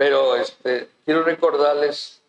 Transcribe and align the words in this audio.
Pero 0.00 0.34
este, 0.34 0.88
quiero 1.04 1.24
recordarles, 1.24 2.22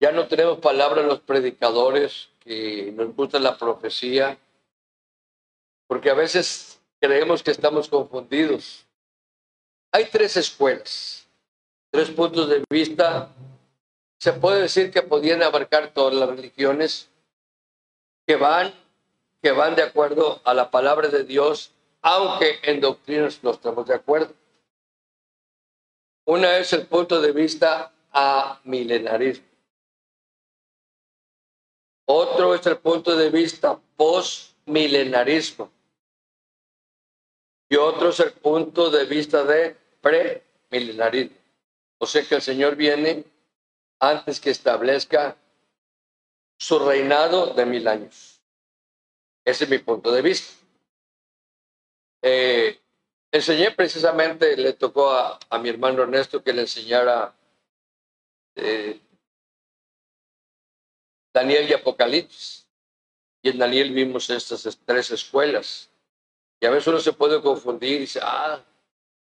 ya 0.00 0.12
no 0.12 0.28
tenemos 0.28 0.60
palabras 0.60 1.04
los 1.04 1.18
predicadores 1.18 2.28
que 2.38 2.92
nos 2.94 3.12
gusta 3.16 3.40
la 3.40 3.58
profecía, 3.58 4.38
porque 5.88 6.10
a 6.10 6.14
veces 6.14 6.80
creemos 7.00 7.42
que 7.42 7.50
estamos 7.50 7.88
confundidos. 7.88 8.86
Hay 9.90 10.04
tres 10.04 10.36
escuelas, 10.36 11.26
tres 11.90 12.08
puntos 12.10 12.48
de 12.48 12.62
vista. 12.70 13.28
Se 14.20 14.34
puede 14.34 14.62
decir 14.62 14.92
que 14.92 15.02
podían 15.02 15.42
abarcar 15.42 15.92
todas 15.92 16.14
las 16.14 16.28
religiones 16.28 17.10
que 18.28 18.36
van, 18.36 18.72
que 19.42 19.50
van 19.50 19.74
de 19.74 19.82
acuerdo 19.82 20.40
a 20.44 20.54
la 20.54 20.70
palabra 20.70 21.08
de 21.08 21.24
Dios, 21.24 21.72
aunque 22.00 22.60
en 22.62 22.80
doctrinas 22.80 23.42
no 23.42 23.50
estamos 23.50 23.88
de 23.88 23.94
acuerdo. 23.94 24.32
Una 26.24 26.58
es 26.58 26.72
el 26.72 26.86
punto 26.86 27.20
de 27.20 27.32
vista 27.32 27.92
a 28.12 28.60
milenarismo. 28.64 29.46
Otro 32.06 32.54
es 32.54 32.64
el 32.66 32.78
punto 32.78 33.16
de 33.16 33.30
vista 33.30 33.78
post-milenarismo. 33.96 35.70
Y 37.68 37.76
otro 37.76 38.10
es 38.10 38.20
el 38.20 38.32
punto 38.32 38.90
de 38.90 39.04
vista 39.06 39.44
de 39.44 39.76
pre-milenarismo. 40.00 41.36
O 41.98 42.06
sea 42.06 42.22
que 42.26 42.34
el 42.34 42.42
Señor 42.42 42.76
viene 42.76 43.24
antes 43.98 44.40
que 44.40 44.50
establezca 44.50 45.36
su 46.58 46.78
reinado 46.78 47.54
de 47.54 47.64
mil 47.64 47.88
años. 47.88 48.40
Ese 49.44 49.64
es 49.64 49.70
mi 49.70 49.78
punto 49.78 50.12
de 50.12 50.22
vista. 50.22 50.52
Eh, 52.20 52.81
enseñé 53.32 53.70
precisamente, 53.70 54.56
le 54.56 54.74
tocó 54.74 55.10
a, 55.10 55.58
mi 55.58 55.70
hermano 55.70 56.02
Ernesto 56.02 56.42
que 56.42 56.52
le 56.52 56.62
enseñara 56.62 57.34
eh, 58.54 59.00
Daniel 61.32 61.68
y 61.68 61.72
Apocalipsis. 61.72 62.68
Y 63.42 63.48
en 63.48 63.58
Daniel 63.58 63.92
vimos 63.92 64.30
estas 64.30 64.78
tres 64.84 65.10
escuelas. 65.10 65.90
Y 66.60 66.66
a 66.66 66.70
veces 66.70 66.86
uno 66.86 67.00
se 67.00 67.12
puede 67.12 67.42
confundir 67.42 67.96
y 67.96 67.98
dice, 68.00 68.20
ah, 68.22 68.62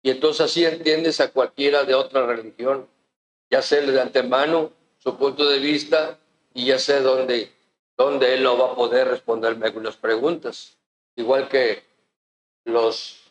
y 0.02 0.10
entonces 0.10 0.42
así 0.42 0.64
entiendes 0.64 1.20
a 1.20 1.32
cualquiera 1.32 1.82
de 1.82 1.94
otra 1.94 2.26
religión. 2.26 2.86
Ya 3.50 3.62
sé 3.62 3.80
de 3.80 4.00
antemano 4.00 4.70
su 4.98 5.16
punto 5.16 5.48
de 5.48 5.58
vista 5.58 6.18
y 6.52 6.66
ya 6.66 6.78
sé 6.78 7.00
dónde, 7.00 7.50
dónde 7.96 8.34
él 8.34 8.42
no 8.42 8.56
va 8.56 8.72
a 8.72 8.74
poder 8.74 9.08
responderme 9.08 9.66
algunas 9.66 9.96
preguntas. 9.96 10.76
Igual 11.16 11.48
que 11.48 11.82
los 12.64 13.23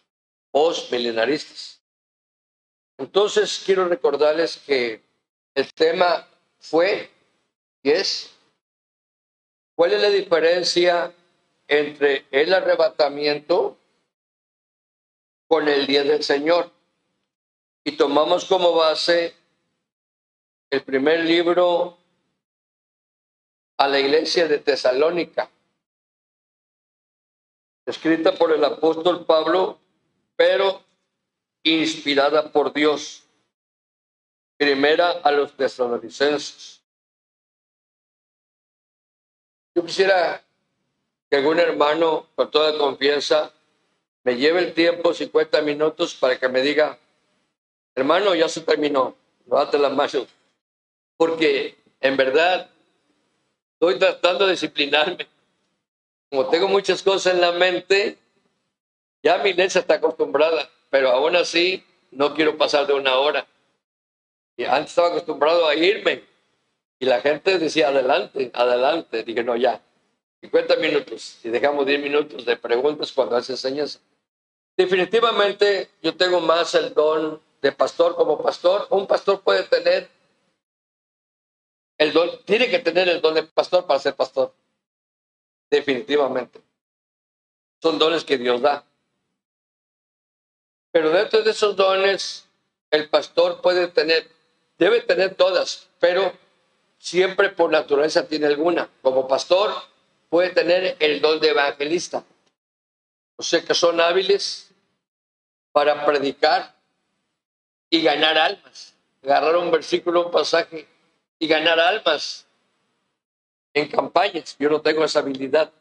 post-milenaristas. 0.54 1.82
Entonces 2.98 3.62
quiero 3.66 3.90
recordarles 3.90 4.56
que 4.56 5.04
el 5.54 5.74
tema 5.74 6.26
fue 6.60 7.12
y 7.82 7.92
es 7.92 8.34
¿Cuál 9.76 9.94
es 9.94 10.02
la 10.02 10.10
diferencia 10.10 11.14
entre 11.68 12.26
el 12.30 12.54
arrebatamiento 12.54 13.78
con 15.48 15.68
el 15.68 15.88
día 15.88 16.04
del 16.04 16.24
Señor? 16.24 16.72
Y 17.84 17.98
tomamos 17.98 18.46
como 18.46 18.74
base 18.74 19.36
el 20.70 20.84
primer 20.84 21.26
libro 21.26 21.98
a 23.78 23.88
la 23.88 24.00
iglesia 24.00 24.48
de 24.48 24.60
Tesalónica, 24.60 25.50
escrita 27.86 28.36
por 28.36 28.52
el 28.54 28.64
apóstol 28.64 29.26
Pablo, 29.26 29.80
pero 30.36 30.84
inspirada 31.64 32.52
por 32.52 32.74
Dios. 32.74 33.24
Primera 34.58 35.12
a 35.24 35.32
los 35.32 35.56
tesalonicenses. 35.56 36.82
Yo 39.76 39.84
quisiera 39.84 40.44
que 41.30 41.38
algún 41.38 41.60
hermano, 41.60 42.28
con 42.36 42.52
toda 42.52 42.78
confianza, 42.78 43.52
me 44.24 44.38
lleve 44.38 44.60
el 44.60 44.74
tiempo, 44.74 45.14
50 45.14 45.62
minutos, 45.62 46.14
para 46.14 46.40
que 46.40 46.48
me 46.48 46.62
diga, 46.62 46.98
hermano, 47.96 48.36
ya 48.36 48.48
se 48.48 48.62
terminó, 48.62 49.16
levante 49.46 49.78
las 49.80 49.92
manos. 49.92 50.28
Porque 51.18 51.76
en 52.00 52.16
verdad 52.16 52.70
estoy 53.74 54.00
tratando 54.00 54.46
de 54.46 54.52
disciplinarme. 54.52 55.28
Como 56.30 56.50
tengo 56.50 56.68
muchas 56.68 57.04
cosas 57.04 57.34
en 57.34 57.42
la 57.42 57.52
mente, 57.52 58.18
ya 59.24 59.38
mi 59.38 59.54
mente 59.54 59.80
está 59.80 59.96
acostumbrada, 59.96 60.70
pero 60.90 61.10
aún 61.10 61.36
así 61.36 61.84
no 62.12 62.34
quiero 62.36 62.58
pasar 62.58 62.86
de 62.86 62.94
una 62.94 63.16
hora. 63.16 63.48
Antes 64.68 64.92
estaba 64.92 65.08
acostumbrado 65.08 65.68
a 65.68 65.76
irme 65.76 66.24
y 67.00 67.06
la 67.06 67.22
gente 67.22 67.58
decía, 67.58 67.88
adelante, 67.88 68.52
adelante. 68.54 69.24
Dije, 69.24 69.44
no, 69.44 69.56
ya, 69.56 69.82
50 70.42 70.76
minutos. 70.76 71.40
Y 71.44 71.50
dejamos 71.50 71.86
10 71.86 72.02
minutos 72.02 72.46
de 72.46 72.56
preguntas 72.58 73.12
cuando 73.12 73.36
hace 73.36 73.58
señas. 73.58 74.02
Definitivamente 74.78 75.90
yo 76.02 76.16
tengo 76.16 76.40
más 76.40 76.76
el 76.76 76.94
don 76.94 77.42
de 77.62 77.72
pastor 77.72 78.16
como 78.16 78.42
pastor. 78.42 78.88
Un 78.90 79.08
pastor 79.08 79.42
puede 79.42 79.64
tener 79.64 80.10
el 81.98 82.12
don, 82.12 82.30
tiene 82.46 82.70
que 82.70 82.80
tener 82.80 83.08
el 83.08 83.22
don 83.22 83.34
de 83.34 83.44
pastor 83.44 83.86
para 83.88 84.00
ser 84.00 84.16
pastor. 84.16 84.54
Definitivamente. 85.70 86.62
Son 87.82 87.98
dones 87.98 88.24
que 88.24 88.38
Dios 88.38 88.62
da. 88.62 88.86
Pero 90.94 91.10
dentro 91.10 91.42
de 91.42 91.50
esos 91.50 91.76
dones, 91.76 92.48
el 92.92 93.10
pastor 93.10 93.62
puede 93.62 93.88
tener, 93.88 94.30
debe 94.78 95.02
tener 95.02 95.34
todas, 95.34 95.90
pero 96.00 96.32
siempre 97.00 97.50
por 97.50 97.72
naturaleza 97.72 98.28
tiene 98.28 98.46
alguna. 98.46 98.88
Como 99.02 99.28
pastor 99.28 99.74
puede 100.30 100.52
tener 100.52 100.96
el 101.00 101.20
don 101.20 101.40
de 101.40 101.50
evangelista. 101.50 102.24
O 103.38 103.42
sea 103.42 103.66
que 103.66 103.74
son 103.74 104.00
hábiles 104.00 104.70
para 105.72 106.06
predicar 106.06 106.76
y 107.90 108.04
ganar 108.04 108.38
almas. 108.38 108.94
Agarrar 109.24 109.58
un 109.58 109.72
versículo, 109.72 110.28
un 110.28 110.32
pasaje 110.32 110.88
y 111.40 111.48
ganar 111.48 111.80
almas 111.80 112.46
en 113.74 113.88
campañas. 113.88 114.56
Yo 114.60 114.70
no 114.70 114.80
tengo 114.80 115.04
esa 115.04 115.20
habilidad. 115.20 115.72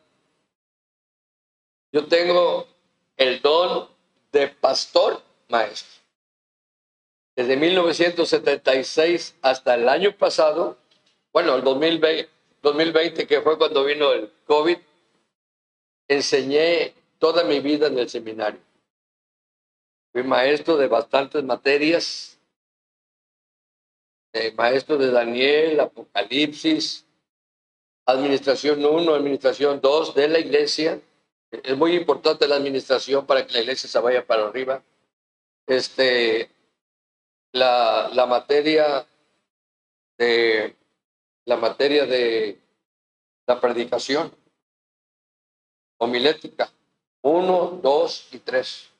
Yo 1.92 2.06
tengo 2.06 2.66
el 3.18 3.42
don 3.42 3.91
de 4.32 4.48
pastor 4.48 5.22
maestro. 5.48 6.02
Desde 7.36 7.56
1976 7.56 9.36
hasta 9.42 9.74
el 9.74 9.88
año 9.88 10.16
pasado, 10.16 10.76
bueno, 11.32 11.54
el 11.54 11.62
2020, 11.62 12.28
2020 12.62 13.26
que 13.26 13.40
fue 13.40 13.56
cuando 13.56 13.84
vino 13.84 14.12
el 14.12 14.30
COVID, 14.46 14.76
enseñé 16.08 16.94
toda 17.18 17.44
mi 17.44 17.60
vida 17.60 17.86
en 17.86 17.98
el 17.98 18.08
seminario. 18.08 18.60
Fui 20.12 20.22
maestro 20.22 20.76
de 20.76 20.88
bastantes 20.88 21.42
materias, 21.42 22.38
eh, 24.34 24.52
maestro 24.52 24.98
de 24.98 25.10
Daniel, 25.10 25.80
Apocalipsis, 25.80 27.06
Administración 28.04 28.84
1, 28.84 29.14
Administración 29.14 29.80
2 29.80 30.14
de 30.14 30.28
la 30.28 30.38
iglesia. 30.38 31.00
Es 31.52 31.76
muy 31.76 31.94
importante 31.94 32.48
la 32.48 32.56
administración 32.56 33.26
para 33.26 33.46
que 33.46 33.52
la 33.52 33.60
iglesia 33.60 33.88
se 33.88 33.98
vaya 33.98 34.26
para 34.26 34.46
arriba. 34.46 34.82
Este, 35.66 36.50
la, 37.52 38.26
materia 38.26 39.06
de 40.16 40.74
la 41.44 41.56
materia 41.56 42.06
de 42.06 42.58
la 43.46 43.60
predicación 43.60 44.34
homilética, 45.98 46.72
uno, 47.20 47.78
dos 47.82 48.28
y 48.32 48.38
tres. 48.38 48.90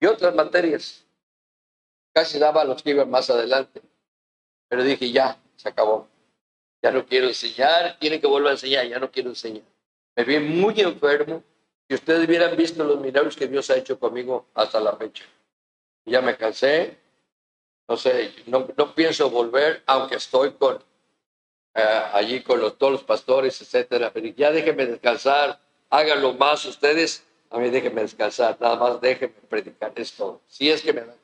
Y 0.00 0.06
otras 0.06 0.34
materias. 0.34 1.04
Casi 2.14 2.38
daba 2.38 2.64
los 2.64 2.82
que 2.82 2.90
iban 2.90 3.10
más 3.10 3.28
adelante. 3.28 3.82
Pero 4.68 4.82
dije, 4.82 5.12
ya, 5.12 5.38
se 5.56 5.68
acabó. 5.68 6.08
Ya 6.82 6.90
no 6.90 7.04
quiero 7.04 7.26
enseñar, 7.26 7.98
tiene 7.98 8.20
que 8.20 8.26
volver 8.26 8.48
a 8.48 8.52
enseñar, 8.52 8.86
ya 8.86 8.98
no 8.98 9.10
quiero 9.10 9.28
enseñar. 9.28 9.64
Me 10.18 10.24
vi 10.24 10.40
muy 10.40 10.80
enfermo. 10.80 11.44
y 11.88 11.94
ustedes 11.94 12.26
hubieran 12.26 12.56
visto 12.56 12.82
los 12.82 12.98
milagros 13.00 13.36
que 13.36 13.46
Dios 13.46 13.70
ha 13.70 13.76
hecho 13.76 14.00
conmigo 14.00 14.46
hasta 14.52 14.80
la 14.80 14.96
fecha. 14.96 15.24
Ya 16.04 16.20
me 16.20 16.36
cansé. 16.36 16.98
No 17.86 17.96
sé, 17.96 18.34
no, 18.46 18.68
no 18.76 18.94
pienso 18.96 19.30
volver, 19.30 19.84
aunque 19.86 20.16
estoy 20.16 20.52
con 20.54 20.82
eh, 21.72 22.02
allí 22.12 22.42
con 22.42 22.60
los, 22.60 22.76
todos 22.76 22.92
los 22.94 23.04
pastores, 23.04 23.62
etcétera. 23.62 24.12
Pero 24.12 24.26
ya 24.26 24.50
déjenme 24.50 24.86
descansar, 24.86 25.60
háganlo 25.88 26.34
más 26.34 26.64
ustedes, 26.64 27.24
a 27.50 27.58
mí 27.58 27.70
déjenme 27.70 28.02
descansar, 28.02 28.60
nada 28.60 28.74
más 28.74 29.00
déjenme 29.00 29.36
predicar 29.48 29.92
esto, 29.94 30.42
si 30.48 30.68
es 30.68 30.82
que 30.82 30.92
me 30.92 31.02
dan 31.02 31.16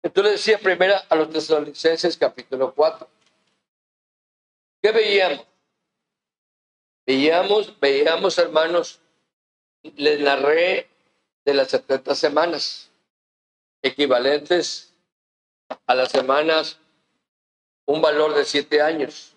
Entonces 0.00 0.32
decía 0.32 0.58
primera 0.58 0.98
a 1.08 1.16
los 1.16 1.28
tesalonicenses 1.28 2.16
capítulo 2.16 2.72
4. 2.72 3.08
¿Qué 4.80 4.92
veíamos? 4.92 5.55
Veíamos, 7.06 7.78
veíamos 7.78 8.36
hermanos, 8.36 9.00
les 9.94 10.20
narré 10.20 10.88
de 11.44 11.54
las 11.54 11.68
70 11.68 12.14
semanas. 12.14 12.90
equivalentes 13.82 14.92
a 15.86 15.94
las 15.94 16.10
semanas 16.10 16.78
un 17.86 18.02
valor 18.02 18.34
de 18.34 18.44
siete 18.44 18.82
años. 18.82 19.36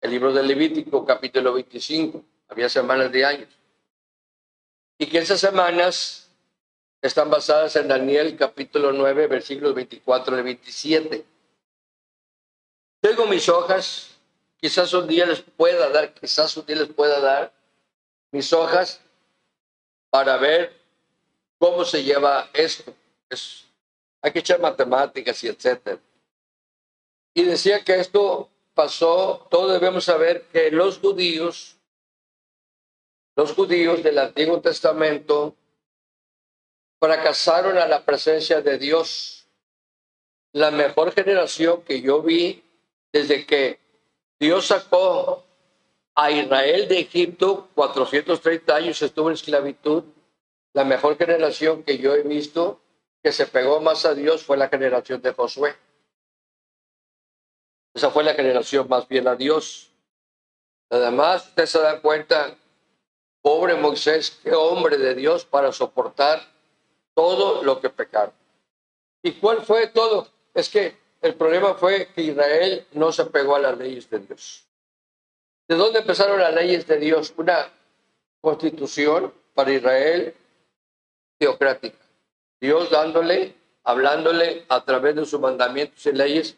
El 0.00 0.12
libro 0.12 0.32
de 0.32 0.42
Levítico, 0.42 1.04
capítulo 1.04 1.52
25, 1.52 2.24
había 2.48 2.70
semanas 2.70 3.12
de 3.12 3.24
años. 3.26 3.48
Y 4.96 5.06
que 5.06 5.18
esas 5.18 5.40
semanas 5.40 6.30
están 7.02 7.28
basadas 7.28 7.76
en 7.76 7.88
Daniel, 7.88 8.36
capítulo 8.36 8.92
9, 8.92 9.26
versículos 9.26 9.74
24 9.74 10.36
al 10.36 10.42
27. 10.42 11.24
Tengo 13.00 13.26
mis 13.26 13.48
hojas, 13.48 14.07
quizás 14.60 14.92
un 14.92 15.06
día 15.06 15.26
les 15.26 15.40
pueda 15.40 15.88
dar, 15.88 16.12
quizás 16.14 16.56
un 16.56 16.66
día 16.66 16.76
les 16.76 16.88
pueda 16.88 17.20
dar 17.20 17.52
mis 18.30 18.52
hojas 18.52 19.00
para 20.10 20.36
ver 20.36 20.72
cómo 21.58 21.84
se 21.84 22.02
lleva 22.02 22.50
esto. 22.52 22.94
Es, 23.30 23.64
hay 24.20 24.32
que 24.32 24.40
echar 24.40 24.60
matemáticas 24.60 25.42
y 25.44 25.48
etcétera. 25.48 25.98
Y 27.34 27.44
decía 27.44 27.84
que 27.84 28.00
esto 28.00 28.50
pasó, 28.74 29.46
todos 29.50 29.72
debemos 29.72 30.04
saber 30.04 30.46
que 30.52 30.70
los 30.70 30.98
judíos, 30.98 31.76
los 33.36 33.52
judíos 33.52 34.02
del 34.02 34.18
Antiguo 34.18 34.60
Testamento, 34.60 35.54
fracasaron 37.00 37.78
a 37.78 37.86
la 37.86 38.04
presencia 38.04 38.60
de 38.60 38.78
Dios. 38.78 39.46
La 40.52 40.70
mejor 40.70 41.12
generación 41.12 41.82
que 41.82 42.00
yo 42.00 42.22
vi 42.22 42.64
desde 43.12 43.46
que 43.46 43.78
Dios 44.40 44.66
sacó 44.66 45.44
a 46.14 46.30
Israel 46.30 46.88
de 46.88 47.00
Egipto, 47.00 47.68
430 47.74 48.74
años 48.74 49.02
estuvo 49.02 49.28
en 49.28 49.34
esclavitud, 49.34 50.04
la 50.72 50.84
mejor 50.84 51.16
generación 51.16 51.82
que 51.82 51.98
yo 51.98 52.14
he 52.14 52.22
visto 52.22 52.80
que 53.22 53.32
se 53.32 53.46
pegó 53.46 53.80
más 53.80 54.04
a 54.04 54.14
Dios 54.14 54.44
fue 54.44 54.56
la 54.56 54.68
generación 54.68 55.20
de 55.22 55.32
Josué. 55.32 55.74
Esa 57.94 58.10
fue 58.10 58.22
la 58.22 58.34
generación 58.34 58.88
más 58.88 59.06
fiel 59.06 59.26
a 59.26 59.34
Dios. 59.34 59.90
Además, 60.90 61.46
usted 61.48 61.66
se 61.66 61.80
da 61.80 62.00
cuenta, 62.00 62.56
pobre 63.42 63.74
Moisés, 63.74 64.38
qué 64.42 64.52
hombre 64.54 64.98
de 64.98 65.14
Dios 65.14 65.44
para 65.44 65.72
soportar 65.72 66.40
todo 67.14 67.62
lo 67.62 67.80
que 67.80 67.90
pecaron. 67.90 68.34
¿Y 69.22 69.32
cuál 69.32 69.62
fue 69.62 69.88
todo? 69.88 70.28
Es 70.54 70.68
que 70.68 70.96
el 71.20 71.34
problema 71.34 71.74
fue 71.74 72.08
que 72.14 72.22
Israel 72.22 72.86
no 72.92 73.12
se 73.12 73.24
pegó 73.26 73.56
a 73.56 73.60
las 73.60 73.76
leyes 73.76 74.08
de 74.08 74.20
Dios. 74.20 74.64
¿De 75.68 75.76
dónde 75.76 75.98
empezaron 76.00 76.38
las 76.38 76.54
leyes 76.54 76.86
de 76.86 76.98
Dios? 76.98 77.34
Una 77.36 77.70
constitución 78.40 79.32
para 79.54 79.72
Israel 79.72 80.34
teocrática. 81.38 81.98
Dios 82.60 82.90
dándole, 82.90 83.54
hablándole 83.84 84.64
a 84.68 84.84
través 84.84 85.16
de 85.16 85.26
sus 85.26 85.40
mandamientos 85.40 86.04
y 86.06 86.12
leyes 86.12 86.56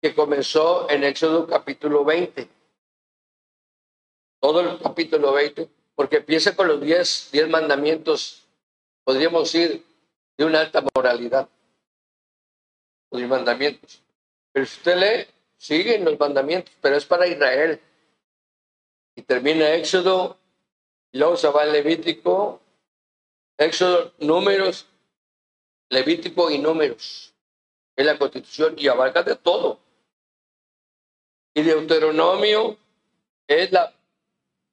que 0.00 0.14
comenzó 0.14 0.88
en 0.90 1.04
Éxodo 1.04 1.46
capítulo 1.46 2.04
20. 2.04 2.48
Todo 4.40 4.60
el 4.60 4.78
capítulo 4.78 5.32
20, 5.32 5.68
porque 5.94 6.18
empieza 6.18 6.54
con 6.54 6.68
los 6.68 6.80
10, 6.80 7.30
10 7.32 7.48
mandamientos, 7.48 8.44
podríamos 9.04 9.50
decir, 9.50 9.82
de 10.36 10.44
una 10.44 10.60
alta 10.60 10.84
moralidad. 10.94 11.48
Los 13.14 13.28
mandamientos. 13.28 14.02
Pero 14.50 14.66
si 14.66 14.78
usted 14.78 14.96
lee, 14.96 15.34
siguen 15.56 16.04
los 16.04 16.18
mandamientos, 16.18 16.74
pero 16.80 16.96
es 16.96 17.04
para 17.04 17.28
Israel. 17.28 17.80
Y 19.14 19.22
termina 19.22 19.72
Éxodo, 19.74 20.36
y 21.12 21.18
luego 21.18 21.36
se 21.36 21.48
va 21.48 21.62
a 21.62 21.66
Levítico, 21.66 22.60
Éxodo, 23.56 24.12
números, 24.18 24.88
Levítico 25.90 26.50
y 26.50 26.58
números. 26.58 27.32
Es 27.94 28.04
la 28.04 28.18
constitución 28.18 28.74
y 28.76 28.88
abarca 28.88 29.22
de 29.22 29.36
todo. 29.36 29.78
Y 31.54 31.62
Deuteronomio 31.62 32.76
es 33.46 33.70
la, 33.70 33.94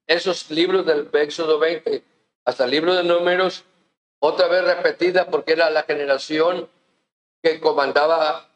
esos 0.08 0.50
libros 0.50 0.84
del 0.88 1.08
Éxodo 1.14 1.60
20 1.60 2.04
hasta 2.46 2.66
el 2.66 2.72
libro 2.72 2.96
de 2.96 3.04
números, 3.04 3.66
otra 4.18 4.48
vez 4.48 4.64
repetida 4.64 5.30
porque 5.30 5.52
era 5.52 5.70
la 5.70 5.84
generación 5.84 6.68
que 7.42 7.60
comandaba 7.60 8.48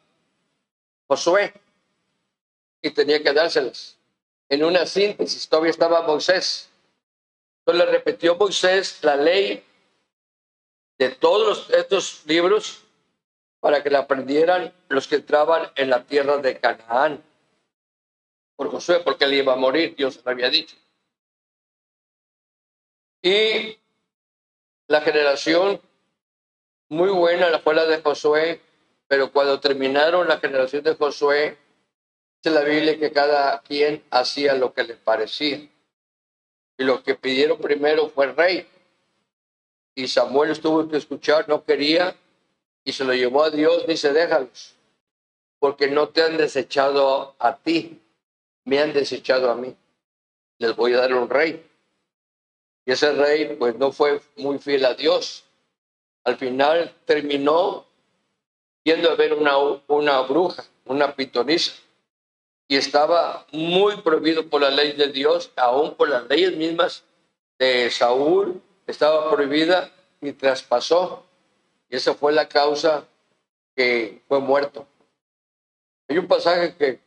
Josué 1.08 1.52
y 2.82 2.90
tenía 2.90 3.22
que 3.22 3.32
dárselas. 3.32 3.96
En 4.48 4.64
una 4.64 4.86
síntesis, 4.86 5.48
todavía 5.48 5.70
estaba 5.70 6.02
Moisés. 6.02 6.70
Entonces 7.60 7.84
le 7.84 7.92
repitió 7.92 8.36
Moisés 8.36 9.02
la 9.02 9.16
ley 9.16 9.64
de 10.98 11.10
todos 11.10 11.68
estos 11.70 12.24
libros 12.26 12.84
para 13.60 13.82
que 13.82 13.90
la 13.90 14.00
aprendieran 14.00 14.72
los 14.88 15.08
que 15.08 15.16
entraban 15.16 15.70
en 15.74 15.90
la 15.90 16.04
tierra 16.04 16.38
de 16.38 16.58
Canaán 16.58 17.22
por 18.54 18.70
Josué, 18.70 19.00
porque 19.00 19.24
él 19.24 19.34
iba 19.34 19.52
a 19.52 19.56
morir, 19.56 19.94
Dios 19.96 20.20
le 20.24 20.30
había 20.30 20.48
dicho. 20.48 20.76
Y 23.22 23.76
la 24.86 25.00
generación 25.00 25.80
muy 26.88 27.10
buena 27.10 27.50
la 27.50 27.58
fue 27.58 27.74
la 27.74 27.84
de 27.84 28.00
Josué, 28.00 28.60
pero 29.08 29.32
cuando 29.32 29.60
terminaron 29.60 30.28
la 30.28 30.38
generación 30.38 30.82
de 30.82 30.94
Josué, 30.94 31.56
dice 32.42 32.54
la 32.54 32.62
Biblia 32.62 32.98
que 32.98 33.12
cada 33.12 33.60
quien 33.62 34.04
hacía 34.10 34.54
lo 34.54 34.72
que 34.72 34.84
le 34.84 34.94
parecía. 34.94 35.68
Y 36.78 36.84
lo 36.84 37.02
que 37.02 37.14
pidieron 37.14 37.58
primero 37.58 38.08
fue 38.08 38.32
rey. 38.32 38.68
Y 39.94 40.08
Samuel 40.08 40.50
estuvo 40.50 40.88
que 40.88 40.96
escuchar, 40.96 41.48
no 41.48 41.64
quería, 41.64 42.14
y 42.84 42.92
se 42.92 43.04
lo 43.04 43.14
llevó 43.14 43.44
a 43.44 43.50
Dios, 43.50 43.86
dice, 43.86 44.12
déjalos, 44.12 44.76
porque 45.58 45.88
no 45.88 46.10
te 46.10 46.22
han 46.22 46.36
desechado 46.36 47.34
a 47.38 47.56
ti, 47.56 48.02
me 48.64 48.78
han 48.78 48.92
desechado 48.92 49.50
a 49.50 49.54
mí. 49.54 49.74
Les 50.58 50.76
voy 50.76 50.92
a 50.92 50.98
dar 50.98 51.14
un 51.14 51.30
rey. 51.30 51.64
Y 52.84 52.92
ese 52.92 53.12
rey 53.12 53.56
pues 53.56 53.76
no 53.76 53.90
fue 53.90 54.20
muy 54.36 54.58
fiel 54.58 54.84
a 54.84 54.94
Dios. 54.94 55.44
Al 56.24 56.36
final 56.36 56.94
terminó 57.04 57.86
yendo 58.86 59.10
a 59.10 59.16
ver 59.16 59.34
una, 59.34 59.58
una 59.88 60.20
bruja, 60.20 60.64
una 60.84 61.16
pitonisa. 61.16 61.72
Y 62.68 62.76
estaba 62.76 63.44
muy 63.50 63.96
prohibido 63.96 64.46
por 64.48 64.62
la 64.62 64.70
ley 64.70 64.92
de 64.92 65.08
Dios, 65.08 65.50
aún 65.56 65.94
por 65.94 66.08
las 66.08 66.28
leyes 66.28 66.56
mismas 66.56 67.02
de 67.58 67.90
Saúl, 67.90 68.62
estaba 68.86 69.28
prohibida 69.28 69.90
y 70.20 70.32
traspasó. 70.32 71.24
Y 71.90 71.96
esa 71.96 72.14
fue 72.14 72.32
la 72.32 72.48
causa 72.48 73.04
que 73.74 74.22
fue 74.28 74.38
muerto. 74.38 74.86
Hay 76.08 76.18
un 76.18 76.28
pasaje 76.28 76.76
que 76.76 77.00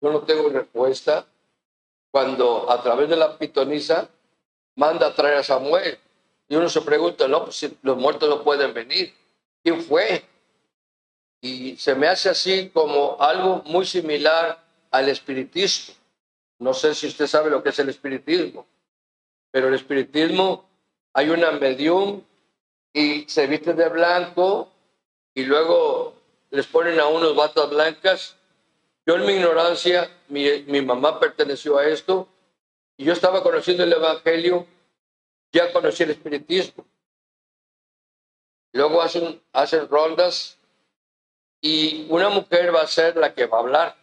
yo 0.00 0.10
no 0.10 0.22
tengo 0.22 0.48
respuesta 0.48 1.26
cuando 2.10 2.68
a 2.70 2.82
través 2.82 3.08
de 3.08 3.16
la 3.16 3.38
pitonisa 3.38 4.08
manda 4.74 5.06
a 5.06 5.14
traer 5.14 5.36
a 5.36 5.44
Samuel. 5.44 5.96
Y 6.48 6.56
uno 6.56 6.68
se 6.68 6.80
pregunta, 6.80 7.28
no, 7.28 7.44
pues 7.44 7.56
si 7.56 7.78
los 7.82 7.96
muertos 7.96 8.28
no 8.28 8.42
pueden 8.42 8.74
venir. 8.74 9.14
¿Quién 9.62 9.80
fue? 9.80 10.24
Y 11.44 11.76
se 11.76 11.94
me 11.94 12.08
hace 12.08 12.30
así 12.30 12.70
como 12.70 13.16
algo 13.20 13.62
muy 13.66 13.84
similar 13.84 14.64
al 14.90 15.08
espiritismo. 15.08 15.94
No 16.58 16.72
sé 16.72 16.94
si 16.94 17.06
usted 17.06 17.26
sabe 17.26 17.50
lo 17.50 17.62
que 17.62 17.68
es 17.68 17.78
el 17.78 17.90
espiritismo, 17.90 18.66
pero 19.50 19.68
el 19.68 19.74
espiritismo 19.74 20.64
hay 21.12 21.28
una 21.28 21.50
medium 21.50 22.22
y 22.92 23.28
se 23.28 23.46
viste 23.46 23.74
de 23.74 23.88
blanco 23.90 24.70
y 25.34 25.44
luego 25.44 26.14
les 26.50 26.66
ponen 26.66 26.98
a 26.98 27.08
unos 27.08 27.36
batas 27.36 27.68
blancas 27.68 28.36
yo 29.06 29.16
en 29.16 29.26
mi 29.26 29.34
ignorancia, 29.34 30.10
mi, 30.28 30.80
mamá 30.80 31.20
perteneció 31.20 31.76
a 31.76 31.86
esto, 31.86 32.26
y 32.96 33.04
yo 33.04 33.12
estaba 33.12 33.42
conociendo 33.42 33.84
el 33.84 33.92
Evangelio, 33.92 34.66
ya 35.52 35.70
conocí 35.72 36.04
el 36.04 36.10
Espiritismo. 36.12 36.86
Luego 38.72 39.02
hacen, 39.02 39.42
hacen 39.52 39.88
rondas 39.88 40.58
y 41.66 42.06
una 42.10 42.28
mujer 42.28 42.74
va 42.74 42.82
a 42.82 42.86
ser 42.86 43.16
la 43.16 43.32
que 43.32 43.46
va 43.46 43.56
a 43.56 43.60
hablar. 43.62 43.96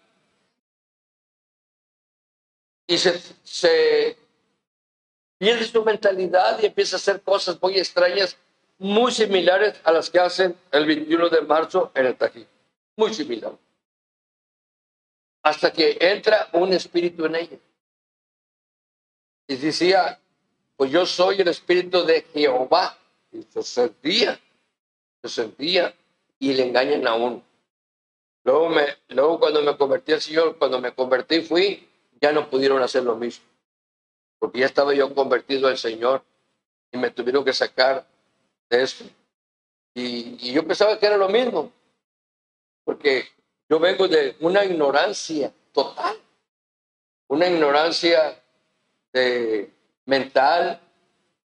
Y 2.87 2.97
se, 2.97 4.17
pierde 5.37 5.65
su 5.65 5.85
mentalidad 5.85 6.59
y 6.59 6.65
empieza 6.65 6.95
a 6.95 6.97
hacer 6.97 7.21
cosas 7.21 7.61
muy 7.61 7.77
extrañas, 7.77 8.35
muy 8.79 9.11
similares 9.11 9.79
a 9.83 9.91
las 9.91 10.09
que 10.09 10.19
hacen 10.19 10.57
el 10.71 10.87
21 10.87 11.29
de 11.29 11.41
marzo 11.41 11.91
en 11.93 12.07
el 12.07 12.15
Tají. 12.15 12.47
Muy 12.95 13.13
similares 13.13 13.59
hasta 15.43 15.71
que 15.71 15.97
entra 15.99 16.49
un 16.53 16.73
espíritu 16.73 17.25
en 17.25 17.35
ella. 17.35 17.57
Y 19.47 19.55
decía, 19.55 20.19
pues 20.75 20.91
yo 20.91 21.05
soy 21.05 21.41
el 21.41 21.47
espíritu 21.47 22.03
de 22.03 22.23
Jehová. 22.33 22.97
Y 23.31 23.43
se 23.43 23.61
sentía, 23.61 24.39
se 25.21 25.29
sentía 25.29 25.93
y 26.39 26.53
le 26.53 26.67
engañan 26.67 27.07
a 27.07 27.13
uno. 27.13 27.50
Luego, 28.43 28.69
me, 28.69 28.85
luego 29.09 29.39
cuando 29.39 29.61
me 29.61 29.77
convertí 29.77 30.13
al 30.13 30.21
Señor, 30.21 30.57
cuando 30.57 30.81
me 30.81 30.93
convertí 30.93 31.41
fui, 31.41 31.87
ya 32.19 32.31
no 32.31 32.49
pudieron 32.49 32.81
hacer 32.81 33.03
lo 33.03 33.15
mismo. 33.15 33.45
Porque 34.39 34.59
ya 34.59 34.65
estaba 34.65 34.93
yo 34.93 35.13
convertido 35.13 35.67
al 35.67 35.77
Señor 35.77 36.23
y 36.91 36.97
me 36.97 37.11
tuvieron 37.11 37.45
que 37.45 37.53
sacar 37.53 38.05
de 38.69 38.83
eso. 38.83 39.05
Y, 39.93 40.51
yo 40.53 40.65
pensaba 40.65 40.97
que 40.97 41.05
era 41.05 41.17
lo 41.17 41.29
mismo, 41.29 41.71
porque 42.83 43.25
yo 43.69 43.79
vengo 43.79 44.07
de 44.07 44.35
una 44.39 44.63
ignorancia 44.63 45.53
total, 45.73 46.17
una 47.27 47.47
ignorancia 47.47 48.41
de, 49.13 49.69
mental, 50.05 50.79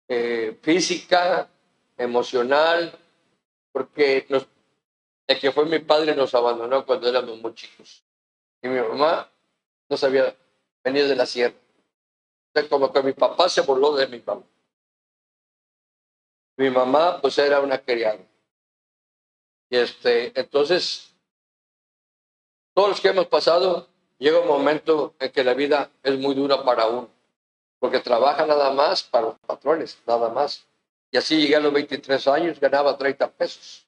eh, 0.07 0.57
física, 0.61 1.49
emocional, 1.97 2.97
porque 3.71 4.25
nos, 4.29 4.47
el 5.27 5.39
que 5.39 5.51
fue 5.51 5.65
mi 5.65 5.79
padre 5.79 6.15
nos 6.15 6.33
abandonó 6.35 6.85
cuando 6.85 7.07
éramos 7.07 7.39
muy 7.39 7.53
chicos. 7.53 8.03
Y 8.61 8.67
mi 8.67 8.79
mamá 8.79 9.29
no 9.89 9.97
sabía 9.97 10.35
venir 10.83 11.07
de 11.07 11.15
la 11.15 11.25
sierra. 11.25 11.55
como 12.69 12.91
que 12.91 13.03
mi 13.03 13.13
papá 13.13 13.49
se 13.49 13.61
voló 13.61 13.95
de 13.95 14.07
mi 14.07 14.19
mamá. 14.19 14.43
Mi 16.57 16.69
mamá, 16.69 17.19
pues, 17.21 17.37
era 17.37 17.59
una 17.59 17.77
criada. 17.77 18.19
Y 19.69 19.77
este, 19.77 20.39
entonces, 20.39 21.13
todos 22.73 22.89
los 22.89 23.01
que 23.01 23.09
hemos 23.09 23.27
pasado, 23.27 23.87
llega 24.17 24.39
un 24.39 24.47
momento 24.47 25.15
en 25.19 25.31
que 25.31 25.43
la 25.43 25.53
vida 25.53 25.91
es 26.03 26.17
muy 26.17 26.33
dura 26.35 26.63
para 26.63 26.87
uno, 26.87 27.09
porque 27.79 27.99
trabaja 27.99 28.45
nada 28.45 28.71
más 28.71 29.03
para 29.03 29.27
los 29.27 29.39
patrones, 29.39 30.01
nada 30.05 30.29
más. 30.29 30.65
Y 31.11 31.17
así 31.17 31.41
llegué 31.41 31.55
a 31.57 31.59
los 31.59 31.73
23 31.73 32.27
años, 32.27 32.59
ganaba 32.59 32.97
30 32.97 33.31
pesos, 33.31 33.84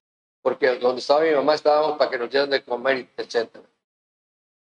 porque 0.47 0.79
donde 0.79 1.01
estaba 1.01 1.23
mi 1.23 1.31
mamá 1.31 1.55
estábamos 1.55 1.97
para 1.97 2.09
que 2.09 2.17
nos 2.17 2.29
dieran 2.29 2.49
de 2.49 2.63
comer, 2.63 3.09
etc. 3.17 3.49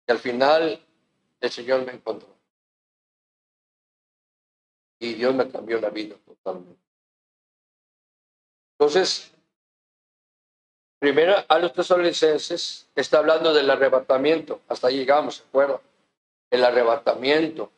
Y 0.05 0.11
al 0.11 0.19
final 0.19 0.85
el 1.41 1.51
Señor 1.53 1.87
me 1.87 1.93
encontró. 1.93 2.29
Y 4.99 5.15
Dios 5.15 5.33
me 5.33 5.49
cambió 5.49 5.81
la 5.81 5.91
vida 5.91 6.17
totalmente. 6.27 6.83
Entonces, 8.73 9.33
primero 10.99 11.37
a 11.47 11.59
los 11.61 11.73
tesalonicenses 11.73 12.89
está 12.97 13.19
hablando 13.19 13.55
del 13.55 13.71
arrebatamiento. 13.71 14.63
Hasta 14.67 14.89
ahí 14.89 14.97
llegamos, 14.97 15.37
¿se 15.37 15.43
acuerdan? 15.45 15.79
El 16.51 16.65
arrebatamiento. 16.65 17.71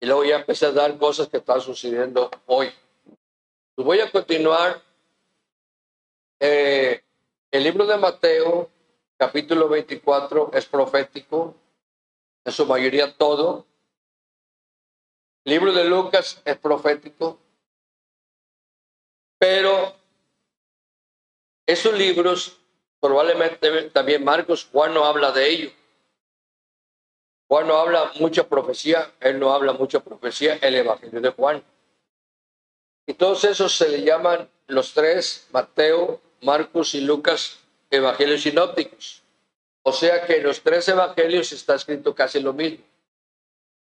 Y 0.00 0.06
luego 0.06 0.24
ya 0.24 0.36
empecé 0.36 0.64
a 0.64 0.72
dar 0.72 0.96
cosas 0.96 1.28
que 1.28 1.36
están 1.36 1.60
sucediendo 1.60 2.30
hoy. 2.46 2.70
Pues 3.74 3.84
voy 3.84 4.00
a 4.00 4.10
continuar. 4.10 4.80
Eh, 6.40 7.02
el 7.50 7.64
libro 7.64 7.86
de 7.86 7.96
Mateo, 7.96 8.70
capítulo 9.16 9.68
24, 9.68 10.50
es 10.52 10.66
profético, 10.66 11.54
en 12.44 12.52
su 12.52 12.66
mayoría 12.66 13.16
todo. 13.16 13.66
El 15.44 15.52
libro 15.54 15.72
de 15.72 15.84
Lucas 15.84 16.42
es 16.44 16.56
profético, 16.58 17.38
pero 19.38 19.94
esos 21.66 21.94
libros, 21.94 22.60
probablemente 23.00 23.90
también 23.90 24.24
Marcos, 24.24 24.68
Juan 24.70 24.92
no 24.92 25.04
habla 25.04 25.32
de 25.32 25.48
ello. 25.48 25.70
Juan 27.48 27.66
no 27.66 27.78
habla 27.78 28.12
mucha 28.20 28.46
profecía, 28.46 29.10
él 29.20 29.38
no 29.38 29.52
habla 29.54 29.72
mucha 29.72 30.00
profecía, 30.00 30.58
el 30.60 30.74
Evangelio 30.74 31.20
de 31.22 31.30
Juan. 31.30 31.64
Y 33.06 33.14
todos 33.14 33.44
esos 33.44 33.74
se 33.74 33.88
le 33.88 34.02
llaman 34.02 34.50
los 34.66 34.92
tres, 34.92 35.48
Mateo, 35.50 36.20
Marcos 36.42 36.94
y 36.94 37.00
Lucas, 37.00 37.58
evangelios 37.90 38.42
sinópticos. 38.42 39.22
O 39.82 39.92
sea 39.92 40.26
que 40.26 40.40
los 40.40 40.60
tres 40.62 40.88
evangelios 40.88 41.52
está 41.52 41.74
escrito 41.74 42.14
casi 42.14 42.40
lo 42.40 42.52
mismo. 42.52 42.84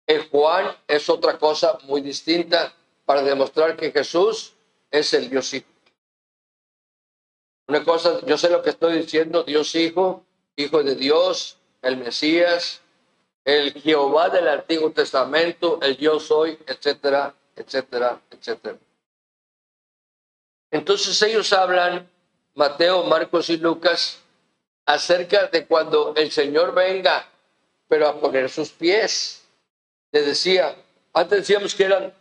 En 0.07 0.29
Juan 0.29 0.75
es 0.87 1.09
otra 1.09 1.37
cosa 1.37 1.79
muy 1.83 2.01
distinta 2.01 2.73
para 3.05 3.23
demostrar 3.23 3.75
que 3.75 3.91
Jesús 3.91 4.53
es 4.91 5.13
el 5.13 5.29
Dios 5.29 5.53
Hijo. 5.53 5.67
Una 7.67 7.83
cosa, 7.83 8.23
yo 8.25 8.37
sé 8.37 8.49
lo 8.49 8.61
que 8.61 8.69
estoy 8.69 8.99
diciendo, 8.99 9.43
Dios 9.43 9.73
Hijo, 9.73 10.23
Hijo 10.55 10.83
de 10.83 10.95
Dios, 10.95 11.57
el 11.81 11.97
Mesías, 11.97 12.81
el 13.43 13.73
Jehová 13.73 14.29
del 14.29 14.47
Antiguo 14.47 14.91
Testamento, 14.91 15.79
el 15.81 15.97
yo 15.97 16.19
soy, 16.19 16.59
etcétera, 16.67 17.35
etcétera, 17.55 18.21
etcétera. 18.29 18.77
Entonces 20.71 21.21
ellos 21.21 21.51
hablan, 21.53 22.09
Mateo, 22.55 23.03
Marcos 23.03 23.49
y 23.49 23.57
Lucas, 23.57 24.19
acerca 24.85 25.47
de 25.47 25.65
cuando 25.65 26.13
el 26.15 26.31
Señor 26.31 26.73
venga, 26.73 27.27
pero 27.87 28.07
a 28.07 28.19
poner 28.19 28.49
sus 28.49 28.69
pies. 28.69 29.45
Le 30.11 30.21
decía, 30.21 30.75
antes 31.13 31.39
decíamos 31.39 31.75
que 31.75 31.83
eran 31.83 32.13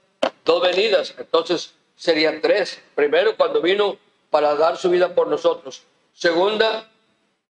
dos 0.44 0.60
venidas, 0.60 1.14
entonces 1.16 1.74
serían 1.94 2.40
tres. 2.40 2.80
Primero, 2.96 3.36
cuando 3.36 3.62
vino 3.62 3.96
para 4.30 4.56
dar 4.56 4.76
su 4.76 4.90
vida 4.90 5.14
por 5.14 5.28
nosotros. 5.28 5.84
Segunda, 6.12 6.90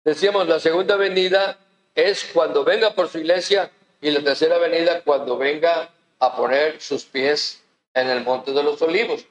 decíamos, 0.03 0.48
la 0.48 0.60
segunda 0.60 0.96
venida 0.96 1.57
es 1.96 2.29
cuando 2.31 2.63
venga 2.63 2.93
por 2.93 3.10
su 3.10 3.17
iglesia 3.17 3.72
y 4.00 4.12
la 4.12 4.22
tercera 4.22 4.60
venida 4.60 5.01
cuando 5.01 5.38
venga 5.38 5.89
a 6.19 6.36
poner 6.36 6.79
sus 6.79 7.05
pies 7.05 7.63
en 7.96 8.07
el 8.07 8.24
monte 8.24 8.51
de 8.51 8.62
los 8.62 8.79
olivos. 8.84 9.25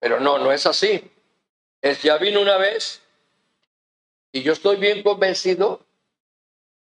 Pero 0.00 0.20
no, 0.20 0.38
no 0.38 0.50
es 0.52 0.64
así. 0.64 1.10
Es 1.80 2.02
ya 2.02 2.18
vino 2.18 2.40
una 2.40 2.56
vez 2.56 3.02
y 4.32 4.42
yo 4.42 4.52
estoy 4.52 4.76
bien 4.76 5.02
convencido 5.02 5.80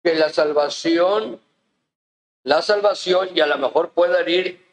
que 0.03 0.15
la 0.15 0.31
salvación, 0.31 1.41
la 2.43 2.63
salvación, 2.63 3.31
y 3.35 3.41
a 3.41 3.47
lo 3.47 3.59
mejor 3.59 3.91
puede 3.91 4.21
herir 4.21 4.65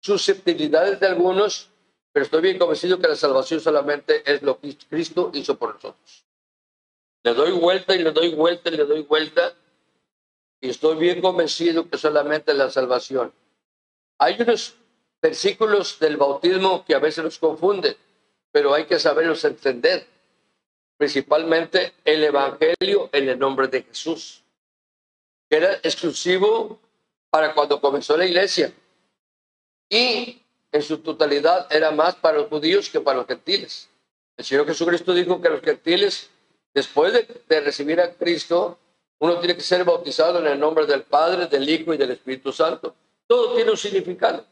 susceptibilidades 0.00 1.00
de 1.00 1.06
algunos, 1.06 1.70
pero 2.12 2.24
estoy 2.24 2.42
bien 2.42 2.58
convencido 2.58 2.98
que 2.98 3.08
la 3.08 3.16
salvación 3.16 3.60
solamente 3.60 4.22
es 4.30 4.42
lo 4.42 4.60
que 4.60 4.76
Cristo 4.88 5.30
hizo 5.32 5.56
por 5.56 5.74
nosotros. 5.74 6.24
Le 7.22 7.34
doy 7.34 7.52
vuelta 7.52 7.94
y 7.94 8.00
le 8.00 8.12
doy 8.12 8.34
vuelta 8.34 8.68
y 8.68 8.76
le 8.76 8.84
doy 8.84 9.02
vuelta, 9.02 9.54
y 10.60 10.70
estoy 10.70 10.96
bien 10.96 11.20
convencido 11.20 11.88
que 11.88 11.98
solamente 11.98 12.52
la 12.54 12.70
salvación. 12.70 13.32
Hay 14.18 14.40
unos 14.40 14.76
versículos 15.20 15.98
del 15.98 16.16
bautismo 16.16 16.84
que 16.84 16.94
a 16.94 16.98
veces 16.98 17.24
nos 17.24 17.38
confunden, 17.38 17.96
pero 18.54 18.72
hay 18.72 18.84
que 18.84 19.00
saberlos 19.00 19.44
entender. 19.44 20.06
Principalmente 20.96 21.92
el 22.04 22.22
Evangelio 22.22 23.10
en 23.10 23.28
el 23.28 23.36
nombre 23.36 23.66
de 23.66 23.82
Jesús, 23.82 24.44
que 25.50 25.56
era 25.56 25.72
exclusivo 25.82 26.78
para 27.30 27.52
cuando 27.52 27.80
comenzó 27.80 28.16
la 28.16 28.26
iglesia. 28.26 28.72
Y 29.88 30.40
en 30.70 30.82
su 30.82 30.98
totalidad 30.98 31.66
era 31.68 31.90
más 31.90 32.14
para 32.14 32.38
los 32.38 32.46
judíos 32.46 32.88
que 32.88 33.00
para 33.00 33.18
los 33.18 33.26
gentiles. 33.26 33.90
El 34.36 34.44
Señor 34.44 34.66
Jesucristo 34.68 35.12
dijo 35.12 35.40
que 35.40 35.48
los 35.48 35.60
gentiles, 35.60 36.30
después 36.72 37.12
de, 37.12 37.26
de 37.48 37.60
recibir 37.60 38.00
a 38.00 38.14
Cristo, 38.14 38.78
uno 39.18 39.40
tiene 39.40 39.56
que 39.56 39.62
ser 39.62 39.82
bautizado 39.82 40.38
en 40.38 40.46
el 40.46 40.60
nombre 40.60 40.86
del 40.86 41.02
Padre, 41.02 41.48
del 41.48 41.68
Hijo 41.68 41.92
y 41.92 41.96
del 41.96 42.12
Espíritu 42.12 42.52
Santo. 42.52 42.94
Todo 43.26 43.56
tiene 43.56 43.72
un 43.72 43.76
significado. 43.76 44.46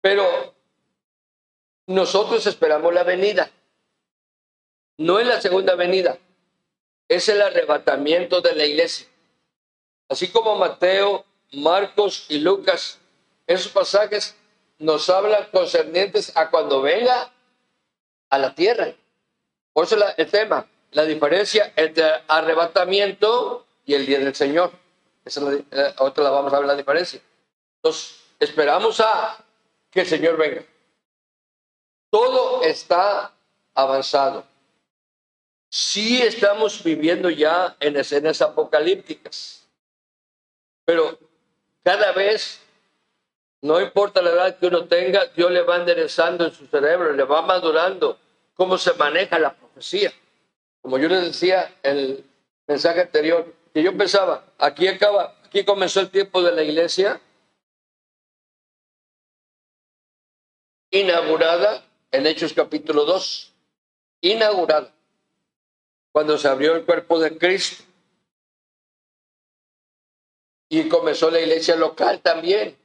Pero 0.00 0.61
nosotros 1.86 2.46
esperamos 2.46 2.92
la 2.94 3.02
venida. 3.02 3.50
No 4.98 5.18
es 5.18 5.26
la 5.26 5.40
segunda 5.40 5.74
venida, 5.74 6.18
es 7.08 7.28
el 7.28 7.40
arrebatamiento 7.40 8.40
de 8.40 8.54
la 8.54 8.64
iglesia. 8.64 9.06
Así 10.08 10.28
como 10.28 10.56
Mateo, 10.56 11.24
Marcos 11.52 12.26
y 12.28 12.38
Lucas, 12.38 12.98
esos 13.46 13.72
pasajes 13.72 14.36
nos 14.78 15.08
hablan 15.08 15.48
concernientes 15.50 16.36
a 16.36 16.50
cuando 16.50 16.82
venga 16.82 17.32
a 18.30 18.38
la 18.38 18.54
tierra. 18.54 18.92
Por 19.72 19.84
eso 19.84 19.96
el 20.16 20.30
tema, 20.30 20.66
la 20.92 21.04
diferencia 21.04 21.72
entre 21.76 22.04
arrebatamiento 22.28 23.66
y 23.84 23.94
el 23.94 24.06
día 24.06 24.18
del 24.18 24.34
Señor. 24.34 24.72
Esa 25.24 25.40
es 25.40 25.46
la, 25.46 25.86
eh, 25.88 25.94
otra 25.98 26.24
la 26.24 26.30
vamos 26.30 26.52
a 26.52 26.58
ver 26.58 26.66
la 26.66 26.76
diferencia. 26.76 27.20
Entonces, 27.76 28.20
esperamos 28.38 29.00
a 29.00 29.44
que 29.90 30.00
el 30.00 30.06
Señor 30.06 30.36
venga. 30.36 30.62
Todo 32.12 32.62
está 32.62 33.32
avanzado. 33.74 34.44
Sí 35.70 36.20
estamos 36.20 36.84
viviendo 36.84 37.30
ya 37.30 37.74
en 37.80 37.96
escenas 37.96 38.42
apocalípticas, 38.42 39.66
pero 40.84 41.18
cada 41.82 42.12
vez, 42.12 42.60
no 43.62 43.80
importa 43.80 44.20
la 44.20 44.28
edad 44.28 44.58
que 44.58 44.66
uno 44.66 44.84
tenga, 44.84 45.24
Dios 45.34 45.50
le 45.50 45.62
va 45.62 45.76
enderezando 45.76 46.44
en 46.44 46.52
su 46.52 46.66
cerebro, 46.66 47.14
le 47.14 47.24
va 47.24 47.40
madurando 47.40 48.18
cómo 48.52 48.76
se 48.76 48.92
maneja 48.92 49.38
la 49.38 49.54
profecía. 49.54 50.12
Como 50.82 50.98
yo 50.98 51.08
les 51.08 51.22
decía 51.22 51.74
en 51.82 51.96
el 51.96 52.24
mensaje 52.66 53.00
anterior, 53.00 53.54
que 53.72 53.82
yo 53.82 53.96
pensaba, 53.96 54.44
aquí 54.58 54.86
acaba, 54.86 55.34
aquí 55.46 55.64
comenzó 55.64 56.00
el 56.00 56.10
tiempo 56.10 56.42
de 56.42 56.52
la 56.52 56.62
iglesia, 56.62 57.22
inaugurada 60.90 61.82
en 62.12 62.26
Hechos 62.26 62.52
capítulo 62.52 63.06
2, 63.06 63.52
inaugurada, 64.20 64.94
cuando 66.12 66.36
se 66.36 66.46
abrió 66.46 66.76
el 66.76 66.84
cuerpo 66.84 67.18
de 67.18 67.38
Cristo. 67.38 67.84
Y 70.68 70.88
comenzó 70.88 71.30
la 71.30 71.40
iglesia 71.40 71.74
local 71.76 72.20
también. 72.20 72.76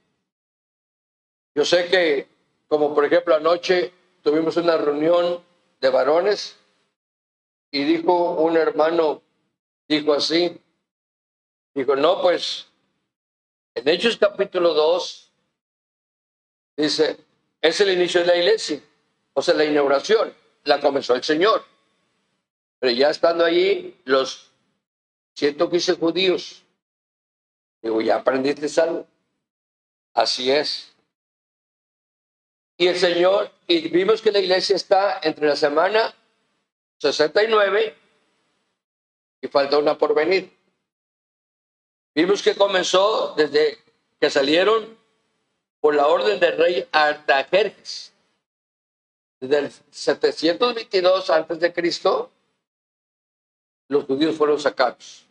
Yo 1.54 1.66
sé 1.66 1.88
que, 1.90 2.28
como 2.68 2.96
por 2.96 3.06
ejemplo 3.06 3.36
anoche 3.36 3.94
tuvimos 4.22 4.56
una 4.58 4.78
reunión 4.78 5.44
de 5.82 5.90
varones 5.90 6.58
y 7.72 7.84
dijo 7.84 8.34
un 8.34 8.58
hermano, 8.58 9.22
dijo 9.88 10.14
así, 10.14 10.62
dijo, 11.74 11.96
no, 11.96 12.22
pues 12.22 12.68
en 13.76 13.88
Hechos 13.88 14.18
capítulo 14.18 14.74
2 14.74 15.34
dice, 16.78 17.18
es 17.62 17.82
el 17.82 17.92
inicio 17.92 18.22
de 18.22 18.28
la 18.28 18.38
iglesia, 18.38 18.82
o 19.38 19.42
sea, 19.44 19.54
la 19.54 19.66
inauguración, 19.66 20.34
la 20.64 20.80
comenzó 20.80 21.14
el 21.14 21.24
Señor. 21.24 21.64
Pero 22.80 22.92
ya 22.92 23.12
estando 23.12 23.46
allí, 23.46 23.96
los 24.04 24.52
115 25.36 25.94
judíos, 25.94 26.64
digo, 27.84 28.02
ya 28.02 28.16
aprendiste 28.16 28.82
algo. 28.82 29.06
Así 30.16 30.50
es. 30.50 30.92
Y 32.78 32.88
el 32.88 32.98
Señor, 32.98 33.52
y 33.68 33.90
vimos 33.90 34.24
que 34.24 34.32
la 34.32 34.40
iglesia 34.40 34.76
está 34.76 35.20
entre 35.22 35.46
la 35.46 35.56
semana 35.56 36.16
69 36.98 37.96
y 39.40 39.48
falta 39.50 39.78
una 39.78 40.00
por 40.00 40.16
venir. 40.16 40.52
Vimos 42.16 42.42
que 42.42 42.56
comenzó 42.56 43.36
desde 43.38 43.78
que 44.20 44.32
salieron 44.32 44.98
por 45.80 45.94
la 45.94 46.08
orden 46.08 46.40
del 46.40 46.58
rey 46.58 46.88
Artajerjes. 46.92 48.17
Desde 49.40 49.60
el 49.60 49.72
722 49.92 51.30
antes 51.30 51.60
de 51.60 51.72
los 53.90 54.06
judíos 54.06 54.36
fueron 54.36 54.60
sacados. 54.60 55.26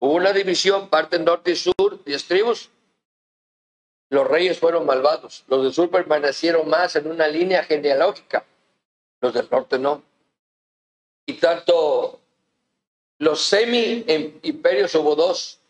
Hubo 0.00 0.14
una 0.14 0.32
división, 0.32 0.88
parte 0.88 1.18
norte 1.18 1.52
y 1.52 1.56
sur, 1.56 2.02
diez 2.04 2.24
tribus. 2.26 2.70
Los 4.10 4.26
reyes 4.26 4.58
fueron 4.58 4.86
malvados. 4.86 5.44
Los 5.46 5.62
del 5.62 5.72
sur 5.72 5.90
permanecieron 5.90 6.68
más 6.68 6.96
en 6.96 7.10
una 7.10 7.28
línea 7.28 7.62
genealógica. 7.62 8.44
Los 9.20 9.34
del 9.34 9.48
norte 9.50 9.78
no. 9.78 10.02
Y 11.26 11.34
tanto 11.34 12.18
los 13.18 13.42
semi-imperios 13.42 14.94
hubo 14.94 15.14
dos. 15.14 15.60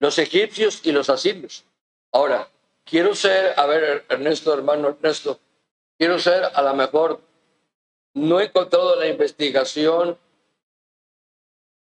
Los 0.00 0.18
egipcios 0.18 0.80
y 0.84 0.92
los 0.92 1.08
asirios. 1.08 1.64
Ahora, 2.12 2.48
quiero 2.84 3.14
ser, 3.14 3.54
a 3.58 3.66
ver, 3.66 4.04
Ernesto, 4.08 4.52
hermano 4.52 4.88
Ernesto, 4.88 5.40
quiero 5.98 6.18
ser 6.18 6.44
a 6.44 6.62
lo 6.62 6.74
mejor, 6.74 7.20
no 8.14 8.40
he 8.40 8.44
encontrado 8.44 8.96
la 8.96 9.08
investigación 9.08 10.18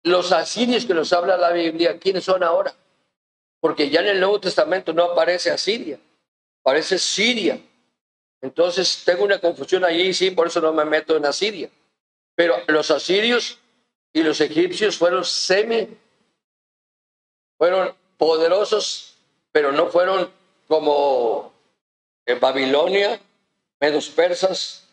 los 0.04 0.32
asirios 0.32 0.84
que 0.84 0.94
nos 0.94 1.12
habla 1.12 1.36
la 1.36 1.50
Biblia, 1.50 1.98
¿quiénes 1.98 2.24
son 2.24 2.42
ahora? 2.44 2.74
Porque 3.60 3.88
ya 3.88 4.00
en 4.00 4.08
el 4.08 4.20
Nuevo 4.20 4.38
Testamento 4.38 4.92
no 4.92 5.04
aparece 5.04 5.50
Asiria, 5.50 5.98
aparece 6.62 6.98
Siria. 6.98 7.58
Entonces 8.42 9.02
tengo 9.04 9.24
una 9.24 9.38
confusión 9.38 9.82
allí, 9.84 10.12
sí, 10.12 10.30
por 10.30 10.46
eso 10.46 10.60
no 10.60 10.74
me 10.74 10.84
meto 10.84 11.16
en 11.16 11.24
Asiria. 11.24 11.70
Pero 12.34 12.56
los 12.66 12.90
asirios 12.90 13.58
y 14.12 14.22
los 14.22 14.40
egipcios 14.42 14.98
fueron 14.98 15.24
semi, 15.24 15.88
fueron 17.56 17.94
poderosos, 18.18 19.16
pero 19.52 19.72
no 19.72 19.86
fueron 19.86 20.30
como 20.68 21.54
en 22.26 22.38
Babilonia, 22.40 23.18
medos 23.80 24.08
persas, 24.08 24.88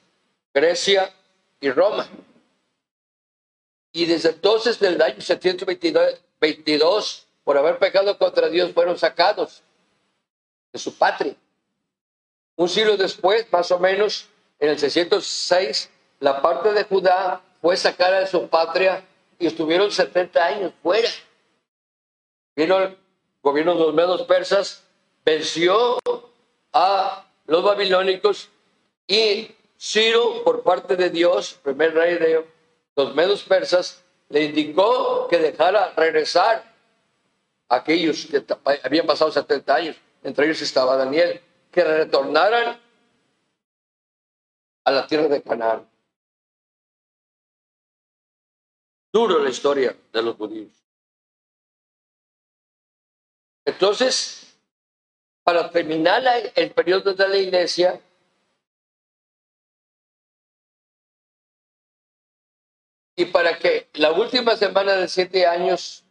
Grecia 0.53 1.11
y 1.59 1.71
Roma. 1.71 2.07
Y 3.93 4.05
desde 4.05 4.29
entonces, 4.29 4.79
del 4.79 5.01
año 5.01 5.19
722, 5.19 7.27
por 7.43 7.57
haber 7.57 7.79
pecado 7.79 8.17
contra 8.17 8.47
Dios, 8.49 8.71
fueron 8.73 8.97
sacados 8.97 9.63
de 10.71 10.79
su 10.79 10.97
patria. 10.97 11.35
Un 12.55 12.69
siglo 12.69 12.95
después, 12.97 13.51
más 13.51 13.71
o 13.71 13.79
menos, 13.79 14.27
en 14.59 14.69
el 14.69 14.79
606, 14.79 15.89
la 16.19 16.41
parte 16.41 16.73
de 16.73 16.83
Judá 16.83 17.41
fue 17.61 17.75
sacada 17.75 18.21
de 18.21 18.27
su 18.27 18.47
patria 18.47 19.03
y 19.39 19.47
estuvieron 19.47 19.91
70 19.91 20.45
años 20.45 20.73
fuera. 20.81 21.09
Vino 22.55 22.79
el 22.79 22.97
gobierno 23.41 23.73
de 23.73 23.79
los 23.79 23.93
medos 23.93 24.21
persas, 24.23 24.83
venció 25.25 25.97
a 26.73 27.25
los 27.47 27.63
babilónicos 27.63 28.49
y 29.11 29.53
Ciro, 29.77 30.41
por 30.45 30.63
parte 30.63 30.95
de 30.95 31.09
Dios, 31.09 31.59
primer 31.61 31.93
rey 31.93 32.17
de 32.17 32.45
los 32.95 33.13
medos 33.13 33.43
persas, 33.43 34.01
le 34.29 34.45
indicó 34.45 35.27
que 35.27 35.37
dejara 35.37 35.93
regresar 35.95 36.63
a 37.67 37.75
aquellos 37.75 38.25
que 38.25 38.45
habían 38.83 39.05
pasado 39.05 39.29
70 39.29 39.75
años, 39.75 39.97
entre 40.23 40.45
ellos 40.45 40.61
estaba 40.61 40.95
Daniel, 40.95 41.41
que 41.71 41.83
retornaran 41.83 42.79
a 44.85 44.91
la 44.91 45.07
tierra 45.07 45.27
de 45.27 45.41
Canaán. 45.41 45.89
Duro 49.11 49.39
la 49.39 49.49
historia 49.49 49.93
de 50.13 50.21
los 50.21 50.37
judíos. 50.37 50.71
Entonces, 53.65 54.57
para 55.43 55.69
terminar 55.69 56.23
el 56.55 56.71
periodo 56.71 57.13
de 57.13 57.27
la 57.27 57.37
iglesia, 57.37 57.99
y 63.21 63.25
para 63.25 63.59
que 63.59 63.87
la 63.93 64.11
última 64.11 64.55
semana 64.55 64.93
de 64.93 65.07
siete 65.07 65.45
años 65.45 66.03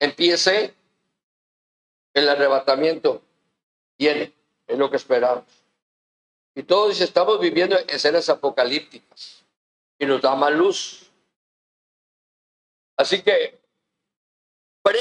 empiece 0.00 0.74
el 2.14 2.28
arrebatamiento. 2.28 3.22
Viene, 3.96 4.32
es 4.66 4.76
lo 4.76 4.90
que 4.90 4.96
esperamos. 4.96 5.44
Y 6.56 6.64
todos 6.64 7.00
estamos 7.00 7.38
viviendo 7.38 7.78
escenas 7.86 8.28
apocalípticas 8.28 9.44
y 10.00 10.06
nos 10.06 10.20
da 10.20 10.34
más 10.34 10.52
luz. 10.52 11.12
Así 12.96 13.22
que, 13.22 13.60
pre, 14.82 14.98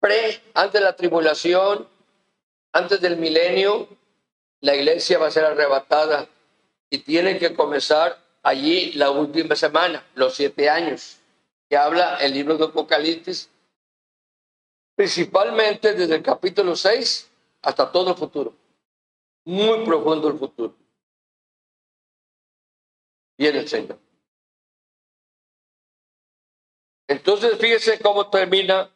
pre, 0.00 0.42
antes 0.54 0.72
de 0.72 0.80
la 0.80 0.96
tribulación, 0.96 1.88
antes 2.72 3.00
del 3.00 3.16
milenio, 3.16 3.86
la 4.60 4.74
iglesia 4.74 5.20
va 5.20 5.28
a 5.28 5.30
ser 5.30 5.44
arrebatada 5.44 6.26
y 6.90 6.98
tiene 6.98 7.38
que 7.38 7.54
comenzar 7.54 8.19
allí 8.42 8.92
la 8.92 9.10
última 9.10 9.54
semana, 9.56 10.04
los 10.14 10.34
siete 10.34 10.68
años, 10.68 11.18
que 11.68 11.76
habla 11.76 12.16
el 12.16 12.32
libro 12.34 12.56
de 12.56 12.64
Apocalipsis, 12.64 13.48
principalmente 14.96 15.94
desde 15.94 16.16
el 16.16 16.22
capítulo 16.22 16.76
6 16.76 17.30
hasta 17.62 17.90
todo 17.90 18.10
el 18.10 18.16
futuro. 18.16 18.54
Muy 19.44 19.84
profundo 19.84 20.28
el 20.28 20.38
futuro. 20.38 20.74
Viene 23.38 23.60
el 23.60 23.68
Señor. 23.68 23.98
Entonces, 27.08 27.58
fíjese 27.58 27.98
cómo 27.98 28.28
termina. 28.28 28.90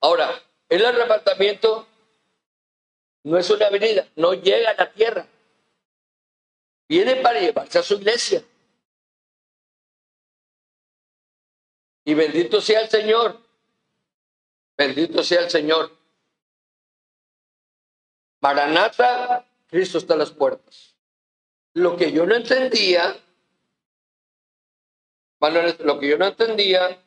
Ahora, 0.00 0.30
el 0.68 0.84
arrebatamiento 0.84 1.86
no 3.22 3.38
es 3.38 3.48
una 3.50 3.66
avenida, 3.66 4.06
no 4.16 4.34
llega 4.34 4.70
a 4.70 4.74
la 4.74 4.92
tierra. 4.92 5.26
Viene 6.88 7.16
para 7.16 7.40
llevarse 7.40 7.78
a 7.78 7.82
su 7.82 7.94
iglesia. 7.94 8.44
Y 12.04 12.14
bendito 12.14 12.60
sea 12.60 12.80
el 12.80 12.88
Señor. 12.88 13.40
Bendito 14.76 15.22
sea 15.22 15.42
el 15.42 15.50
Señor. 15.50 15.90
Maranata, 18.40 19.46
Cristo 19.68 19.98
está 19.98 20.14
a 20.14 20.18
las 20.18 20.30
puertas. 20.30 20.94
Lo 21.72 21.96
que 21.96 22.12
yo 22.12 22.26
no 22.26 22.34
entendía, 22.34 23.16
lo 25.78 25.98
que 25.98 26.08
yo 26.08 26.18
no 26.18 26.26
entendía, 26.26 26.98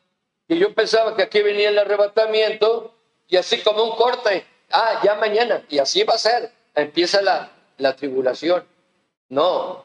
que 0.48 0.58
yo 0.58 0.74
pensaba 0.74 1.14
que 1.14 1.22
aquí 1.22 1.42
venía 1.42 1.68
el 1.68 1.78
arrebatamiento 1.78 2.94
y 3.28 3.36
así 3.36 3.62
como 3.62 3.84
un 3.84 3.96
corte, 3.96 4.46
ah, 4.70 5.00
ya 5.04 5.14
mañana, 5.14 5.64
y 5.68 5.78
así 5.78 6.02
va 6.02 6.14
a 6.14 6.18
ser, 6.18 6.50
empieza 6.74 7.22
la, 7.22 7.52
la 7.76 7.94
tribulación. 7.94 8.64
No, 9.28 9.84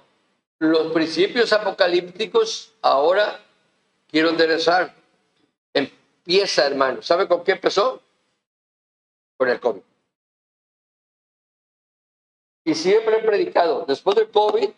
los 0.60 0.91
principios 0.93 1.52
apocalípticos 1.54 2.73
ahora 2.82 3.41
quiero 4.10 4.30
enderezar 4.30 4.93
empieza, 6.26 6.66
hermano. 6.66 7.02
¿Sabe 7.02 7.28
con 7.28 7.44
qué 7.44 7.54
empezó? 7.54 8.02
Con 9.38 9.50
el 9.50 9.60
COVID. 9.60 9.82
Y 12.66 12.76
siempre 12.76 13.18
he 13.18 13.24
predicado, 13.24 13.86
después 13.86 14.16
del 14.16 14.32
COVID, 14.32 14.70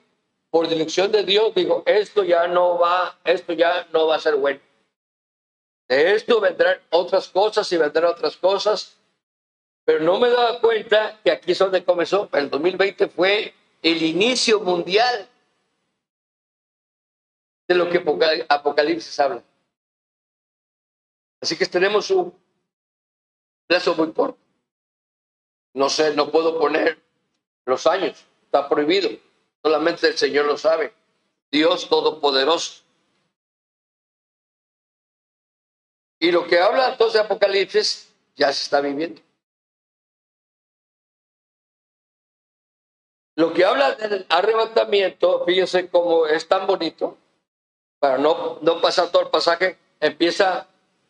por 0.49 0.67
dirección 0.67 1.11
de 1.11 1.23
Dios, 1.23 1.53
digo, 1.53 1.83
esto 1.85 2.23
ya 2.23 2.47
no 2.47 2.79
va, 2.79 3.19
esto 3.23 3.53
ya 3.53 3.87
no 3.93 4.07
va 4.07 4.15
a 4.15 4.19
ser 4.19 4.35
bueno. 4.35 4.59
De 5.87 6.15
esto 6.15 6.41
vendrán 6.41 6.79
otras 6.89 7.27
cosas 7.27 7.71
y 7.71 7.77
vendrán 7.77 8.05
otras 8.05 8.37
cosas, 8.37 8.97
pero 9.83 9.99
no 9.99 10.19
me 10.19 10.29
daba 10.29 10.59
cuenta 10.59 11.19
que 11.23 11.29
aquí 11.29 11.51
es 11.51 11.59
donde 11.59 11.83
comenzó. 11.83 12.27
El 12.33 12.49
2020 12.49 13.07
fue 13.09 13.53
el 13.83 14.01
inicio 14.01 14.61
mundial 14.61 15.29
de 17.67 17.75
lo 17.75 17.89
que 17.89 18.03
Apocalipsis 18.49 19.19
habla. 19.19 19.43
Así 21.45 21.55
que 21.55 21.67
tenemos 21.67 22.09
un 22.09 22.35
plazo 23.67 23.93
muy 23.93 24.11
corto. 24.13 24.39
No 25.75 25.89
sé, 25.89 26.15
no 26.15 26.31
puedo 26.31 26.57
poner 26.57 26.99
los 27.67 27.85
años. 27.85 28.25
está 28.45 28.67
prohibido. 28.67 29.11
Solamente 29.61 30.07
el 30.07 30.17
Señor 30.17 30.47
lo 30.47 30.57
sabe. 30.57 30.91
Dios 31.51 31.87
Todopoderoso. 31.87 32.83
Y 36.19 36.31
lo 36.31 36.47
que 36.47 36.57
habla 36.57 36.93
entonces 36.93 37.21
Apocalipsis 37.21 38.11
ya 38.35 38.51
se 38.51 38.63
está 38.63 38.81
viviendo. 38.81 39.21
Lo 43.35 43.53
que 43.53 43.65
habla 43.65 43.93
del 43.93 44.25
arrebatamiento, 44.29 45.45
fíjense 45.45 45.91
cómo 45.91 46.25
es 46.25 46.47
tan 46.47 46.65
bonito, 46.65 47.19
para 47.99 48.17
no, 48.17 48.57
no 48.63 48.81
pasar 48.81 49.11
todo 49.11 49.21
el 49.21 49.29
pasaje, 49.29 49.77
empieza 49.99 50.67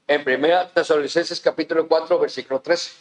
en 0.08 0.24
Primera 0.24 0.70
Tesalonicenses 0.70 1.39
capítulo 1.39 1.88
4, 1.88 2.20
versículo 2.20 2.62
13. 2.62 2.91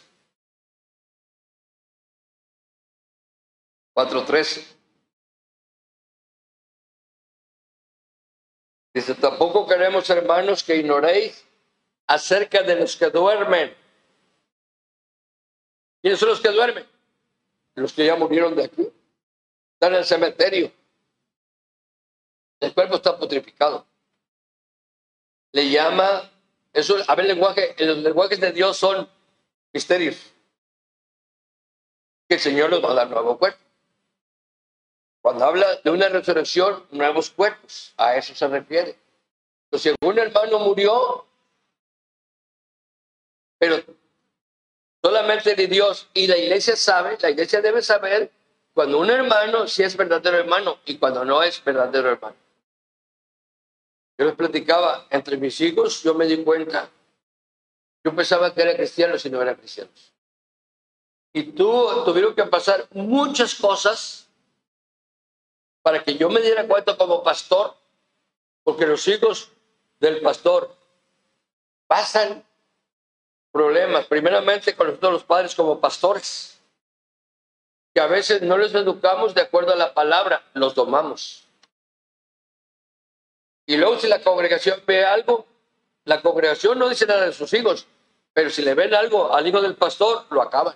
4.13. 3.95 4.75
Dice, 8.93 9.15
tampoco 9.15 9.67
queremos, 9.67 10.09
hermanos, 10.09 10.63
que 10.63 10.77
ignoréis 10.77 11.45
acerca 12.07 12.61
de 12.63 12.75
los 12.79 12.95
que 12.95 13.09
duermen. 13.09 13.75
¿Quiénes 16.01 16.19
son 16.19 16.29
los 16.29 16.39
que 16.39 16.49
duermen? 16.49 16.85
Los 17.75 17.93
que 17.93 18.05
ya 18.05 18.15
murieron 18.15 18.55
de 18.55 18.65
aquí. 18.65 18.93
Están 19.73 19.93
en 19.93 19.99
el 19.99 20.05
cementerio. 20.05 20.71
El 22.59 22.73
cuerpo 22.73 22.95
está 22.95 23.17
putrificado. 23.17 23.85
Le 25.51 25.69
llama, 25.69 26.31
eso, 26.75 26.97
a 27.07 27.15
ver, 27.15 27.25
lenguaje, 27.25 27.73
los 27.79 27.99
lenguajes 27.99 28.39
de 28.39 28.51
Dios 28.51 28.75
son 28.75 29.09
misterios. 29.71 30.17
Que 32.27 32.35
el 32.35 32.41
Señor 32.41 32.69
nos 32.69 32.83
va 32.83 32.91
a 32.91 32.95
dar 32.95 33.09
nuevo 33.09 33.37
cuerpo. 33.37 33.59
Cuando 35.21 35.45
habla 35.45 35.67
de 35.83 35.89
una 35.89 36.09
resurrección, 36.09 36.85
nuevos 36.91 37.29
cuerpos, 37.29 37.93
a 37.95 38.15
eso 38.17 38.35
se 38.35 38.47
refiere. 38.49 38.99
Entonces, 39.65 39.95
si 39.99 40.05
un 40.05 40.19
hermano 40.19 40.59
murió, 40.59 41.25
pero 43.57 43.81
solamente 45.01 45.55
de 45.55 45.67
Dios 45.67 46.09
y 46.13 46.27
la 46.27 46.37
iglesia 46.37 46.75
sabe, 46.75 47.17
la 47.21 47.29
iglesia 47.29 47.61
debe 47.61 47.81
saber 47.81 48.31
cuando 48.73 48.99
un 48.99 49.09
hermano 49.09 49.65
sí 49.67 49.81
es 49.81 49.95
verdadero 49.95 50.39
hermano 50.39 50.77
y 50.85 50.97
cuando 50.97 51.23
no 51.23 51.41
es 51.41 51.63
verdadero 51.63 52.11
hermano. 52.11 52.35
Yo 54.17 54.25
les 54.25 54.35
platicaba, 54.35 55.07
entre 55.09 55.37
mis 55.37 55.59
hijos 55.61 56.01
yo 56.03 56.13
me 56.13 56.25
di 56.25 56.43
cuenta, 56.43 56.89
yo 58.03 58.15
pensaba 58.15 58.53
que 58.53 58.61
eran 58.61 58.75
cristianos 58.75 59.25
y 59.25 59.29
no 59.29 59.41
eran 59.41 59.55
cristianos. 59.55 60.13
Y 61.33 61.43
tú 61.51 62.03
tuvieron 62.05 62.33
que 62.33 62.43
pasar 62.45 62.87
muchas 62.91 63.55
cosas 63.55 64.27
para 65.81 66.01
que 66.03 66.15
yo 66.15 66.29
me 66.29 66.39
diera 66.39 66.65
cuenta 66.67 66.95
como 66.97 67.23
pastor, 67.23 67.75
porque 68.63 68.87
los 68.87 69.07
hijos 69.07 69.51
del 69.99 70.21
pastor 70.21 70.73
pasan 71.87 72.43
problemas, 73.51 74.05
primeramente 74.05 74.75
con 74.75 74.87
nosotros 74.87 75.13
los 75.13 75.23
padres 75.23 75.55
como 75.55 75.79
pastores 75.79 76.55
que 77.93 78.01
a 78.01 78.07
veces 78.07 78.41
no 78.41 78.57
les 78.57 78.75
educamos 78.75 79.33
de 79.33 79.41
acuerdo 79.41 79.71
a 79.71 79.77
la 79.77 79.93
palabra, 79.93 80.43
los 80.53 80.75
domamos. 80.75 81.44
Y 83.65 83.77
luego 83.77 83.99
si 83.99 84.07
la 84.07 84.21
congregación 84.21 84.81
ve 84.85 85.03
algo, 85.03 85.45
la 86.03 86.21
congregación 86.21 86.77
no 86.77 86.87
dice 86.87 87.05
nada 87.05 87.25
de 87.25 87.33
sus 87.33 87.51
hijos, 87.53 87.87
pero 88.33 88.49
si 88.49 88.61
le 88.61 88.75
ven 88.75 88.93
algo 88.93 89.33
al 89.33 89.47
hijo 89.47 89.61
del 89.61 89.75
pastor, 89.75 90.25
lo 90.29 90.41
acaban. 90.41 90.75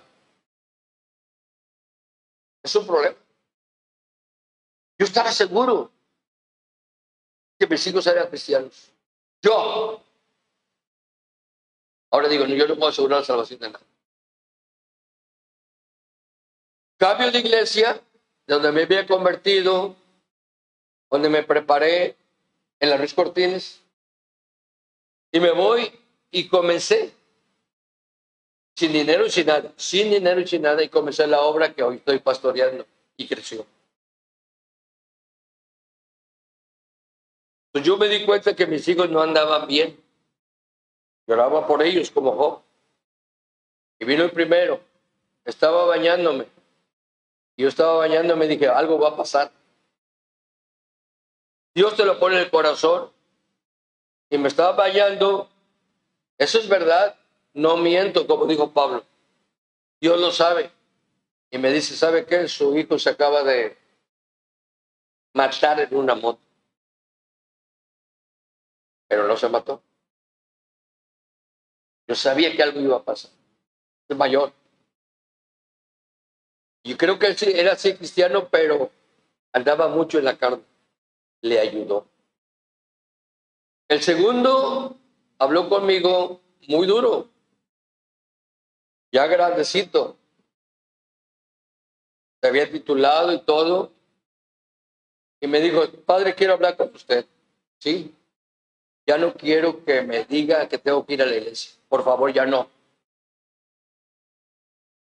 Es 2.62 2.74
un 2.74 2.86
problema. 2.86 3.16
Yo 4.98 5.06
estaba 5.06 5.32
seguro 5.32 5.90
que 7.58 7.66
mis 7.66 7.86
hijos 7.86 8.06
eran 8.06 8.28
cristianos. 8.28 8.90
Yo. 9.42 10.02
Ahora 12.10 12.28
digo, 12.28 12.44
yo 12.46 12.66
no 12.66 12.74
puedo 12.74 12.88
asegurar 12.88 13.20
la 13.20 13.24
salvación 13.24 13.60
de 13.60 13.70
nadie. 13.70 13.86
Cambio 16.98 17.30
de 17.30 17.38
iglesia, 17.38 18.02
donde 18.46 18.72
me 18.72 18.82
había 18.82 19.06
convertido, 19.06 19.96
donde 21.08 21.30
me 21.30 21.42
preparé 21.44 22.16
en 22.80 22.90
la 22.90 22.96
Ruiz 22.96 23.14
Cortines, 23.14 23.82
y 25.30 25.38
me 25.38 25.52
voy 25.52 25.92
y 26.30 26.48
comencé 26.48 27.12
sin 28.74 28.92
dinero 28.92 29.26
y 29.26 29.30
sin 29.30 29.46
nada, 29.46 29.72
sin 29.76 30.10
dinero 30.10 30.40
y 30.40 30.46
sin 30.46 30.62
nada, 30.62 30.82
y 30.82 30.88
comencé 30.88 31.26
la 31.26 31.40
obra 31.42 31.72
que 31.72 31.82
hoy 31.82 31.96
estoy 31.96 32.18
pastoreando 32.18 32.86
y 33.16 33.28
creció. 33.28 33.64
Pues 37.72 37.84
yo 37.84 37.96
me 37.96 38.08
di 38.08 38.26
cuenta 38.26 38.56
que 38.56 38.66
mis 38.66 38.88
hijos 38.88 39.08
no 39.10 39.20
andaban 39.20 39.68
bien. 39.68 39.96
Lloraba 41.28 41.68
por 41.68 41.82
ellos 41.82 42.10
como 42.10 42.32
Job. 42.32 42.62
Y 44.00 44.04
vino 44.04 44.24
el 44.24 44.32
primero. 44.32 44.80
Estaba 45.44 45.84
bañándome 45.84 46.46
yo 47.60 47.68
estaba 47.68 47.98
bañándome 47.98 48.46
y 48.46 48.48
dije, 48.48 48.68
algo 48.68 48.98
va 48.98 49.10
a 49.10 49.16
pasar. 49.16 49.52
Dios 51.74 51.96
te 51.96 52.04
lo 52.04 52.18
pone 52.18 52.36
en 52.36 52.42
el 52.42 52.50
corazón. 52.50 53.10
Y 54.30 54.38
me 54.38 54.48
estaba 54.48 54.72
bañando. 54.72 55.48
Eso 56.38 56.58
es 56.58 56.68
verdad. 56.68 57.16
No 57.54 57.76
miento, 57.76 58.26
como 58.26 58.46
dijo 58.46 58.72
Pablo. 58.72 59.04
Dios 60.00 60.20
lo 60.20 60.30
sabe. 60.30 60.70
Y 61.50 61.58
me 61.58 61.72
dice, 61.72 61.96
¿sabe 61.96 62.24
qué? 62.24 62.46
Su 62.48 62.76
hijo 62.76 62.98
se 62.98 63.10
acaba 63.10 63.42
de 63.42 63.76
matar 65.34 65.80
en 65.80 65.96
una 65.96 66.14
moto. 66.14 66.40
Pero 69.08 69.26
no 69.26 69.36
se 69.36 69.48
mató. 69.48 69.82
Yo 72.06 72.14
sabía 72.14 72.54
que 72.54 72.62
algo 72.62 72.80
iba 72.80 72.96
a 72.96 73.04
pasar. 73.04 73.30
Es 74.08 74.16
mayor. 74.16 74.52
Yo 76.84 76.96
creo 76.96 77.18
que 77.18 77.26
él 77.26 77.36
era 77.54 77.72
así 77.72 77.94
cristiano, 77.96 78.48
pero 78.48 78.90
andaba 79.52 79.88
mucho 79.88 80.18
en 80.18 80.24
la 80.24 80.38
carne. 80.38 80.64
Le 81.42 81.58
ayudó. 81.58 82.06
El 83.88 84.02
segundo 84.02 84.96
habló 85.38 85.68
conmigo 85.68 86.40
muy 86.68 86.86
duro, 86.86 87.28
ya 89.12 89.26
grandecito. 89.26 90.16
Se 92.40 92.48
había 92.48 92.70
titulado 92.70 93.32
y 93.32 93.40
todo. 93.40 93.92
Y 95.40 95.46
me 95.46 95.60
dijo, 95.60 95.90
padre, 96.06 96.34
quiero 96.34 96.54
hablar 96.54 96.76
con 96.76 96.94
usted. 96.94 97.26
Sí, 97.78 98.14
ya 99.06 99.18
no 99.18 99.34
quiero 99.34 99.84
que 99.84 100.02
me 100.02 100.24
diga 100.24 100.68
que 100.68 100.78
tengo 100.78 101.04
que 101.04 101.14
ir 101.14 101.22
a 101.22 101.26
la 101.26 101.36
iglesia. 101.36 101.72
Por 101.88 102.04
favor, 102.04 102.32
ya 102.32 102.46
no. 102.46 102.68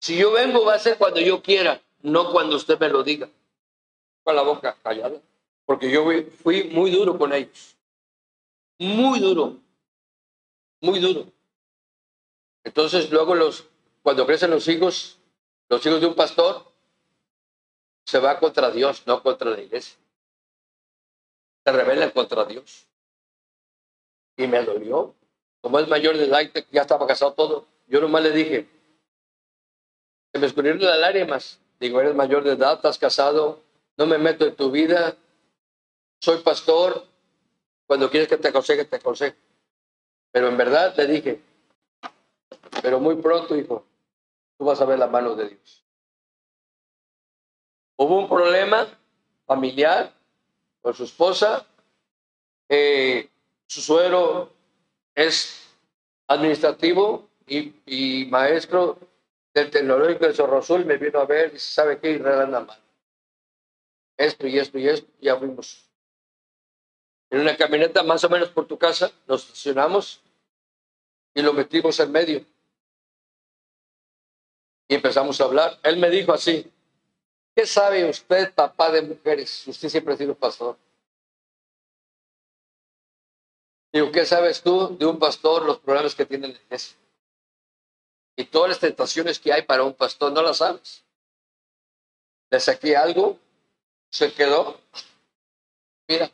Si 0.00 0.16
yo 0.16 0.32
vengo 0.32 0.64
va 0.64 0.74
a 0.74 0.78
ser 0.78 0.96
cuando 0.96 1.20
yo 1.20 1.42
quiera, 1.42 1.80
no 2.00 2.32
cuando 2.32 2.56
usted 2.56 2.78
me 2.78 2.88
lo 2.88 3.02
diga. 3.02 3.28
Con 4.24 4.34
la 4.34 4.42
boca 4.42 4.76
callada. 4.82 5.20
Porque 5.64 5.90
yo 5.90 6.04
fui 6.42 6.64
muy 6.64 6.90
duro 6.90 7.18
con 7.18 7.32
ellos. 7.32 7.76
Muy 8.78 9.20
duro. 9.20 9.58
Muy 10.80 10.98
duro. 10.98 11.26
Entonces 12.64 13.10
luego 13.10 13.34
los, 13.34 13.68
cuando 14.02 14.26
crecen 14.26 14.50
los 14.50 14.66
hijos, 14.68 15.18
los 15.68 15.84
hijos 15.86 16.00
de 16.00 16.06
un 16.06 16.14
pastor, 16.14 16.64
se 18.04 18.18
va 18.18 18.38
contra 18.38 18.70
Dios, 18.70 19.06
no 19.06 19.22
contra 19.22 19.50
la 19.50 19.60
iglesia. 19.60 19.96
Se 21.64 21.72
rebelan 21.72 22.10
contra 22.10 22.44
Dios. 22.44 22.86
Y 24.36 24.46
me 24.46 24.62
dolió. 24.64 25.14
Como 25.60 25.78
es 25.78 25.86
mayor 25.88 26.16
de 26.16 26.24
edad, 26.24 26.40
ya 26.72 26.82
estaba 26.82 27.06
casado 27.06 27.34
todo. 27.34 27.66
Yo 27.86 28.00
nomás 28.00 28.24
le 28.24 28.32
dije, 28.32 28.68
se 30.32 30.40
me 30.40 30.46
escurrieron 30.46 30.80
las 30.80 30.98
lágrimas. 30.98 31.60
Digo, 31.78 32.00
eres 32.00 32.14
mayor 32.14 32.42
de 32.42 32.52
edad, 32.52 32.74
estás 32.74 32.98
casado, 32.98 33.60
no 33.96 34.06
me 34.06 34.18
meto 34.18 34.46
en 34.46 34.54
tu 34.54 34.70
vida, 34.70 35.16
soy 36.22 36.38
pastor, 36.38 37.04
cuando 37.84 38.08
quieres 38.08 38.28
que 38.28 38.36
te 38.36 38.48
aconseje, 38.48 38.84
te 38.84 38.96
aconsejo. 38.96 39.36
Pero 40.30 40.48
en 40.48 40.56
verdad 40.56 40.94
le 40.96 41.06
dije, 41.08 41.40
pero 42.80 43.00
muy 43.00 43.16
pronto, 43.16 43.56
hijo, 43.56 43.84
tú 44.56 44.64
vas 44.64 44.80
a 44.80 44.84
ver 44.84 45.00
la 45.00 45.08
mano 45.08 45.34
de 45.34 45.48
Dios. 45.48 45.84
Hubo 47.96 48.20
un 48.20 48.28
problema 48.28 48.86
familiar 49.46 50.14
con 50.80 50.94
su 50.94 51.04
esposa, 51.04 51.66
su 52.68 53.80
suero 53.80 54.52
es 55.16 55.68
administrativo 56.28 57.28
y, 57.48 58.26
maestro 58.30 58.96
del 59.52 59.70
tecnológico 59.70 60.26
de 60.26 60.34
Zorrosul 60.34 60.86
me 60.86 60.98
vino 60.98 61.18
a 61.18 61.26
ver 61.26 61.48
y 61.48 61.52
dice, 61.54 61.72
¿sabe 61.72 61.98
qué? 61.98 62.12
Israel 62.12 62.42
anda 62.42 62.60
mal. 62.60 62.80
Esto 64.16 64.46
y 64.46 64.58
esto 64.58 64.78
y 64.78 64.88
esto, 64.88 65.10
ya 65.20 65.36
fuimos. 65.36 65.91
En 67.32 67.40
una 67.40 67.56
camioneta 67.56 68.02
más 68.02 68.22
o 68.24 68.28
menos 68.28 68.50
por 68.50 68.66
tu 68.66 68.78
casa, 68.78 69.10
nos 69.26 69.42
estacionamos 69.42 70.20
y 71.34 71.40
lo 71.40 71.54
metimos 71.54 71.98
en 71.98 72.12
medio. 72.12 72.44
Y 74.86 74.94
empezamos 74.94 75.40
a 75.40 75.44
hablar. 75.44 75.80
Él 75.82 75.96
me 75.96 76.10
dijo 76.10 76.34
así, 76.34 76.70
¿Qué 77.54 77.66
sabe 77.66 78.08
usted, 78.08 78.54
papá 78.54 78.90
de 78.90 79.02
mujeres? 79.02 79.66
Usted 79.66 79.88
siempre 79.88 80.14
ha 80.14 80.16
sido 80.16 80.34
pastor. 80.34 80.76
Digo, 83.92 84.10
¿qué 84.10 84.24
sabes 84.24 84.62
tú 84.62 84.96
de 84.96 85.04
un 85.04 85.18
pastor, 85.18 85.64
los 85.64 85.78
problemas 85.78 86.14
que 86.14 86.24
tiene 86.24 86.48
la 86.48 86.54
iglesia? 86.54 86.96
Y 88.36 88.44
todas 88.44 88.70
las 88.70 88.78
tentaciones 88.78 89.38
que 89.38 89.52
hay 89.52 89.62
para 89.62 89.84
un 89.84 89.92
pastor, 89.92 90.32
no 90.32 90.42
las 90.42 90.58
sabes. 90.58 91.04
Le 92.50 92.60
saqué 92.60 92.96
algo, 92.96 93.38
se 94.10 94.32
quedó. 94.32 94.80
Mira, 96.08 96.30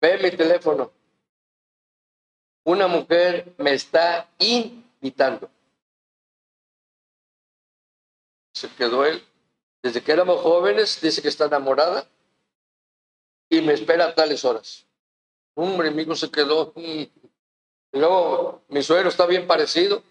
ve 0.00 0.18
mi 0.18 0.30
teléfono. 0.30 0.92
Una 2.64 2.86
mujer 2.86 3.54
me 3.58 3.72
está 3.72 4.28
invitando. 4.38 5.50
Se 8.54 8.68
quedó 8.68 9.04
él. 9.04 9.22
Desde 9.82 10.02
que 10.02 10.12
éramos 10.12 10.40
jóvenes, 10.40 11.00
dice 11.00 11.22
que 11.22 11.28
está 11.28 11.46
enamorada 11.46 12.06
y 13.48 13.62
me 13.62 13.72
espera 13.72 14.06
a 14.06 14.14
tales 14.14 14.44
horas. 14.44 14.86
Hombre, 15.54 15.88
amigo 15.88 16.14
se 16.14 16.30
quedó. 16.30 16.72
Y 17.92 17.98
luego, 17.98 18.62
mi 18.68 18.84
suegro 18.84 19.08
está 19.08 19.26
bien 19.26 19.48
parecido. 19.48 20.04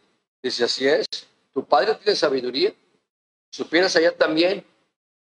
Dice, 0.44 0.66
así 0.66 0.86
es. 0.86 1.08
Tu 1.54 1.64
padre 1.64 1.96
tiene 1.96 2.14
sabiduría. 2.14 2.74
Supieras 3.50 3.96
allá 3.96 4.14
también. 4.18 4.66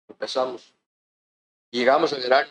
Empezamos. 0.06 0.74
Llegamos 1.70 2.12
al 2.12 2.20
verano. 2.20 2.50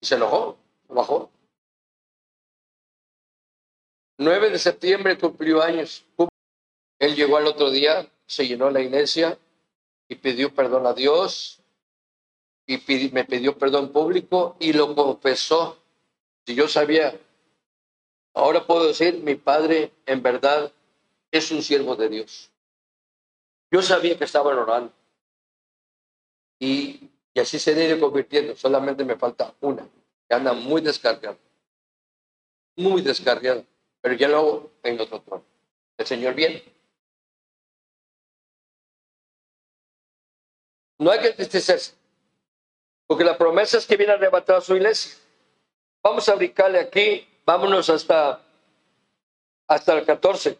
Y 0.00 0.06
se 0.06 0.14
enojó, 0.14 0.58
bajó. 0.88 1.30
9 4.18 4.50
de 4.50 4.58
septiembre 4.58 5.18
cumplió 5.18 5.62
años. 5.62 6.04
Él 6.98 7.16
llegó 7.16 7.38
al 7.38 7.46
otro 7.46 7.70
día, 7.70 8.06
se 8.26 8.46
llenó 8.46 8.70
la 8.70 8.80
iglesia 8.80 9.38
y 10.08 10.14
pidió 10.16 10.54
perdón 10.54 10.86
a 10.86 10.92
Dios 10.92 11.60
y 12.66 13.10
me 13.12 13.24
pidió 13.24 13.58
perdón 13.58 13.90
público 13.90 14.56
y 14.60 14.72
lo 14.72 14.94
confesó. 14.94 15.76
Si 16.46 16.54
yo 16.54 16.68
sabía, 16.68 17.18
ahora 18.32 18.64
puedo 18.64 18.86
decir, 18.86 19.22
mi 19.24 19.34
padre 19.34 19.92
en 20.06 20.22
verdad 20.22 20.72
es 21.32 21.50
un 21.50 21.62
siervo 21.62 21.96
de 21.96 22.08
Dios. 22.08 22.50
Yo 23.72 23.82
sabía 23.82 24.16
que 24.16 24.24
estaba 24.24 24.50
orando. 24.50 24.92
Y, 26.60 27.09
y 27.34 27.40
así 27.40 27.58
se 27.58 27.74
viene 27.74 27.98
convirtiendo. 27.98 28.56
Solamente 28.56 29.04
me 29.04 29.16
falta 29.16 29.54
una, 29.60 29.88
que 30.28 30.34
anda 30.34 30.52
muy 30.52 30.80
descargada. 30.80 31.36
Muy 32.76 33.02
descargada. 33.02 33.64
Pero 34.00 34.14
ya 34.14 34.28
luego 34.28 34.70
en 34.82 35.00
otro 35.00 35.20
trono. 35.20 35.44
El 35.96 36.06
Señor 36.06 36.34
viene. 36.34 36.64
No 40.98 41.10
hay 41.10 41.20
que 41.20 41.28
entristecerse, 41.28 41.94
porque 43.06 43.24
la 43.24 43.38
promesa 43.38 43.78
es 43.78 43.86
que 43.86 43.96
viene 43.96 44.12
a 44.12 44.16
arrebatar 44.16 44.60
su 44.60 44.76
iglesia. 44.76 45.18
Vamos 46.02 46.28
a 46.28 46.34
brincarle 46.34 46.78
aquí, 46.78 47.26
vámonos 47.46 47.88
hasta, 47.88 48.42
hasta 49.66 49.98
el 49.98 50.04
14. 50.04 50.58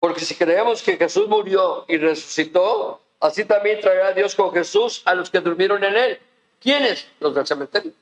Porque 0.00 0.20
si 0.20 0.34
creemos 0.34 0.82
que 0.82 0.96
Jesús 0.96 1.28
murió 1.28 1.84
y 1.86 1.98
resucitó, 1.98 3.00
así 3.20 3.44
también 3.44 3.80
traerá 3.80 4.12
Dios 4.12 4.34
con 4.34 4.52
Jesús 4.52 5.02
a 5.04 5.14
los 5.14 5.30
que 5.30 5.40
durmieron 5.40 5.84
en 5.84 5.96
él. 5.96 6.20
¿Quiénes? 6.58 7.08
Los 7.20 7.34
del 7.34 7.46
cementerio. 7.46 7.92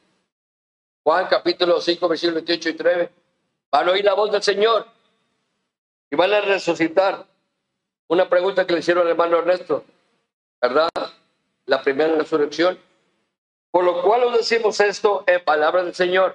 Juan 1.02 1.26
capítulo 1.28 1.80
5, 1.80 2.08
versículo 2.08 2.34
28 2.36 2.68
y 2.68 2.74
3. 2.74 3.10
Van 3.70 3.88
a 3.88 3.92
oír 3.92 4.04
la 4.04 4.14
voz 4.14 4.32
del 4.32 4.42
Señor 4.42 4.86
y 6.10 6.16
van 6.16 6.32
a 6.32 6.40
resucitar. 6.40 7.26
Una 8.08 8.28
pregunta 8.28 8.66
que 8.66 8.72
le 8.72 8.80
hicieron 8.80 9.04
al 9.04 9.10
hermano 9.10 9.38
Ernesto, 9.38 9.84
¿verdad? 10.62 10.88
la 11.68 11.82
primera 11.82 12.14
resurrección. 12.14 12.78
Por 13.70 13.84
lo 13.84 14.02
cual 14.02 14.24
os 14.24 14.38
decimos 14.38 14.80
esto 14.80 15.22
en 15.26 15.44
palabra 15.44 15.84
del 15.84 15.94
Señor. 15.94 16.34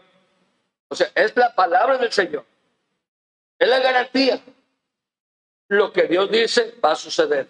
O 0.87 0.95
sea, 0.95 1.11
es 1.15 1.35
la 1.35 1.53
palabra 1.55 1.97
del 1.97 2.11
Señor. 2.11 2.45
Es 3.57 3.67
la 3.67 3.79
garantía. 3.79 4.41
Lo 5.67 5.91
que 5.91 6.03
Dios 6.03 6.29
dice 6.29 6.75
va 6.83 6.91
a 6.91 6.95
suceder. 6.95 7.49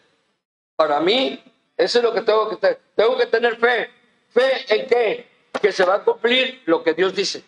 Para 0.84 1.00
mí, 1.00 1.42
eso 1.78 2.00
es 2.00 2.04
lo 2.04 2.14
que 2.14 2.20
tengo 2.24 2.50
que 2.50 2.58
tener. 2.58 2.82
Tengo 2.94 3.18
que 3.18 3.26
tener 3.28 3.56
fe. 3.56 3.90
¿Fe 4.28 4.76
en 4.76 4.86
qué? 4.86 5.30
Que 5.62 5.72
se 5.72 5.86
va 5.86 5.96
a 5.96 6.04
cumplir 6.04 6.62
lo 6.66 6.84
que 6.84 6.94
Dios 6.94 7.16
dice. 7.16 7.42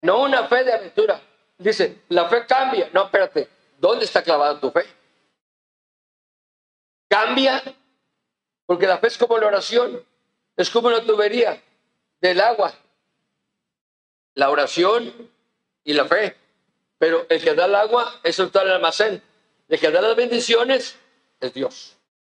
No 0.00 0.22
una 0.22 0.48
fe 0.48 0.64
de 0.64 0.72
aventura. 0.72 1.20
Dice, 1.58 1.98
la 2.08 2.30
fe 2.30 2.46
cambia. 2.46 2.88
No, 2.94 3.04
espérate. 3.04 3.46
¿Dónde 3.78 4.06
está 4.06 4.22
clavada 4.22 4.58
tu 4.58 4.70
fe? 4.70 4.86
Cambia 7.08 7.62
porque 8.64 8.86
la 8.86 8.96
fe 8.96 9.08
es 9.08 9.18
como 9.18 9.36
la 9.36 9.48
oración, 9.48 10.02
es 10.56 10.70
como 10.70 10.88
una 10.88 11.04
tubería 11.04 11.62
del 12.22 12.40
agua. 12.40 12.72
La 14.32 14.48
oración 14.48 15.30
y 15.84 15.92
la 15.92 16.06
fe. 16.06 16.34
Pero 16.96 17.26
el 17.28 17.44
que 17.44 17.52
da 17.52 17.66
el 17.66 17.74
agua 17.74 18.18
es 18.22 18.38
el 18.38 18.50
tal 18.50 18.70
almacén. 18.70 19.22
El 19.68 19.78
que 19.78 19.90
da 19.90 20.00
las 20.00 20.16
bendiciones 20.16 20.96
es 21.38 21.52
Dios. 21.52 21.97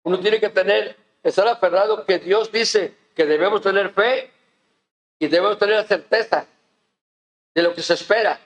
Uno 0.09 0.21
tiene 0.21 0.41
que 0.41 0.49
tener, 0.49 0.97
estar 1.23 1.47
aferrado 1.49 2.07
que 2.07 2.19
Dios 2.19 2.51
dice 2.51 2.97
que 3.15 3.27
debemos 3.27 3.61
tener 3.61 3.91
fe 3.91 4.31
y 5.19 5.29
debemos 5.29 5.59
tener 5.59 5.77
la 5.77 5.85
certeza 5.85 6.47
de 7.55 7.63
lo 7.63 7.75
que 7.75 7.83
se 7.83 7.93
espera. 7.93 8.41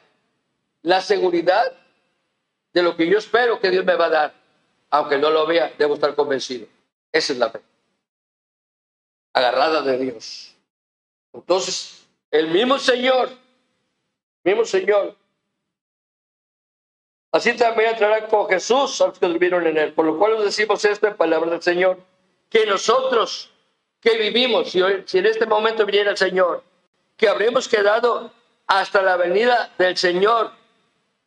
La 0.83 1.01
seguridad 1.01 1.72
de 2.72 2.83
lo 2.83 2.96
que 2.96 3.07
yo 3.07 3.16
espero 3.16 3.61
que 3.61 3.70
Dios 3.70 3.85
me 3.85 3.94
va 3.94 4.07
a 4.07 4.11
dar. 4.11 4.35
Aunque 4.90 5.18
no 5.18 5.31
lo 5.31 5.46
vea, 5.46 5.72
debo 5.79 5.94
estar 5.94 6.16
convencido. 6.16 6.66
Esa 7.12 7.33
es 7.33 7.38
la 7.38 7.48
fe 7.48 7.61
agarrada 9.33 9.83
de 9.83 9.98
Dios. 9.98 10.57
Entonces, 11.33 12.09
el 12.33 12.48
mismo 12.48 12.77
Señor, 12.81 13.31
mismo 14.42 14.64
Señor, 14.64 15.14
así 17.33 17.57
también 17.57 17.90
entrará 17.90 18.29
con 18.29 18.49
Jesús 18.49 19.01
a 19.01 19.09
los 19.09 19.18
que 19.18 19.27
durmieron 19.27 19.66
en 19.66 19.79
él. 19.79 19.92
Por 19.92 20.05
lo 20.05 20.18
cual 20.18 20.35
os 20.35 20.45
decimos 20.45 20.85
esto 20.85 21.09
en 21.09 21.16
palabra 21.16 21.51
del 21.51 21.62
Señor, 21.62 21.99
que 22.49 22.66
nosotros 22.66 23.51
que 24.01 24.18
vivimos, 24.18 24.71
si, 24.71 24.81
si 25.07 25.18
en 25.18 25.27
este 25.27 25.47
momento 25.47 25.87
viniera 25.87 26.11
el 26.11 26.16
Señor, 26.16 26.62
que 27.16 27.29
habremos 27.29 27.68
quedado 27.68 28.33
hasta 28.66 29.03
la 29.03 29.16
venida 29.16 29.73
del 29.79 29.97
Señor, 29.97 30.53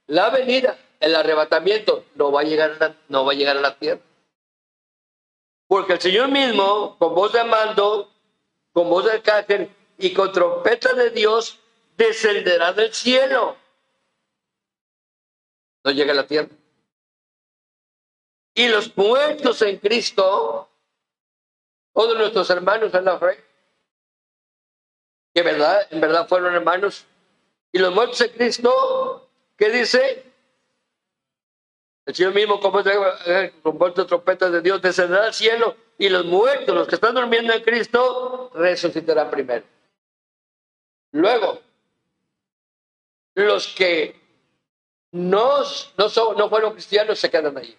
la 0.07 0.29
venida, 0.29 0.77
el 0.99 1.15
arrebatamiento, 1.15 2.05
no 2.15 2.31
va 2.31 2.41
a 2.41 2.43
llegar 2.43 2.95
no 3.07 3.25
va 3.25 3.31
a, 3.31 3.35
llegar 3.35 3.57
a 3.57 3.61
la 3.61 3.75
tierra. 3.75 4.01
Porque 5.67 5.93
el 5.93 6.01
Señor 6.01 6.29
mismo, 6.29 6.95
con 6.99 7.15
voz 7.15 7.33
de 7.33 7.43
mando, 7.43 8.11
con 8.73 8.89
voz 8.89 9.05
de 9.05 9.21
cácer 9.21 9.69
y 9.97 10.13
con 10.13 10.31
trompeta 10.31 10.93
de 10.93 11.09
Dios, 11.09 11.59
descenderá 11.97 12.73
del 12.73 12.93
cielo. 12.93 13.55
No 15.85 15.91
llega 15.91 16.13
a 16.13 16.15
la 16.15 16.25
tierra. 16.25 16.49
Y 18.55 18.67
los 18.69 18.97
muertos 18.97 19.61
en 19.61 19.77
Cristo, 19.77 20.67
todos 21.93 22.17
nuestros 22.17 22.49
hermanos 22.49 22.91
en 22.95 23.05
la 23.05 23.19
fe, 23.19 23.43
que 25.31 25.43
verdad, 25.43 25.87
en 25.91 26.01
verdad 26.01 26.27
fueron 26.27 26.55
hermanos, 26.55 27.05
y 27.71 27.77
los 27.77 27.93
muertos 27.93 28.19
en 28.21 28.31
Cristo, 28.31 29.29
¿qué 29.57 29.69
dice? 29.69 30.23
El 32.07 32.15
Señor 32.15 32.33
mismo, 32.33 32.59
como 32.59 32.79
eh, 32.79 33.53
con 33.61 33.77
voz 33.77 33.93
de 33.93 34.05
trompeta 34.05 34.49
de 34.49 34.61
Dios, 34.61 34.81
descenderá 34.81 35.25
al 35.25 35.33
cielo 35.35 35.75
y 35.99 36.09
los 36.09 36.25
muertos, 36.25 36.73
los 36.73 36.87
que 36.87 36.95
están 36.95 37.13
durmiendo 37.13 37.53
en 37.53 37.61
Cristo, 37.61 38.49
resucitarán 38.55 39.29
primero. 39.29 39.65
Luego, 41.11 41.61
los 43.35 43.67
que 43.67 44.24
no, 45.15 45.63
no, 45.97 46.33
no 46.33 46.49
fueron 46.49 46.73
cristianos 46.73 47.19
se 47.19 47.31
quedan 47.31 47.57
ahí. 47.57 47.77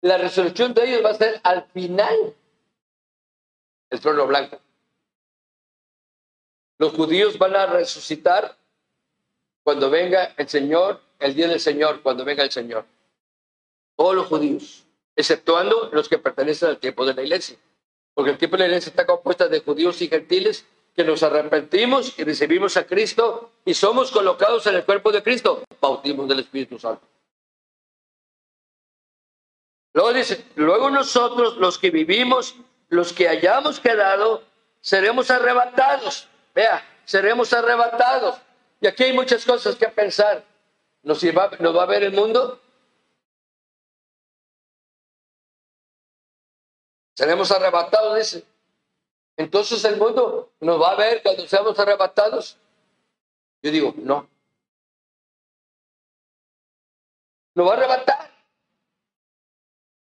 La 0.00 0.16
resurrección 0.16 0.72
de 0.74 0.84
ellos 0.84 1.04
va 1.04 1.10
a 1.10 1.14
ser 1.14 1.40
al 1.42 1.64
final 1.72 2.36
el 3.90 4.00
trono 4.00 4.28
blanco. 4.28 4.60
Los 6.78 6.92
judíos 6.92 7.36
van 7.36 7.56
a 7.56 7.66
resucitar 7.66 8.56
cuando 9.64 9.90
venga 9.90 10.34
el 10.36 10.48
Señor 10.48 11.02
el 11.18 11.34
día 11.34 11.48
del 11.48 11.60
Señor, 11.60 12.02
cuando 12.02 12.24
venga 12.24 12.44
el 12.44 12.52
Señor. 12.52 12.84
Todos 13.96 14.14
los 14.14 14.26
judíos, 14.26 14.86
exceptuando 15.16 15.90
los 15.92 16.08
que 16.08 16.18
pertenecen 16.18 16.68
al 16.68 16.78
tiempo 16.78 17.04
de 17.04 17.14
la 17.14 17.22
iglesia. 17.22 17.56
Porque 18.12 18.30
el 18.30 18.38
tiempo 18.38 18.56
de 18.56 18.64
la 18.64 18.66
iglesia 18.66 18.90
está 18.90 19.04
compuesta 19.04 19.48
de 19.48 19.60
judíos 19.60 20.00
y 20.00 20.08
gentiles 20.08 20.64
que 20.94 21.04
nos 21.04 21.22
arrepentimos 21.22 22.18
y 22.18 22.24
recibimos 22.24 22.76
a 22.76 22.86
Cristo 22.86 23.50
y 23.64 23.74
somos 23.74 24.12
colocados 24.12 24.66
en 24.66 24.76
el 24.76 24.84
cuerpo 24.84 25.10
de 25.10 25.22
Cristo, 25.22 25.64
bautismo 25.80 26.26
del 26.26 26.40
Espíritu 26.40 26.78
Santo. 26.78 27.02
Luego 29.92 30.12
dice, 30.12 30.44
luego 30.56 30.90
nosotros 30.90 31.56
los 31.56 31.78
que 31.78 31.90
vivimos, 31.90 32.54
los 32.88 33.12
que 33.12 33.28
hayamos 33.28 33.80
quedado, 33.80 34.42
seremos 34.80 35.30
arrebatados. 35.30 36.28
Vea, 36.54 36.84
seremos 37.04 37.52
arrebatados. 37.52 38.38
Y 38.80 38.86
aquí 38.86 39.04
hay 39.04 39.12
muchas 39.12 39.44
cosas 39.44 39.76
que 39.76 39.88
pensar. 39.88 40.44
¿Nos, 41.02 41.22
¿Nos 41.22 41.76
va 41.76 41.82
a 41.82 41.86
ver 41.86 42.02
el 42.04 42.12
mundo? 42.12 42.60
Seremos 47.14 47.50
arrebatados, 47.52 48.16
dice. 48.16 48.53
Entonces 49.36 49.84
el 49.84 49.96
mundo 49.96 50.52
nos 50.60 50.80
va 50.80 50.92
a 50.92 50.96
ver 50.96 51.22
cuando 51.22 51.46
seamos 51.46 51.78
arrebatados. 51.78 52.56
Yo 53.62 53.70
digo, 53.70 53.94
no. 53.96 54.28
Nos 57.54 57.66
va 57.66 57.72
a 57.72 57.76
arrebatar. 57.76 58.30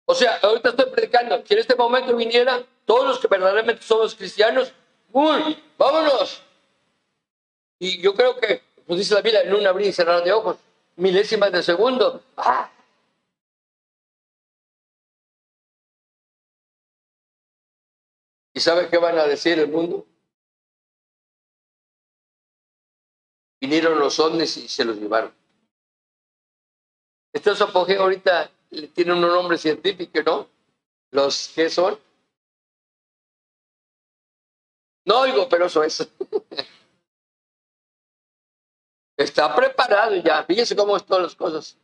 O 0.05 0.15
sea, 0.15 0.39
ahorita 0.43 0.71
estoy 0.71 0.91
predicando, 0.91 1.43
si 1.45 1.55
en 1.55 1.61
este 1.61 1.75
momento 1.75 2.15
viniera 2.15 2.63
todos 2.85 3.07
los 3.09 3.19
que 3.19 3.27
verdaderamente 3.27 3.83
somos 3.83 4.15
cristianos, 4.15 4.73
¡uy! 5.13 5.61
¡Vámonos! 5.77 6.43
Y 7.81 8.01
yo 8.01 8.15
creo 8.15 8.37
que, 8.37 8.63
pues 8.87 9.01
dice 9.01 9.15
la 9.15 9.21
Biblia, 9.21 9.43
en 9.43 9.55
un 9.55 9.67
abrir 9.67 9.89
y 9.89 9.93
cerrar 9.93 10.23
de 10.23 10.33
ojos, 10.33 10.59
milésimas 10.95 11.51
de 11.51 11.63
segundo. 11.63 12.23
¡Ah! 12.37 12.71
¿Y 18.57 18.61
sabe 18.61 18.89
qué 18.89 18.97
van 18.97 19.19
a 19.19 19.27
decir 19.27 19.59
el 19.59 19.69
mundo? 19.69 20.07
Vinieron 23.61 23.99
los 23.99 24.19
ovnis 24.19 24.57
y 24.57 24.67
se 24.67 24.83
los 24.83 24.97
llevaron. 24.97 25.31
Estos 27.35 27.61
apogeo 27.61 28.01
ahorita 28.01 28.51
tienen 28.95 29.23
un 29.23 29.29
nombre 29.29 29.59
científico, 29.59 30.23
¿no? 30.25 30.49
Los 31.11 31.49
que 31.49 31.69
son. 31.69 31.99
No 35.05 35.21
oigo, 35.21 35.47
pero 35.51 35.67
eso 35.67 35.85
es. 35.85 36.09
Está 39.19 39.55
preparado 39.55 40.17
ya. 40.17 40.45
Fíjese 40.45 40.75
cómo 40.75 40.97
están 40.97 41.25
las 41.25 41.37
cosas. 41.37 41.77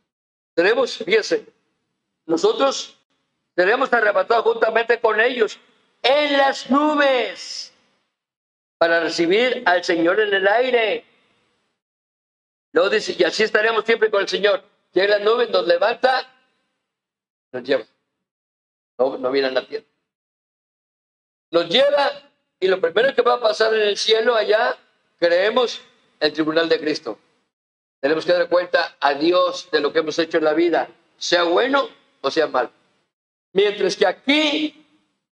Tenemos, 0.55 0.97
fíjese, 0.97 1.45
nosotros 2.25 2.97
tenemos 3.53 3.93
arrebatado 3.93 4.41
juntamente 4.41 4.99
con 4.99 5.19
ellos 5.19 5.59
en 6.03 6.37
las 6.37 6.69
nubes 6.69 7.73
para 8.77 8.99
recibir 8.99 9.63
al 9.65 9.83
Señor 9.83 10.19
en 10.19 10.33
el 10.33 10.47
aire. 10.47 11.05
Luego 12.73 12.89
dice, 12.89 13.15
y 13.17 13.23
así 13.23 13.43
estaremos 13.43 13.85
siempre 13.85 14.11
con 14.11 14.21
el 14.21 14.27
Señor. 14.27 14.63
Llega 14.91 15.17
la 15.17 15.23
nube, 15.23 15.47
nos 15.47 15.65
levanta, 15.65 16.29
nos 17.51 17.63
lleva. 17.63 17.85
No, 18.99 19.17
no 19.17 19.31
viene 19.31 19.47
a 19.47 19.51
la 19.51 19.65
tierra. 19.65 19.85
Nos 21.51 21.69
lleva 21.69 22.11
y 22.59 22.67
lo 22.67 22.79
primero 22.79 23.13
que 23.13 23.21
va 23.21 23.35
a 23.35 23.39
pasar 23.39 23.73
en 23.73 23.81
el 23.81 23.97
cielo 23.97 24.35
allá, 24.35 24.77
creemos, 25.19 25.81
el 26.19 26.33
tribunal 26.33 26.69
de 26.69 26.79
Cristo. 26.79 27.19
Tenemos 27.99 28.25
que 28.25 28.33
dar 28.33 28.49
cuenta 28.49 28.95
a 28.99 29.13
Dios 29.13 29.69
de 29.71 29.79
lo 29.79 29.93
que 29.93 29.99
hemos 29.99 30.17
hecho 30.19 30.37
en 30.37 30.45
la 30.45 30.53
vida, 30.53 30.89
sea 31.17 31.43
bueno 31.43 31.89
o 32.21 32.31
sea 32.31 32.47
mal. 32.47 32.69
Mientras 33.53 33.95
que 33.95 34.07
aquí 34.07 34.82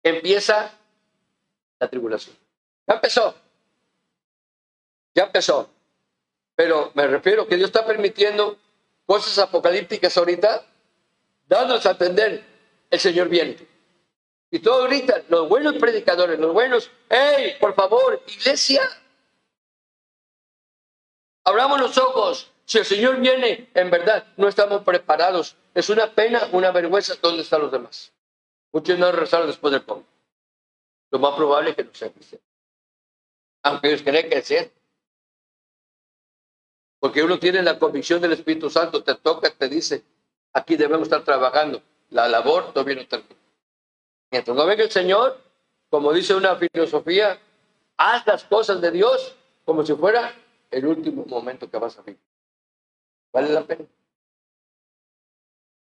empieza 0.08 0.72
la 1.78 1.88
tribulación. 1.88 2.36
Ya 2.86 2.94
empezó. 2.94 3.34
Ya 5.14 5.24
empezó. 5.24 5.68
Pero 6.54 6.90
me 6.94 7.06
refiero 7.06 7.46
que 7.46 7.56
Dios 7.56 7.68
está 7.68 7.84
permitiendo 7.84 8.58
cosas 9.04 9.38
apocalípticas 9.38 10.16
ahorita, 10.16 10.64
dándonos 11.46 11.84
a 11.86 11.90
entender, 11.90 12.44
el 12.90 13.00
Señor 13.00 13.28
viene. 13.28 13.56
Y 14.50 14.60
todo 14.60 14.82
ahorita, 14.82 15.22
los 15.28 15.48
buenos 15.48 15.74
predicadores, 15.74 16.38
los 16.38 16.52
buenos, 16.52 16.90
hey, 17.08 17.56
por 17.60 17.74
favor, 17.74 18.22
iglesia, 18.26 18.82
abramos 21.44 21.80
los 21.80 21.98
ojos. 21.98 22.50
Si 22.64 22.78
el 22.78 22.84
Señor 22.84 23.20
viene, 23.20 23.70
en 23.74 23.90
verdad, 23.90 24.26
no 24.36 24.48
estamos 24.48 24.82
preparados. 24.82 25.56
Es 25.74 25.88
una 25.88 26.12
pena, 26.12 26.48
una 26.52 26.72
vergüenza. 26.72 27.14
¿Dónde 27.20 27.42
están 27.42 27.60
los 27.60 27.70
demás? 27.70 28.12
Muchos 28.76 28.98
no 28.98 29.10
rezaron 29.10 29.46
después 29.46 29.72
del 29.72 29.86
COVID. 29.86 30.04
Lo 31.10 31.18
más 31.18 31.34
probable 31.34 31.70
es 31.70 31.76
que 31.76 31.84
no 31.84 31.94
sea 31.94 32.12
cristiano. 32.12 32.44
Aunque 33.62 33.88
ellos 33.88 34.02
creen 34.02 34.28
que 34.28 34.42
sea. 34.42 34.68
Porque 37.00 37.22
uno 37.22 37.38
tiene 37.38 37.62
la 37.62 37.78
convicción 37.78 38.20
del 38.20 38.32
Espíritu 38.32 38.68
Santo, 38.68 39.02
te 39.02 39.14
toca, 39.14 39.48
te 39.48 39.70
dice, 39.70 40.04
aquí 40.52 40.76
debemos 40.76 41.04
estar 41.04 41.24
trabajando. 41.24 41.80
La 42.10 42.28
labor 42.28 42.74
todavía 42.74 42.96
no 42.96 43.08
termina. 43.08 43.40
Mientras 44.30 44.54
no 44.54 44.66
venga 44.66 44.82
el 44.82 44.90
Señor, 44.90 45.40
como 45.88 46.12
dice 46.12 46.34
una 46.34 46.56
filosofía, 46.56 47.40
haz 47.96 48.26
las 48.26 48.44
cosas 48.44 48.82
de 48.82 48.90
Dios 48.90 49.36
como 49.64 49.86
si 49.86 49.94
fuera 49.94 50.34
el 50.70 50.84
último 50.84 51.24
momento 51.24 51.70
que 51.70 51.78
vas 51.78 51.98
a 51.98 52.02
vivir. 52.02 52.20
Vale 53.32 53.48
la 53.54 53.64
pena. 53.64 53.86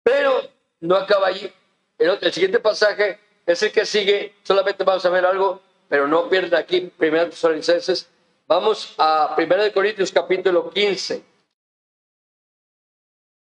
Pero 0.05 0.41
no 0.79 0.95
acaba 0.95 1.27
allí. 1.27 1.53
El, 1.99 2.33
siguiente 2.33 2.61
pasaje 2.61 3.19
es 3.47 3.63
el 3.63 3.73
que 3.73 3.87
sigue, 3.87 4.35
solamente 4.43 4.85
vamos 4.85 5.05
a 5.05 5.11
ver 5.11 5.25
algo, 5.25 5.63
pero 5.89 6.07
no 6.07 6.29
pierda 6.29 6.59
aquí, 6.59 6.93
Primera 6.97 7.31
Tesalonicenses. 7.31 8.09
Vamos 8.47 8.95
a 8.99 9.35
Primera 9.35 9.63
de 9.63 9.73
Corintios 9.73 10.13
capítulo 10.13 10.71
15. 10.71 11.25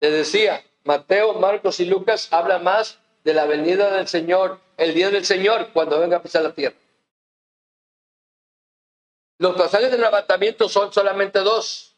Le 0.01 0.11
decía, 0.11 0.65
Mateo, 0.85 1.35
Marcos 1.35 1.79
y 1.79 1.85
Lucas 1.85 2.33
hablan 2.33 2.65
más 2.65 2.99
de 3.23 3.35
la 3.35 3.47
venida 3.47 3.93
del 3.93 4.09
Señor, 4.09 4.59
el 4.77 4.95
día 4.95 5.11
del 5.11 5.25
Señor, 5.25 5.69
cuando 5.73 6.01
venga 6.01 6.17
a 6.17 6.23
pisar 6.23 6.43
la 6.43 6.53
tierra. 6.53 6.77
Los 9.39 9.57
pasajes 9.57 9.91
del 9.91 10.01
levantamiento 10.01 10.69
son 10.69 10.93
solamente 10.93 11.39
dos. 11.41 11.97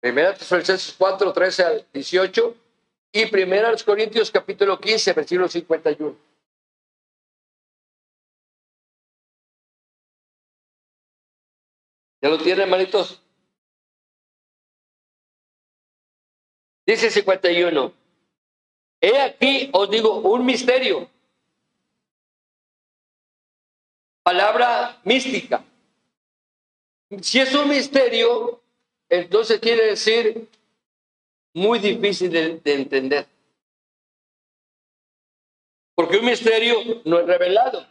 Primera 0.00 0.34
Tesalonicenses 0.34 0.94
4, 0.98 1.32
13 1.32 1.64
al 1.64 1.86
18 1.92 2.61
y 3.12 3.26
Primera 3.26 3.70
los 3.70 3.84
Corintios 3.84 4.30
capítulo 4.30 4.80
15, 4.80 5.12
versículo 5.12 5.48
51. 5.48 6.16
¿Ya 12.22 12.28
lo 12.28 12.38
tienen, 12.38 12.62
hermanitos? 12.62 13.20
Dice 16.86 17.10
51. 17.10 17.92
He 19.00 19.20
aquí, 19.20 19.68
os 19.72 19.90
digo, 19.90 20.20
un 20.20 20.46
misterio. 20.46 21.10
Palabra 24.22 25.00
mística. 25.04 25.64
Si 27.20 27.40
es 27.40 27.52
un 27.54 27.68
misterio, 27.68 28.62
entonces 29.08 29.60
quiere 29.60 29.86
decir 29.86 30.48
muy 31.54 31.78
difícil 31.78 32.30
de, 32.30 32.60
entender. 32.64 33.26
Porque 35.94 36.18
un 36.18 36.24
misterio 36.24 36.76
no 37.04 37.20
es 37.20 37.26
revelado. 37.26 37.86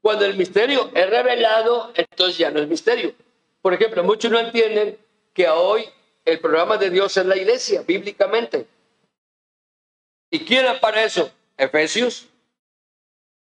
Cuando 0.00 0.24
el 0.24 0.36
misterio 0.36 0.90
es 0.94 1.10
revelado, 1.10 1.92
entonces 1.94 2.38
ya 2.38 2.50
no 2.50 2.60
es 2.60 2.68
misterio. 2.68 3.14
Por 3.62 3.74
ejemplo, 3.74 4.04
muchos 4.04 4.30
no 4.30 4.38
entienden 4.38 4.98
que 5.32 5.48
hoy 5.48 5.84
el 6.24 6.40
programa 6.40 6.76
de 6.76 6.90
Dios 6.90 7.16
es 7.16 7.26
la 7.26 7.36
iglesia, 7.36 7.82
bíblicamente. 7.82 8.66
¿Y 10.30 10.40
quién 10.40 10.66
para 10.80 11.04
eso? 11.04 11.30
Efesios. 11.56 12.28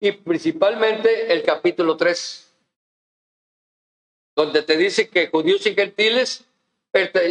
Y 0.00 0.12
principalmente 0.12 1.32
el 1.32 1.42
capítulo 1.42 1.96
3, 1.96 2.52
donde 4.34 4.62
te 4.62 4.76
dice 4.76 5.08
que 5.08 5.28
judíos 5.28 5.66
y 5.66 5.74
gentiles 5.74 6.46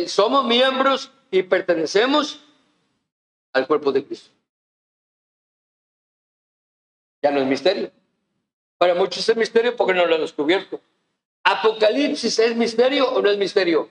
somos 0.08 0.46
miembros 0.46 1.12
y 1.32 1.44
pertenecemos 1.44 2.44
al 3.54 3.68
cuerpo 3.68 3.92
de 3.92 4.06
Cristo. 4.06 4.32
Ya 7.22 7.32
no 7.32 7.42
es 7.42 7.48
misterio. 7.48 7.92
Para 8.78 8.96
muchos 8.96 9.28
es 9.28 9.36
misterio 9.36 9.76
porque 9.76 9.94
no 9.94 10.06
lo 10.06 10.15
han 10.15 10.22
descubierto. 10.22 10.80
¿Apocalipsis 11.44 12.39
es 12.39 12.56
misterio 12.56 13.12
o 13.12 13.22
no 13.22 13.30
es 13.30 13.38
misterio? 13.38 13.89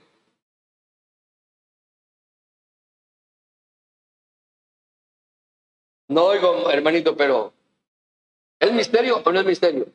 No 6.09 6.25
oigo, 6.25 6.71
hermanito, 6.71 7.15
pero 7.17 7.53
¿es 8.59 8.73
misterio 8.73 9.23
o 9.25 9.31
no 9.31 9.41
es 9.41 9.47
misterio? 9.47 9.87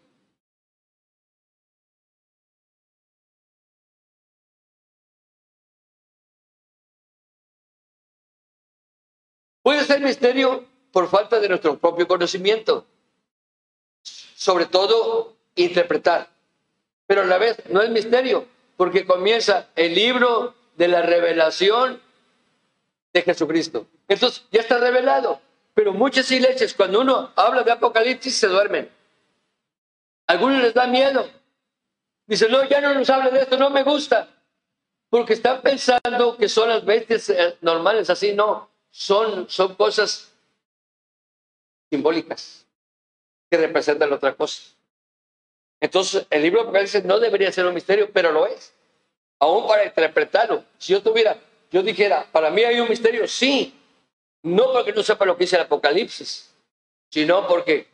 Ser 9.93 10.01
misterio 10.01 10.65
por 10.91 11.07
falta 11.07 11.39
de 11.39 11.47
nuestro 11.47 11.77
propio 11.77 12.07
conocimiento. 12.07 12.87
Sobre 14.01 14.65
todo, 14.65 15.35
interpretar. 15.53 16.29
Pero 17.05 17.21
a 17.21 17.25
la 17.25 17.37
vez 17.37 17.61
no 17.69 17.79
es 17.79 17.91
misterio, 17.91 18.47
porque 18.75 19.05
comienza 19.05 19.67
el 19.75 19.93
libro 19.93 20.55
de 20.77 20.87
la 20.87 21.03
revelación 21.03 22.01
de 23.13 23.21
Jesucristo. 23.21 23.85
Entonces, 24.07 24.43
ya 24.51 24.61
está 24.61 24.79
revelado. 24.79 25.39
Pero 25.75 25.93
muchas 25.93 26.31
iglesias, 26.31 26.73
cuando 26.73 27.01
uno 27.01 27.31
habla 27.35 27.61
de 27.61 27.73
Apocalipsis, 27.73 28.35
se 28.35 28.47
duermen. 28.47 28.89
algunos 30.25 30.59
les 30.59 30.73
da 30.73 30.87
miedo. 30.87 31.29
Dicen, 32.25 32.49
no, 32.51 32.63
ya 32.63 32.81
no 32.81 32.95
nos 32.95 33.11
habla 33.11 33.29
de 33.29 33.41
esto, 33.41 33.57
no 33.57 33.69
me 33.69 33.83
gusta. 33.83 34.27
Porque 35.11 35.33
están 35.33 35.61
pensando 35.61 36.35
que 36.35 36.49
son 36.49 36.69
las 36.69 36.83
bestias 36.83 37.29
eh, 37.29 37.57
normales, 37.61 38.09
así 38.09 38.33
no 38.33 38.72
son, 38.93 39.49
son 39.49 39.73
cosas 39.73 40.31
simbólicas 41.89 42.67
que 43.49 43.57
representan 43.57 44.13
otra 44.13 44.35
cosa. 44.35 44.61
Entonces, 45.81 46.27
el 46.29 46.43
libro 46.43 46.59
de 46.59 46.65
Apocalipsis 46.65 47.03
no 47.03 47.19
debería 47.19 47.51
ser 47.51 47.65
un 47.65 47.73
misterio, 47.73 48.11
pero 48.13 48.31
lo 48.31 48.45
es. 48.45 48.71
Aún 49.39 49.67
para 49.67 49.83
interpretarlo. 49.83 50.63
Si 50.77 50.93
yo 50.93 51.01
tuviera, 51.01 51.37
yo 51.71 51.81
dijera, 51.81 52.25
para 52.31 52.51
mí 52.51 52.63
hay 52.63 52.79
un 52.79 52.87
misterio, 52.87 53.27
sí. 53.27 53.75
No 54.43 54.71
porque 54.71 54.93
no 54.93 55.01
sepa 55.01 55.25
lo 55.25 55.35
que 55.35 55.45
dice 55.45 55.55
el 55.55 55.63
Apocalipsis, 55.63 56.53
sino 57.09 57.47
porque 57.47 57.87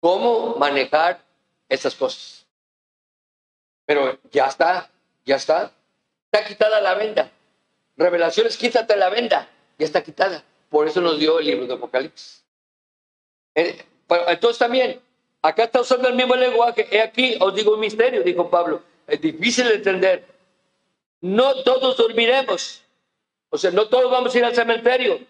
cómo 0.00 0.56
manejar 0.56 1.24
estas 1.68 1.94
cosas. 1.94 2.46
Pero 3.86 4.18
ya 4.30 4.46
está, 4.46 4.90
ya 5.24 5.36
está. 5.36 5.72
Está 6.30 6.46
quitada 6.46 6.80
la 6.82 6.94
venda. 6.94 7.30
Revelaciones, 7.96 8.56
quítate 8.58 8.96
la 8.96 9.08
venda. 9.08 9.48
Ya 9.78 9.86
está 9.86 10.02
quitada. 10.02 10.42
Por 10.70 10.88
eso 10.88 11.00
nos 11.00 11.18
dio 11.18 11.38
el 11.38 11.46
libro 11.46 11.66
de 11.66 11.74
Apocalipsis. 11.74 12.44
Eh, 13.54 13.84
entonces 14.28 14.58
también, 14.58 15.00
Acá 15.46 15.62
está 15.62 15.80
usando 15.80 16.08
el 16.08 16.16
mismo 16.16 16.34
lenguaje. 16.34 16.88
He 16.90 17.00
aquí, 17.00 17.36
os 17.38 17.54
digo 17.54 17.74
un 17.74 17.78
misterio, 17.78 18.24
dijo 18.24 18.50
Pablo. 18.50 18.82
Es 19.06 19.20
difícil 19.20 19.68
de 19.68 19.74
entender. 19.74 20.26
No 21.20 21.62
todos 21.62 21.96
dormiremos. 21.96 22.82
O 23.50 23.56
sea, 23.56 23.70
no 23.70 23.86
todos 23.86 24.10
vamos 24.10 24.34
a 24.34 24.38
ir 24.38 24.44
al 24.44 24.56
cementerio. 24.56 25.20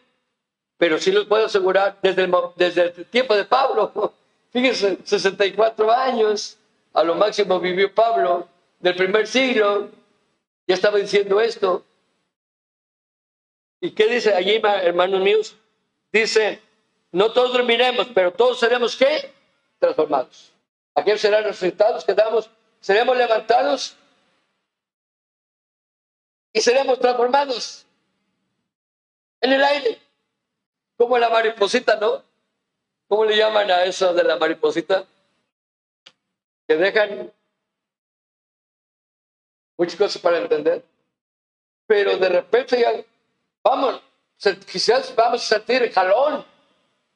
Pero 0.79 0.99
sí 0.99 1.13
los 1.13 1.27
puedo 1.27 1.45
asegurar 1.45 1.99
desde 2.03 2.25
el, 2.25 2.35
desde 2.57 2.83
el 2.83 3.07
tiempo 3.07 3.37
de 3.37 3.45
Pablo. 3.45 4.15
Fíjense, 4.53 4.97
64 5.05 5.93
años. 5.93 6.57
A 6.95 7.05
lo 7.05 7.15
máximo 7.15 7.61
vivió 7.61 7.95
Pablo 7.95 8.49
del 8.81 8.95
primer 8.95 9.27
siglo. 9.27 9.91
Ya 10.67 10.77
estaba 10.77 10.97
diciendo 10.97 11.43
esto. 11.43 11.85
¿Y 13.81 13.93
qué 13.93 14.07
dice 14.07 14.35
allí, 14.35 14.61
hermanos 14.83 15.21
míos? 15.21 15.57
Dice, 16.13 16.61
no 17.13 17.33
todos 17.33 17.53
dormiremos, 17.53 18.09
pero 18.15 18.33
todos 18.33 18.59
seremos 18.59 18.97
qué? 18.97 19.37
transformados. 19.79 20.53
Aquellos 20.95 21.21
serán 21.21 21.45
resucitados, 21.45 22.05
quedamos, 22.05 22.51
seremos 22.81 23.17
levantados 23.17 23.97
y 26.53 26.61
seremos 26.61 26.99
transformados 26.99 27.87
en 29.41 29.53
el 29.53 29.63
aire, 29.63 30.01
como 30.97 31.19
la 31.19 31.29
mariposita, 31.29 31.97
¿no? 31.97 32.23
¿Cómo 33.09 33.25
le 33.25 33.37
llaman 33.37 33.71
a 33.71 33.85
eso 33.85 34.15
de 34.15 34.25
la 34.25 34.37
mariposita? 34.37 35.05
Que 36.67 36.77
dejan 36.77 37.33
muchas 39.77 39.97
cosas 39.97 40.23
para 40.23 40.39
entender, 40.39 40.83
pero 41.87 42.17
de 42.17 42.29
repente 42.29 42.81
ya, 42.81 43.05
vamos, 43.69 44.01
quizás 44.71 45.15
vamos 45.17 45.43
a 45.43 45.57
sentir 45.57 45.83
el 45.83 45.93
jalón 45.93 46.45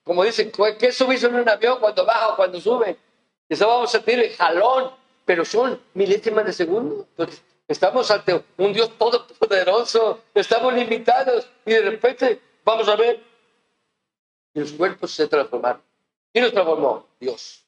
como 0.03 0.25
dicen, 0.25 0.51
¿qué 0.79 0.91
subirse 0.91 1.27
en 1.27 1.37
un 1.37 1.49
avión 1.49 1.79
cuando 1.79 2.05
baja 2.05 2.31
o 2.31 2.37
cuando 2.37 2.61
sube? 2.61 2.97
Eso 3.49 3.69
vamos 3.69 3.91
a 3.91 3.99
sentir 3.99 4.19
el 4.19 4.35
jalón, 4.35 4.93
pero 5.25 5.45
son 5.45 5.81
milésimas 5.95 6.45
de 6.45 6.53
segundo. 6.53 7.07
Estamos 7.69 8.11
ante 8.11 8.45
un 8.57 8.73
Dios 8.73 8.97
todopoderoso, 8.99 10.25
estamos 10.35 10.75
limitados 10.75 11.49
y 11.65 11.73
de 11.73 11.83
repente 11.83 12.41
vamos 12.65 12.89
a 12.89 12.97
ver 12.97 13.23
y 14.53 14.61
los 14.61 14.73
cuerpos 14.73 15.13
se 15.13 15.29
transformaron. 15.29 15.83
¿Quién 16.33 16.45
nos 16.45 16.53
transformó? 16.53 17.07
Dios. 17.21 17.65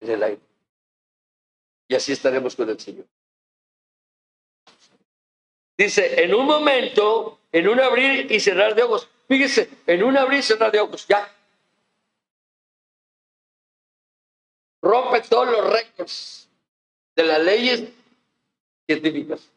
En 0.00 0.10
el 0.10 0.22
aire. 0.22 0.42
Y 1.88 1.94
así 1.96 2.12
estaremos 2.12 2.54
con 2.54 2.68
el 2.68 2.78
Señor. 2.78 3.06
Dice, 5.78 6.24
en 6.24 6.34
un 6.34 6.44
momento, 6.44 7.38
en 7.52 7.68
un 7.68 7.78
abrir 7.78 8.30
y 8.32 8.40
cerrar 8.40 8.74
de 8.74 8.82
ojos. 8.82 9.08
Fíjese, 9.28 9.70
en 9.86 10.02
un 10.02 10.16
abrir 10.16 10.40
y 10.40 10.42
cerrar 10.42 10.72
de 10.72 10.80
ojos, 10.80 11.06
ya. 11.06 11.32
Rompe 14.82 15.20
todos 15.20 15.48
los 15.48 15.72
récords 15.72 16.48
de 17.14 17.22
las 17.22 17.40
leyes 17.40 17.84
científicas. 18.86 19.48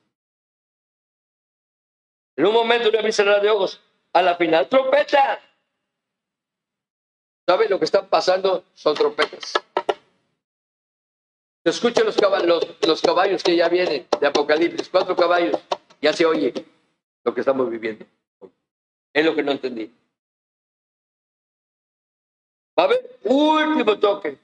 En 2.35 2.45
un 2.45 2.53
momento, 2.53 2.89
en 2.89 2.93
un 2.93 2.97
abrir 2.97 3.09
y 3.09 3.13
cerrar 3.13 3.41
de 3.41 3.49
ojos, 3.49 3.81
a 4.13 4.21
la 4.21 4.35
final, 4.35 4.69
trompeta. 4.69 5.41
¿Sabe 7.47 7.67
lo 7.67 7.79
que 7.79 7.85
está 7.85 8.05
pasando? 8.05 8.63
Son 8.75 8.93
trompetas. 8.93 9.53
Escuchen 11.63 12.05
los 12.05 12.15
caballos, 12.15 12.67
los 12.85 13.01
caballos 13.01 13.41
que 13.41 13.55
ya 13.55 13.69
vienen 13.69 14.07
de 14.19 14.27
Apocalipsis, 14.27 14.89
cuatro 14.89 15.15
caballos. 15.15 15.59
Ya 16.01 16.13
se 16.13 16.25
oye 16.25 16.53
lo 17.23 17.33
que 17.33 17.41
estamos 17.41 17.69
viviendo. 17.69 18.05
Es 19.13 19.25
lo 19.25 19.35
que 19.35 19.43
no 19.43 19.51
entendí. 19.51 19.93
Va 22.77 22.83
a 22.83 22.85
haber 22.87 23.19
último 23.23 23.99
toque 23.99 24.37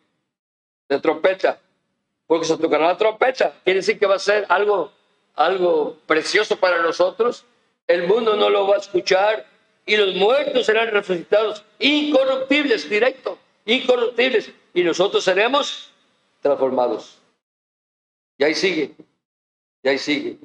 de 0.88 1.00
trompeta, 1.00 1.60
porque 2.28 2.46
se 2.46 2.58
tocará 2.58 2.88
la 2.88 2.98
trompeta. 2.98 3.54
Quiere 3.64 3.80
decir 3.80 3.98
que 3.98 4.06
va 4.06 4.16
a 4.16 4.20
ser 4.20 4.46
algo, 4.50 4.92
algo 5.36 5.98
precioso 6.06 6.58
para 6.58 6.82
nosotros. 6.82 7.46
El 7.88 8.08
mundo 8.08 8.36
no 8.36 8.50
lo 8.50 8.68
va 8.68 8.76
a 8.76 8.80
escuchar 8.80 9.46
y 9.86 9.96
los 9.96 10.14
muertos 10.16 10.66
serán 10.66 10.90
resucitados 10.92 11.64
incorruptibles, 11.80 12.90
directo, 12.90 13.40
incorruptibles. 13.66 14.52
Y 14.74 14.84
nosotros 14.84 15.24
seremos 15.24 15.92
transformados. 16.42 17.18
Y 18.38 18.44
ahí 18.44 18.54
sigue, 18.54 18.94
y 19.82 19.90
ahí 19.90 19.98
sigue. 19.98 20.38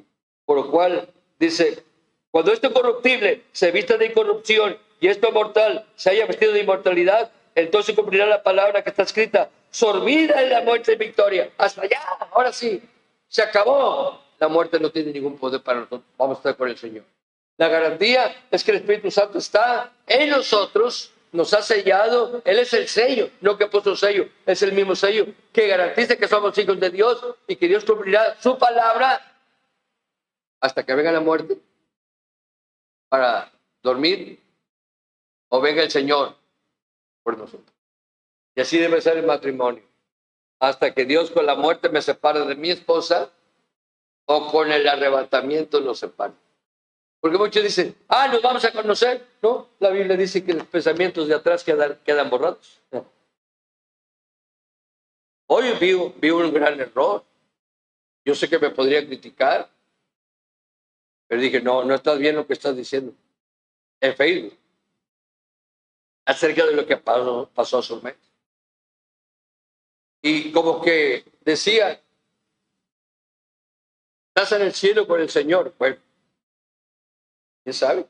Por 0.45 0.57
lo 0.57 0.71
cual 0.71 1.09
dice, 1.39 1.83
cuando 2.31 2.51
esto 2.51 2.73
corruptible 2.73 3.43
se 3.51 3.71
vista 3.71 3.97
de 3.97 4.07
incorrupción 4.07 4.77
y 4.99 5.07
esto 5.07 5.31
mortal 5.31 5.85
se 5.95 6.09
haya 6.09 6.25
vestido 6.25 6.53
de 6.53 6.61
inmortalidad, 6.61 7.31
entonces 7.55 7.95
cumplirá 7.95 8.25
la 8.25 8.43
palabra 8.43 8.83
que 8.83 8.89
está 8.89 9.03
escrita, 9.03 9.49
sorbida 9.69 10.41
en 10.41 10.49
la 10.49 10.61
muerte 10.61 10.93
y 10.93 10.95
victoria. 10.95 11.51
Hasta 11.57 11.83
allá, 11.83 12.01
ahora 12.31 12.51
sí, 12.51 12.81
se 13.27 13.41
acabó. 13.41 14.21
La 14.39 14.47
muerte 14.47 14.79
no 14.79 14.89
tiene 14.91 15.11
ningún 15.11 15.37
poder 15.37 15.61
para 15.61 15.79
nosotros. 15.79 16.01
Vamos 16.17 16.37
a 16.37 16.39
estar 16.39 16.57
con 16.57 16.69
el 16.69 16.77
Señor. 16.77 17.03
La 17.57 17.67
garantía 17.67 18.35
es 18.49 18.63
que 18.63 18.71
el 18.71 18.77
Espíritu 18.77 19.11
Santo 19.11 19.37
está 19.37 19.91
en 20.07 20.29
nosotros, 20.29 21.11
nos 21.31 21.53
ha 21.53 21.61
sellado. 21.61 22.41
Él 22.45 22.59
es 22.59 22.73
el 22.73 22.87
sello, 22.87 23.29
no 23.41 23.57
que 23.57 23.65
ha 23.65 23.69
puesto 23.69 23.95
sello, 23.95 24.27
es 24.45 24.61
el 24.63 24.73
mismo 24.73 24.95
sello 24.95 25.27
que 25.51 25.67
garantiza 25.67 26.15
que 26.15 26.27
somos 26.27 26.57
hijos 26.57 26.79
de 26.79 26.89
Dios 26.89 27.23
y 27.47 27.55
que 27.55 27.67
Dios 27.67 27.85
cumplirá 27.85 28.35
su 28.41 28.57
palabra 28.57 29.32
hasta 30.63 30.85
que 30.85 30.95
venga 30.95 31.11
la 31.11 31.19
muerte 31.19 31.57
para 33.09 33.51
dormir 33.81 34.41
o 35.49 35.59
venga 35.59 35.83
el 35.83 35.91
Señor 35.91 36.37
por 37.21 37.37
nosotros. 37.37 37.75
Y 38.55 38.61
así 38.61 38.77
debe 38.77 39.01
ser 39.01 39.17
el 39.17 39.25
matrimonio. 39.25 39.83
Hasta 40.59 40.93
que 40.93 41.03
Dios 41.03 41.31
con 41.31 41.45
la 41.45 41.55
muerte 41.55 41.89
me 41.89 42.01
separe 42.01 42.45
de 42.45 42.55
mi 42.55 42.69
esposa 42.69 43.29
o 44.25 44.49
con 44.49 44.71
el 44.71 44.87
arrebatamiento 44.87 45.81
nos 45.81 45.99
separe. 45.99 46.33
Porque 47.19 47.37
muchos 47.37 47.61
dicen, 47.61 47.93
ah, 48.07 48.29
nos 48.29 48.41
vamos 48.41 48.63
a 48.63 48.71
conocer. 48.71 49.27
No, 49.41 49.67
la 49.79 49.89
Biblia 49.89 50.15
dice 50.15 50.45
que 50.45 50.53
los 50.53 50.67
pensamientos 50.67 51.27
de 51.27 51.35
atrás 51.35 51.65
quedan, 51.65 52.29
borrados. 52.29 52.79
Hoy 55.47 55.73
vi, 55.73 55.93
vi 56.21 56.29
un 56.29 56.53
gran 56.53 56.79
error. 56.79 57.25
Yo 58.23 58.33
sé 58.33 58.49
que 58.49 58.59
me 58.59 58.69
podría 58.69 59.05
criticar, 59.05 59.69
pero 61.33 61.41
dije, 61.41 61.61
no, 61.61 61.83
no 61.83 61.95
estás 61.95 62.19
bien 62.19 62.35
lo 62.35 62.45
que 62.45 62.53
estás 62.53 62.77
diciendo. 62.77 63.11
En 63.99 64.15
Facebook. 64.15 64.55
Acerca 66.25 66.63
de 66.63 66.75
lo 66.75 66.85
que 66.85 66.95
pasó, 66.95 67.49
pasó 67.55 67.79
a 67.79 67.81
su 67.81 67.99
mente. 68.03 68.21
Y 70.21 70.51
como 70.51 70.79
que 70.79 71.25
decía, 71.41 71.99
estás 74.27 74.51
en 74.51 74.61
el 74.61 74.73
cielo 74.73 75.07
con 75.07 75.21
el 75.21 75.29
Señor. 75.31 75.73
Bueno, 75.79 75.97
¿quién 77.63 77.73
sabe? 77.73 78.05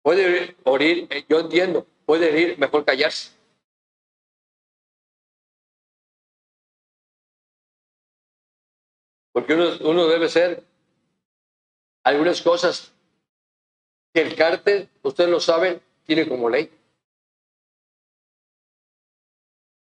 Puede 0.00 0.56
eh, 0.64 1.26
yo 1.28 1.40
entiendo, 1.40 1.86
puede 2.06 2.40
ir, 2.40 2.58
mejor 2.58 2.86
callarse. 2.86 3.37
Porque 9.38 9.54
uno, 9.54 10.08
debe 10.08 10.28
ser 10.28 10.64
algunas 12.02 12.42
cosas 12.42 12.92
que 14.12 14.22
el 14.22 14.34
cártel, 14.34 14.88
ustedes 15.04 15.30
lo 15.30 15.38
saben, 15.38 15.80
tiene 16.02 16.28
como 16.28 16.50
ley. 16.50 16.68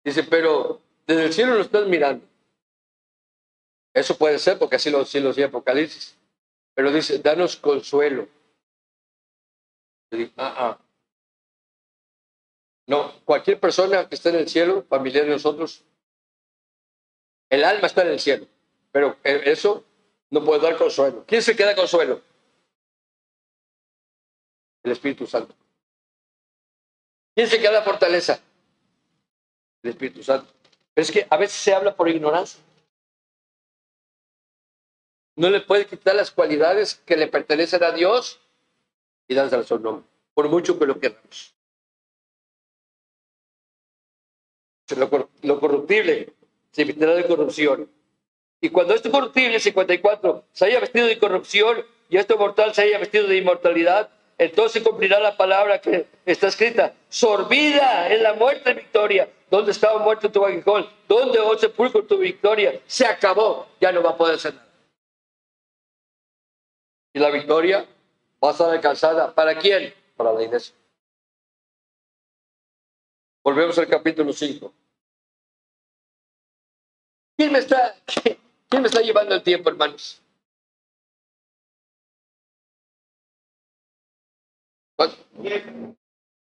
Dice, 0.04 0.22
pero 0.22 0.80
desde 1.08 1.26
el 1.26 1.34
cielo 1.34 1.56
lo 1.56 1.62
están 1.62 1.90
mirando. 1.90 2.24
Eso 3.92 4.16
puede 4.20 4.38
ser 4.38 4.60
porque 4.60 4.76
así 4.76 4.92
lo, 4.92 5.00
así 5.00 5.20
lo 5.20 5.32
Apocalipsis. 5.32 6.16
Pero 6.76 6.92
dice, 6.92 7.18
danos 7.18 7.56
consuelo. 7.56 8.28
ah, 10.38 10.54
ah. 10.58 10.80
No, 12.86 13.14
cualquier 13.26 13.60
persona 13.60 14.08
que 14.08 14.14
esté 14.14 14.30
en 14.30 14.36
el 14.36 14.48
cielo, 14.48 14.84
familiar 14.84 15.26
de 15.26 15.32
nosotros, 15.32 15.84
el 17.50 17.64
alma 17.64 17.88
está 17.88 18.04
en 18.04 18.10
el 18.10 18.20
cielo. 18.20 18.46
Pero 18.92 19.18
eso 19.24 19.84
no 20.30 20.44
puede 20.44 20.62
dar 20.62 20.78
consuelo. 20.78 21.24
¿Quién 21.28 21.42
se 21.42 21.56
queda 21.56 21.76
consuelo? 21.76 22.22
El 24.84 24.92
Espíritu 24.92 25.28
Santo. 25.28 25.56
¿Quién 27.36 27.48
se 27.48 27.60
queda 27.60 27.82
fortaleza? 27.84 28.40
El 29.84 29.92
Espíritu 29.92 30.24
Santo. 30.24 30.52
Pero 30.94 31.04
es 31.04 31.12
que 31.12 31.28
a 31.30 31.38
veces 31.38 31.58
se 31.58 31.74
habla 31.74 31.96
por 31.96 32.10
ignorancia. 32.10 32.62
No 35.36 35.50
le 35.50 35.62
puede 35.62 35.86
quitar 35.86 36.16
las 36.16 36.32
cualidades 36.32 36.96
que 37.06 37.16
le 37.16 37.28
pertenecen 37.28 37.84
a 37.84 37.92
Dios 37.92 38.42
y 39.28 39.36
darse 39.36 39.64
su 39.64 39.80
nombre, 39.80 40.06
por 40.34 40.50
mucho 40.50 40.78
que 40.78 40.86
lo 40.86 41.00
queramos. 41.00 41.56
Lo, 45.44 45.60
corruptible 45.60 46.34
se 46.72 46.84
de 46.84 47.28
corrupción. 47.28 47.90
Y 48.62 48.70
cuando 48.70 48.94
este 48.94 49.10
corruptible, 49.10 49.60
54, 49.60 50.44
se 50.52 50.66
haya 50.66 50.80
vestido 50.80 51.08
de 51.08 51.18
corrupción 51.18 51.86
y 52.10 52.18
este 52.18 52.36
mortal 52.36 52.74
se 52.74 52.82
haya 52.82 52.98
vestido 52.98 53.28
de 53.28 53.38
inmortalidad, 53.38 54.10
entonces 54.38 54.84
cumplirá 54.84 55.20
la 55.20 55.38
palabra 55.38 55.80
que 55.80 56.08
está 56.26 56.48
escrita. 56.48 56.94
Sorbida 57.10 58.14
en 58.14 58.24
la 58.24 58.34
muerte 58.34 58.74
victoria. 58.74 59.30
¿Dónde 59.50 59.72
estaba 59.72 60.00
muerto 60.00 60.32
tu 60.32 60.46
aguijón? 60.46 60.88
¿Dónde, 61.08 61.40
oh 61.40 61.58
sepulcro, 61.58 62.06
tu 62.06 62.18
victoria? 62.18 62.80
Se 62.86 63.06
acabó. 63.06 63.68
Ya 63.82 63.92
no 63.92 64.02
va 64.02 64.12
a 64.12 64.18
poder 64.18 64.36
hacer 64.36 64.54
nada. 64.54 64.68
Y 67.14 67.20
la 67.20 67.32
victoria 67.32 67.86
va 68.44 68.50
a 68.52 68.54
ser 68.54 68.68
alcanzada. 68.68 69.34
¿Para 69.34 69.58
quién? 69.58 69.94
Para 70.16 70.32
la 70.34 70.44
iglesia. 70.44 70.74
Volvemos 73.44 73.78
al 73.78 73.88
capítulo 73.88 74.32
5. 74.32 74.74
¿Quién 77.36 77.52
me 77.52 77.60
está, 77.60 77.96
quién 78.70 78.84
me 78.84 78.88
está 78.88 79.02
llevando 79.02 79.36
el 79.36 79.44
tiempo, 79.44 79.70
hermanos? 79.70 80.22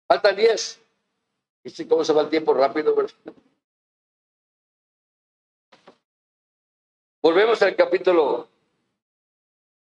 Faltan 0.06 0.36
10. 0.36 0.80
¿Y 1.64 1.84
cómo 1.86 2.04
se 2.04 2.12
va 2.12 2.22
el 2.22 2.30
tiempo 2.30 2.54
rápido? 2.54 2.94
Volvemos 7.20 7.60
al 7.62 7.76
capítulo, 7.76 8.48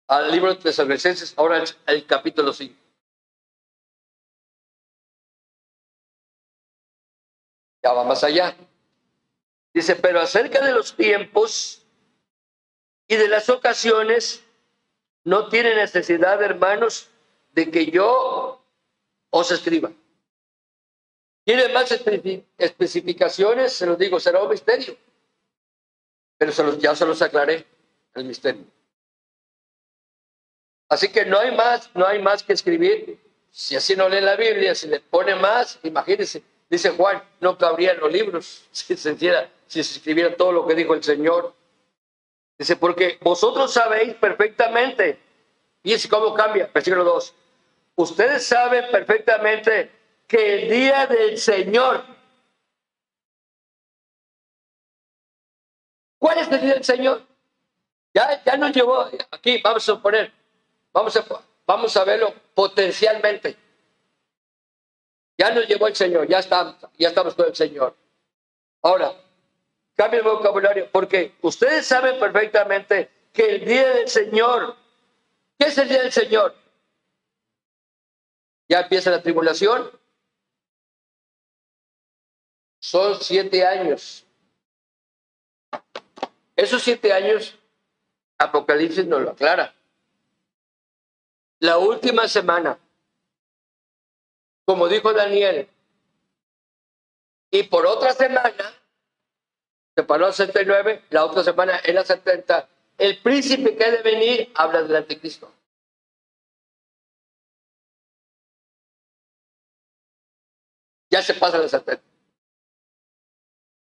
al 0.07 0.31
libro 0.31 0.53
de 0.53 0.61
Tesalonicenses, 0.61 1.33
ahora 1.37 1.63
el 1.85 2.05
capítulo 2.05 2.53
5. 2.53 2.75
Ya 7.83 7.93
va 7.93 8.03
más 8.03 8.23
allá. 8.23 8.55
Dice, 9.73 9.95
pero 9.95 10.19
acerca 10.19 10.65
de 10.65 10.71
los 10.73 10.95
tiempos 10.95 11.84
y 13.07 13.15
de 13.15 13.27
las 13.27 13.49
ocasiones, 13.49 14.43
no 15.23 15.49
tiene 15.49 15.75
necesidad, 15.75 16.41
hermanos, 16.41 17.09
de 17.51 17.71
que 17.71 17.87
yo 17.87 18.63
os 19.29 19.51
escriba. 19.51 19.91
¿Quiere 21.45 21.71
más 21.71 21.91
especificaciones? 22.57 23.73
Se 23.73 23.85
los 23.85 23.97
digo, 23.97 24.19
será 24.19 24.41
un 24.41 24.49
misterio. 24.49 24.97
Pero 26.37 26.51
se 26.51 26.63
los, 26.63 26.79
ya 26.79 26.95
se 26.95 27.05
los 27.05 27.21
aclaré, 27.21 27.65
el 28.15 28.25
misterio. 28.25 28.65
Así 30.89 31.09
que 31.09 31.25
no 31.25 31.39
hay 31.39 31.55
más, 31.55 31.89
no 31.93 32.05
hay 32.05 32.21
más 32.21 32.43
que 32.43 32.53
escribir. 32.53 33.19
Si 33.51 33.75
así 33.75 33.95
no 33.95 34.09
lee 34.09 34.21
la 34.21 34.35
Biblia, 34.35 34.75
si 34.75 34.87
le 34.87 34.99
pone 34.99 35.35
más, 35.35 35.79
imagínense, 35.83 36.43
dice 36.69 36.89
Juan, 36.91 37.23
no 37.39 37.57
cabrían 37.57 37.99
los 37.99 38.11
libros 38.11 38.65
si 38.71 38.97
se, 38.97 39.13
hiciera, 39.13 39.49
si 39.67 39.83
se 39.83 39.97
escribiera 39.97 40.35
todo 40.35 40.51
lo 40.51 40.67
que 40.67 40.75
dijo 40.75 40.93
el 40.93 41.03
Señor. 41.03 41.53
Dice, 42.57 42.75
porque 42.77 43.17
vosotros 43.21 43.73
sabéis 43.73 44.15
perfectamente, 44.15 45.19
fíjense 45.83 46.07
cómo 46.07 46.33
cambia, 46.33 46.69
versículo 46.73 47.03
2, 47.03 47.35
ustedes 47.95 48.45
saben 48.47 48.89
perfectamente 48.91 49.91
que 50.27 50.63
el 50.63 50.69
día 50.69 51.05
del 51.05 51.37
Señor, 51.37 52.05
¿cuál 56.17 56.37
es 56.39 56.51
el 56.51 56.61
día 56.61 56.73
del 56.75 56.83
Señor? 56.83 57.21
Ya, 58.13 58.41
ya 58.43 58.55
nos 58.55 58.71
llevó, 58.71 59.05
aquí 59.31 59.59
vamos 59.61 59.83
a 59.83 59.93
suponer, 59.93 60.31
vamos 60.93 61.15
a, 61.17 61.25
vamos 61.65 61.97
a 61.97 62.03
verlo 62.05 62.33
potencialmente. 62.53 63.57
Ya 65.37 65.51
nos 65.51 65.67
llevó 65.67 65.87
el 65.87 65.95
Señor, 65.95 66.25
ya 66.25 66.39
estamos, 66.39 66.77
ya 66.97 67.09
estamos 67.09 67.35
con 67.35 67.47
el 67.47 67.55
Señor. 67.55 67.93
Ahora, 68.81 69.13
cambia 69.95 70.19
el 70.19 70.25
vocabulario, 70.25 70.89
porque 70.91 71.35
ustedes 71.41 71.85
saben 71.85 72.19
perfectamente 72.19 73.09
que 73.33 73.55
el 73.55 73.65
día 73.65 73.93
del 73.93 74.07
Señor, 74.07 74.75
¿qué 75.57 75.67
es 75.67 75.77
el 75.77 75.89
día 75.89 76.01
del 76.01 76.11
Señor? 76.11 76.55
Ya 78.67 78.81
empieza 78.81 79.11
la 79.11 79.21
tribulación. 79.21 79.91
Son 82.79 83.19
siete 83.21 83.65
años. 83.65 84.25
Esos 86.55 86.81
siete 86.81 87.11
años, 87.11 87.57
Apocalipsis 88.37 89.05
nos 89.05 89.21
lo 89.21 89.31
aclara. 89.31 89.73
La 91.59 91.77
última 91.77 92.27
semana, 92.27 92.77
como 94.65 94.87
dijo 94.87 95.13
Daniel, 95.13 95.69
y 97.51 97.63
por 97.63 97.85
otra 97.85 98.13
semana, 98.13 98.53
se 99.95 100.03
paró 100.03 100.27
a 100.27 100.33
69, 100.33 101.03
la 101.09 101.25
otra 101.25 101.43
semana 101.43 101.79
en 101.83 101.95
la 101.95 102.03
70, 102.03 102.67
el 102.97 103.17
príncipe 103.19 103.75
que 103.75 103.83
ha 103.85 103.91
de 103.91 104.01
venir 104.01 104.51
habla 104.55 104.83
del 104.83 104.95
anticristo. 104.95 105.51
ya 111.15 111.21
se 111.21 111.33
pasa 111.33 111.57
la 111.57 111.69
70. 111.69 112.03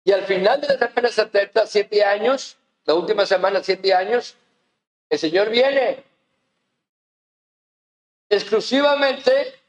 Y 0.05 0.13
al 0.13 0.23
final 0.23 0.61
de 0.61 0.69
la 0.69 0.79
semana 0.79 1.09
70, 1.09 1.67
siete 1.67 2.05
años, 2.05 2.57
la 2.85 2.95
última 2.95 3.27
semana, 3.27 3.61
siete 3.61 3.93
años, 3.93 4.37
el 5.11 5.19
Señor 5.19 5.51
viene 5.51 6.05
exclusivamente 8.29 9.61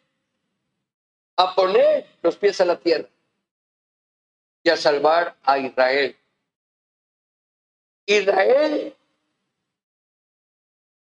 a 1.38 1.56
poner 1.56 2.06
los 2.22 2.36
pies 2.38 2.62
a 2.62 2.66
la 2.66 2.78
tierra 2.78 3.10
y 4.62 4.70
a 4.70 4.78
salvar 4.78 5.36
a 5.41 5.58
Israel. 5.58 6.16
Israel 8.06 8.95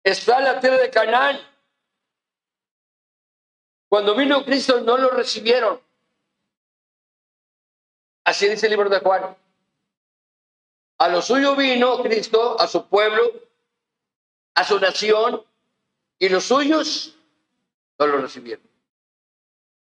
está 0.03 0.39
la 0.39 0.59
tierra 0.59 0.77
de 0.77 0.89
Canaán. 0.89 1.39
Cuando 3.87 4.15
vino 4.15 4.43
Cristo 4.45 4.81
no 4.81 4.97
lo 4.97 5.09
recibieron. 5.09 5.81
Así 8.23 8.47
dice 8.47 8.67
el 8.67 8.71
libro 8.71 8.89
de 8.89 8.99
Juan. 8.99 9.35
A 10.99 11.07
lo 11.07 11.21
suyo 11.21 11.55
vino 11.55 12.01
Cristo, 12.03 12.59
a 12.59 12.67
su 12.67 12.87
pueblo, 12.87 13.31
a 14.53 14.63
su 14.63 14.79
nación, 14.79 15.43
y 16.19 16.29
los 16.29 16.43
suyos 16.43 17.15
no 17.97 18.05
lo 18.05 18.17
recibieron. 18.17 18.67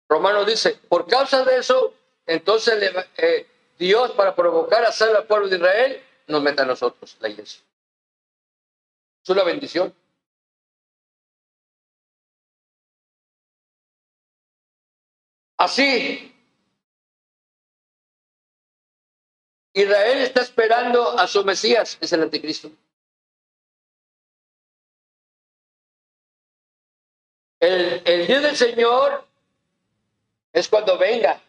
Romano 0.08 0.44
dice, 0.44 0.78
por 0.88 1.06
causa 1.06 1.44
de 1.44 1.58
eso, 1.58 1.94
entonces 2.26 2.94
eh, 3.16 3.46
Dios, 3.78 4.12
para 4.12 4.34
provocar 4.34 4.84
a 4.84 4.92
salvar 4.92 5.22
al 5.22 5.26
pueblo 5.26 5.48
de 5.48 5.56
Israel, 5.56 6.04
nos 6.28 6.42
mete 6.42 6.62
a 6.62 6.66
nosotros, 6.66 7.16
la 7.20 7.28
iglesia. 7.28 7.60
Es 9.22 9.30
una 9.30 9.42
bendición. 9.44 9.94
Así, 15.56 16.32
Israel 19.72 20.18
está 20.18 20.42
esperando 20.42 21.18
a 21.18 21.26
su 21.26 21.44
Mesías, 21.44 21.98
es 22.00 22.12
el 22.12 22.22
anticristo. 22.22 22.70
El, 27.60 28.26
día 28.26 28.40
del 28.40 28.56
Señor 28.56 29.24
es 30.52 30.68
cuando 30.68 30.96
venga. 30.96 31.40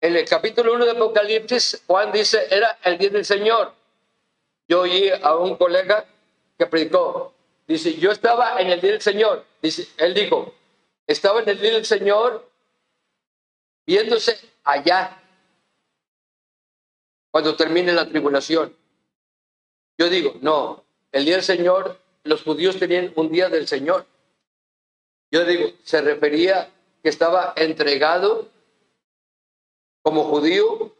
En 0.00 0.16
el 0.16 0.28
capítulo 0.28 0.74
1 0.74 0.84
de 0.84 0.90
Apocalipsis, 0.90 1.82
Juan 1.86 2.10
dice, 2.10 2.46
era 2.50 2.78
el 2.82 2.98
día 2.98 3.10
del 3.10 3.24
Señor. 3.24 3.72
Yo 4.72 4.80
oí 4.80 5.10
a 5.10 5.36
un 5.36 5.56
colega 5.56 6.06
que 6.56 6.64
predicó, 6.64 7.34
dice, 7.68 7.94
yo 7.98 8.10
estaba 8.10 8.58
en 8.58 8.70
el 8.70 8.80
día 8.80 8.92
del 8.92 9.02
Señor. 9.02 9.44
Dice, 9.60 9.86
él 9.98 10.14
dijo, 10.14 10.54
estaba 11.06 11.42
en 11.42 11.50
el 11.50 11.60
día 11.60 11.72
del 11.74 11.84
Señor 11.84 12.50
viéndose 13.84 14.40
allá, 14.64 15.22
cuando 17.30 17.54
termine 17.54 17.92
la 17.92 18.08
tribulación. 18.08 18.74
Yo 19.98 20.08
digo, 20.08 20.36
no, 20.40 20.82
el 21.12 21.26
día 21.26 21.34
del 21.34 21.44
Señor, 21.44 22.00
los 22.24 22.42
judíos 22.42 22.78
tenían 22.78 23.12
un 23.14 23.30
día 23.30 23.50
del 23.50 23.68
Señor. 23.68 24.06
Yo 25.30 25.44
digo, 25.44 25.68
se 25.84 26.00
refería 26.00 26.70
que 27.02 27.10
estaba 27.10 27.52
entregado 27.56 28.48
como 30.00 30.24
judío 30.24 30.96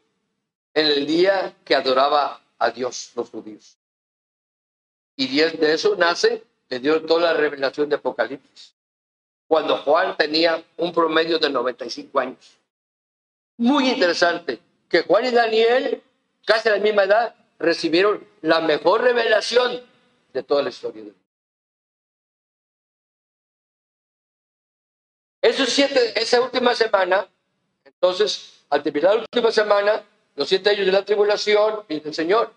en 0.75 0.89
el 0.89 1.07
día 1.07 1.57
que 1.65 1.75
adoraba 1.75 2.42
a 2.63 2.71
Dios, 2.71 3.13
los 3.17 3.29
judíos. 3.31 3.77
Y 5.17 5.39
de 5.39 5.75
eso 5.75 5.97
nace, 5.97 6.45
le 6.69 6.79
dio 6.79 7.05
toda 7.05 7.33
la 7.33 7.35
revelación 7.35 7.89
de 7.89 7.97
Apocalipsis. 7.97 8.75
Cuando 9.47 9.77
Juan 9.79 10.17
tenía 10.17 10.65
un 10.77 10.93
promedio 10.93 11.39
de 11.39 11.51
95 11.51 12.21
años. 12.21 12.59
Muy 13.59 13.91
interesante 13.91 14.61
que 14.89 15.03
Juan 15.03 15.27
y 15.27 15.31
Daniel, 15.31 16.03
casi 16.47 16.69
a 16.69 16.77
la 16.77 16.79
misma 16.79 17.05
edad, 17.05 17.35
recibieron 17.59 18.27
la 18.41 18.61
mejor 18.61 19.03
revelación 19.03 19.83
de 20.33 20.43
toda 20.43 20.63
la 20.63 20.71
historia. 20.71 21.05
Esos 25.43 25.69
siete, 25.69 26.13
esa 26.21 26.41
última 26.41 26.75
semana, 26.75 27.29
entonces, 27.85 28.65
al 28.71 28.83
terminar 28.83 29.17
la 29.17 29.21
última 29.23 29.51
semana, 29.51 30.05
los 30.35 30.49
siete 30.49 30.71
años 30.71 30.87
de 30.87 30.93
la 30.93 31.05
tribulación 31.05 31.85
y 31.89 32.01
del 32.01 32.15
Señor. 32.15 32.53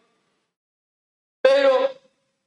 Pero 1.41 1.89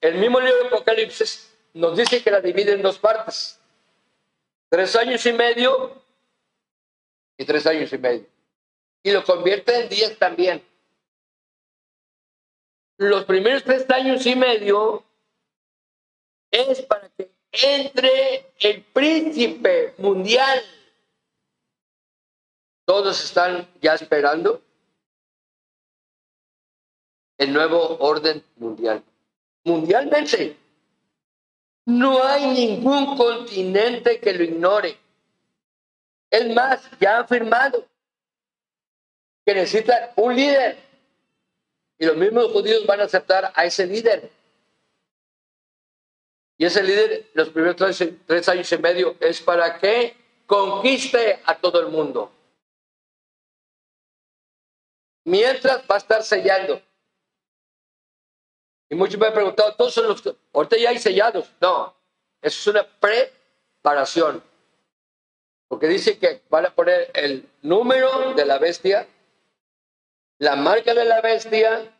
el 0.01 0.14
mismo 0.16 0.41
libro 0.41 0.62
de 0.62 0.66
Apocalipsis 0.68 1.55
nos 1.74 1.97
dice 1.97 2.22
que 2.22 2.31
la 2.31 2.41
divide 2.41 2.72
en 2.72 2.83
dos 2.83 2.99
partes. 2.99 3.61
Tres 4.68 4.95
años 4.97 5.24
y 5.26 5.33
medio 5.33 6.03
y 7.37 7.45
tres 7.45 7.66
años 7.66 7.93
y 7.93 7.99
medio. 7.99 8.26
Y 9.03 9.12
lo 9.12 9.24
convierte 9.24 9.83
en 9.83 9.89
diez 9.89 10.18
también. 10.18 10.66
Los 12.97 13.24
primeros 13.24 13.62
tres 13.62 13.89
años 13.91 14.26
y 14.26 14.35
medio 14.35 15.05
es 16.51 16.83
para 16.83 17.09
que 17.11 17.31
entre 17.53 18.53
el 18.59 18.83
príncipe 18.83 19.95
mundial. 19.99 20.62
Todos 22.85 23.22
están 23.22 23.68
ya 23.81 23.95
esperando 23.95 24.62
el 27.39 27.53
nuevo 27.53 27.97
orden 28.01 28.43
mundial. 28.57 29.03
Mundialmente. 29.64 30.57
No 31.86 32.22
hay 32.22 32.47
ningún 32.49 33.16
continente 33.16 34.20
que 34.20 34.32
lo 34.34 34.45
ignore. 34.45 34.99
Es 36.30 36.55
más, 36.55 36.82
ya 37.01 37.16
han 37.16 37.24
afirmado 37.24 37.86
que 39.47 39.55
necesitan 39.55 40.11
un 40.16 40.36
líder. 40.36 40.76
Y 41.99 42.05
los 42.05 42.16
mismos 42.16 42.53
judíos 42.53 42.84
van 42.86 43.01
a 43.01 43.05
aceptar 43.05 43.51
a 43.55 43.64
ese 43.64 43.86
líder. 43.86 44.30
Y 46.59 46.64
ese 46.66 46.82
líder, 46.82 47.30
los 47.34 47.49
primeros 47.51 47.76
tres, 48.26 48.49
años 48.49 48.70
y 48.70 48.78
medio, 48.78 49.16
es 49.20 49.41
para 49.41 49.78
que 49.78 50.16
conquiste 50.45 51.41
a 51.45 51.57
todo 51.57 51.80
el 51.80 51.89
mundo. 51.89 52.32
Mientras 55.24 55.78
va 55.89 55.95
a 55.95 55.99
estar 55.99 56.22
sellando. 56.22 56.82
Y 58.91 58.95
muchos 58.95 59.20
me 59.20 59.26
han 59.26 59.34
preguntado, 59.34 59.74
todos 59.74 59.93
son 59.93 60.09
los 60.09 60.22
ahorita 60.53 60.76
ya 60.76 60.91
hay 60.91 60.99
sellados. 60.99 61.51
No, 61.61 61.95
eso 62.41 62.59
es 62.61 62.66
una 62.66 62.86
preparación. 63.01 64.43
Porque 65.68 65.86
dice 65.86 66.18
que 66.18 66.43
van 66.49 66.66
a 66.66 66.70
poner 66.70 67.11
el 67.14 67.49
número 67.62 68.32
de 68.34 68.47
la 68.47 68.59
bestia, 68.59 69.07
la 70.39 70.57
marca 70.57 70.95
de 70.95 71.05
la 71.05 71.20
bestia, 71.20 71.93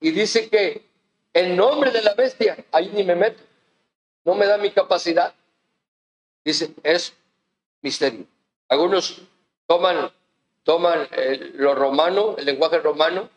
y 0.00 0.12
dice 0.12 0.48
que 0.48 0.86
el 1.32 1.56
nombre 1.56 1.90
de 1.90 2.02
la 2.02 2.14
bestia, 2.14 2.56
ahí 2.70 2.90
ni 2.94 3.02
me 3.02 3.16
meto 3.16 3.42
no 4.26 4.34
me 4.34 4.46
da 4.46 4.58
mi 4.58 4.70
capacidad. 4.72 5.32
Dice, 6.44 6.74
es 6.82 7.14
misterio. 7.80 8.26
Algunos 8.68 9.22
toman, 9.66 10.12
toman 10.64 11.08
lo 11.54 11.74
romano, 11.76 12.34
el 12.36 12.44
lenguaje 12.44 12.80
romano, 12.80 13.30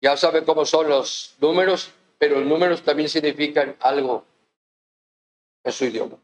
ya 0.00 0.16
saben 0.16 0.44
cómo 0.44 0.64
son 0.64 0.88
los 0.88 1.34
números, 1.40 1.92
pero 2.18 2.40
los 2.40 2.48
números 2.48 2.82
también 2.82 3.08
significan 3.08 3.76
algo 3.80 4.24
en 5.64 5.72
su 5.72 5.84
idioma. 5.84 6.16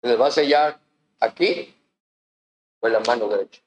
Se 0.00 0.08
les 0.08 0.20
va 0.20 0.26
a 0.26 0.30
sellar 0.30 0.80
aquí 1.20 1.74
o 2.80 2.86
en 2.86 2.92
la 2.92 3.00
mano 3.00 3.28
derecha. 3.28 3.60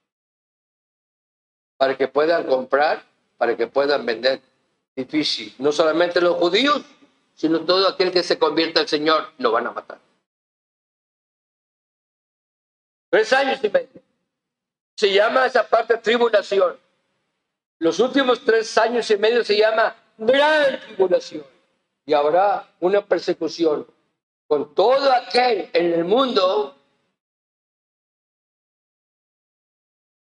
Para 1.78 1.98
que 1.98 2.08
puedan 2.08 2.46
comprar, 2.46 3.04
para 3.38 3.56
que 3.56 3.68
puedan 3.68 4.06
vender. 4.06 4.42
Difícil. 4.96 5.54
No 5.60 5.74
solamente 5.74 6.22
los 6.22 6.38
judíos, 6.38 6.84
sino 7.34 7.66
todo 7.66 7.88
aquel 7.90 8.12
que 8.12 8.24
se 8.24 8.40
convierta 8.40 8.80
al 8.80 8.88
Señor 8.88 9.32
lo 9.38 9.52
van 9.52 9.68
a 9.68 9.72
matar. 9.72 10.00
Tres 13.10 13.32
años 13.34 13.62
y 13.64 13.70
medio. 13.70 14.02
Se 14.96 15.14
llama 15.14 15.46
esa 15.46 15.68
parte 15.68 15.98
tribulación. 15.98 16.78
Los 17.80 18.00
últimos 18.00 18.44
tres 18.44 18.78
años 18.78 19.10
y 19.12 19.18
medio 19.18 19.44
se 19.44 19.58
llama 19.58 19.96
gran 20.18 20.80
tribulación. 20.80 21.46
Y 22.06 22.14
habrá 22.14 22.70
una 22.80 23.06
persecución 23.06 23.88
con 24.48 24.74
todo 24.76 25.12
aquel 25.12 25.70
en 25.74 25.94
el 25.94 26.06
mundo 26.06 26.76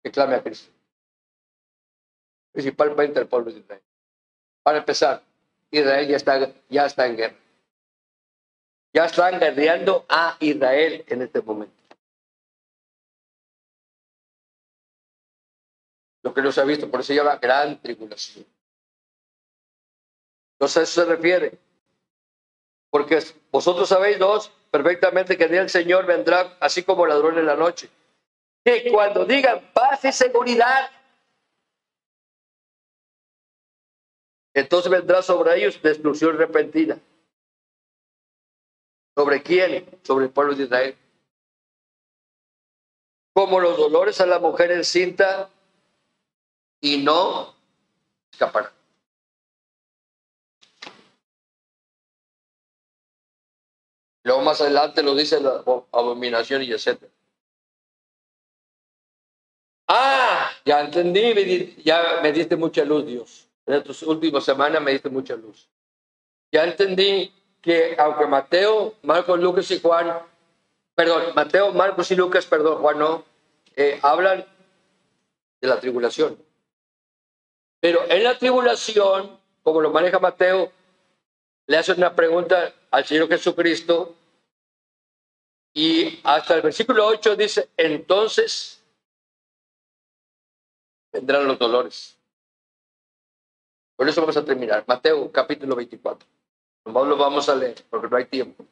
que 0.01 0.11
clame 0.11 0.35
a 0.35 0.43
Cristo. 0.43 0.71
Principalmente 2.51 3.19
el 3.19 3.27
pueblo 3.27 3.51
de 3.51 3.59
Israel. 3.59 3.81
Para 4.61 4.77
empezar, 4.79 5.23
Israel 5.71 6.07
ya 6.07 6.15
está, 6.15 6.53
ya 6.69 6.85
está 6.85 7.07
en 7.07 7.17
guerra. 7.17 7.35
Ya 8.93 9.05
están 9.05 9.39
guerreando 9.39 10.05
a 10.07 10.37
Israel 10.39 11.03
en 11.07 11.23
este 11.23 11.41
momento. 11.41 11.82
Lo 16.23 16.33
que 16.33 16.41
no 16.41 16.51
se 16.51 16.61
ha 16.61 16.65
visto, 16.65 16.89
por 16.89 17.01
eso 17.01 17.07
se 17.07 17.15
llama 17.15 17.35
gran 17.35 17.79
tribulación. 17.81 18.45
Entonces 20.55 20.77
a 20.77 20.81
eso 20.83 21.01
se 21.01 21.07
refiere. 21.07 21.59
Porque 22.89 23.19
vosotros 23.51 23.89
sabéis 23.89 24.19
dos 24.19 24.51
perfectamente 24.71 25.37
que 25.37 25.43
el 25.43 25.69
Señor 25.69 26.05
vendrá 26.05 26.57
así 26.59 26.83
como 26.83 27.05
ladrón 27.05 27.37
en 27.37 27.45
la 27.45 27.55
noche. 27.55 27.89
Que 28.63 28.89
cuando 28.91 29.25
digan 29.25 29.69
paz 29.73 30.05
y 30.05 30.11
seguridad, 30.11 30.89
Entonces 34.53 34.91
vendrá 34.91 35.21
sobre 35.21 35.57
ellos 35.57 35.81
destrucción 35.81 36.37
repentina. 36.37 36.99
¿Sobre 39.15 39.41
quién? 39.41 39.99
Sobre 40.03 40.25
el 40.25 40.31
pueblo 40.31 40.55
de 40.55 40.63
Israel. 40.63 40.97
Como 43.33 43.59
los 43.59 43.77
dolores 43.77 44.21
a 44.21 44.27
la 44.27 44.39
mujer 44.39 44.71
encinta 44.71 45.49
y 46.83 46.97
no 46.97 47.55
escaparán. 48.31 48.71
Luego 54.23 54.41
más 54.43 54.61
adelante 54.61 55.01
lo 55.01 55.15
dice 55.15 55.41
la 55.41 55.63
abominación 55.91 56.61
y 56.61 56.71
etcétera. 56.71 57.11
Ah, 59.87 60.51
ya 60.63 60.81
entendí, 60.81 61.75
ya 61.83 62.19
me 62.21 62.31
diste 62.31 62.55
mucha 62.55 62.85
luz, 62.85 63.05
Dios 63.05 63.43
en 63.65 63.75
estas 63.75 64.03
últimas 64.03 64.43
semanas 64.43 64.81
me 64.81 64.91
diste 64.91 65.09
mucha 65.09 65.35
luz. 65.35 65.67
Ya 66.51 66.63
entendí 66.63 67.33
que 67.61 67.95
aunque 67.97 68.27
Mateo, 68.27 68.95
Marcos, 69.03 69.39
Lucas 69.39 69.69
y 69.71 69.79
Juan, 69.79 70.19
perdón, 70.95 71.33
Mateo, 71.35 71.71
Marcos 71.73 72.11
y 72.11 72.15
Lucas, 72.15 72.45
perdón, 72.45 72.81
Juan 72.81 72.99
no, 72.99 73.23
eh, 73.75 73.99
hablan 74.01 74.45
de 75.61 75.67
la 75.67 75.79
tribulación. 75.79 76.37
Pero 77.83 78.09
en 78.09 78.23
la 78.23 78.37
tribulación, 78.37 79.37
como 79.61 79.81
lo 79.81 79.91
maneja 79.91 80.17
Mateo, 80.17 80.71
le 81.67 81.77
hace 81.77 81.91
una 81.91 82.15
pregunta 82.15 82.73
al 82.89 83.03
Señor 83.03 83.27
Jesucristo 83.27 84.15
y 85.73 86.21
hasta 86.23 86.55
el 86.55 86.61
versículo 86.61 87.05
8 87.05 87.35
dice, 87.35 87.67
entonces 87.75 88.81
vendrán 91.11 91.45
los 91.45 91.59
dolores. 91.59 92.17
Por 93.97 94.07
eso 94.07 94.21
vamos 94.21 94.37
a 94.37 94.45
terminar. 94.45 94.85
Mateo 94.87 95.29
capítulo 95.29 95.75
24. 95.75 96.25
No 96.85 97.03
lo 97.03 97.17
vamos 97.17 97.49
a 97.49 97.55
leer 97.55 97.83
porque 97.89 98.07
no 98.07 98.15
hay 98.15 98.25
tiempo. 98.27 98.65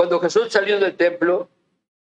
Cuando 0.00 0.18
Jesús 0.18 0.50
salió 0.50 0.80
del 0.80 0.96
templo 0.96 1.50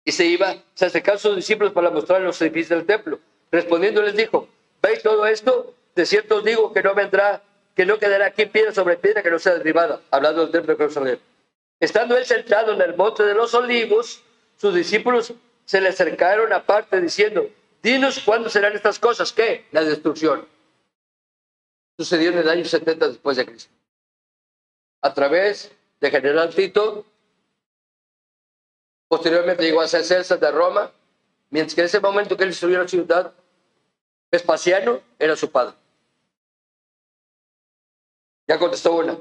y 0.05 0.13
se 0.13 0.25
iba, 0.25 0.55
se 0.73 0.87
acercaron 0.87 1.19
sus 1.19 1.35
discípulos 1.35 1.73
para 1.73 1.91
mostrar 1.91 2.21
los 2.21 2.41
edificios 2.41 2.79
del 2.79 2.87
templo. 2.87 3.19
Respondiendo 3.51 4.03
les 4.03 4.15
dijo, 4.15 4.47
¿veis 4.81 5.03
todo 5.03 5.27
esto? 5.27 5.75
De 5.97 6.07
cierto 6.07 6.37
os 6.37 6.45
digo 6.45 6.73
que 6.73 6.81
no 6.81 6.95
vendrá 6.95 7.43
que 7.75 7.85
no 7.85 7.99
quedará 7.99 8.27
aquí 8.27 8.47
piedra 8.47 8.73
sobre 8.73 8.99
piedra 8.99 9.21
que 9.21 9.33
no 9.33 9.41
sea 9.41 9.55
derribada, 9.55 10.01
hablando 10.13 10.43
del 10.43 10.53
templo 10.53 10.75
de 10.75 10.79
Jerusalén. 10.79 11.19
Estando 11.81 12.17
él 12.17 12.25
sentado 12.25 12.73
en 12.73 12.81
el 12.83 12.95
monte 12.95 13.25
de 13.25 13.35
los 13.35 13.53
olivos, 13.55 14.23
sus 14.57 14.73
discípulos 14.77 15.35
se 15.65 15.81
le 15.81 15.89
acercaron 15.89 16.53
aparte 16.53 17.01
diciendo, 17.01 17.51
dinos 17.83 18.21
cuándo 18.21 18.49
serán 18.49 18.77
estas 18.77 19.01
cosas, 19.01 19.33
¿qué? 19.33 19.65
La 19.73 19.83
destrucción. 19.83 20.47
Sucedió 21.97 22.31
en 22.31 22.39
el 22.39 22.49
año 22.49 22.65
70 22.65 23.09
después 23.09 23.37
de 23.37 23.45
Cristo. 23.45 23.73
A 25.03 25.13
través 25.13 25.73
de 26.01 26.11
General 26.13 26.55
Tito. 26.55 27.05
Posteriormente 29.09 29.63
llegó 29.63 29.81
a 29.81 29.89
ser 29.89 30.05
César 30.05 30.39
de 30.39 30.51
Roma, 30.51 30.93
mientras 31.51 31.75
que 31.75 31.81
en 31.81 31.87
ese 31.87 32.01
momento 32.01 32.37
que 32.37 32.45
él 32.45 32.51
destruyó 32.51 32.81
la 32.81 32.89
ciudad, 32.89 33.33
Vespasiano 34.31 35.01
era 35.19 35.35
su 35.35 35.51
padre. 35.51 35.75
Ya 38.47 38.59
contestó 38.59 38.95
una. 38.95 39.17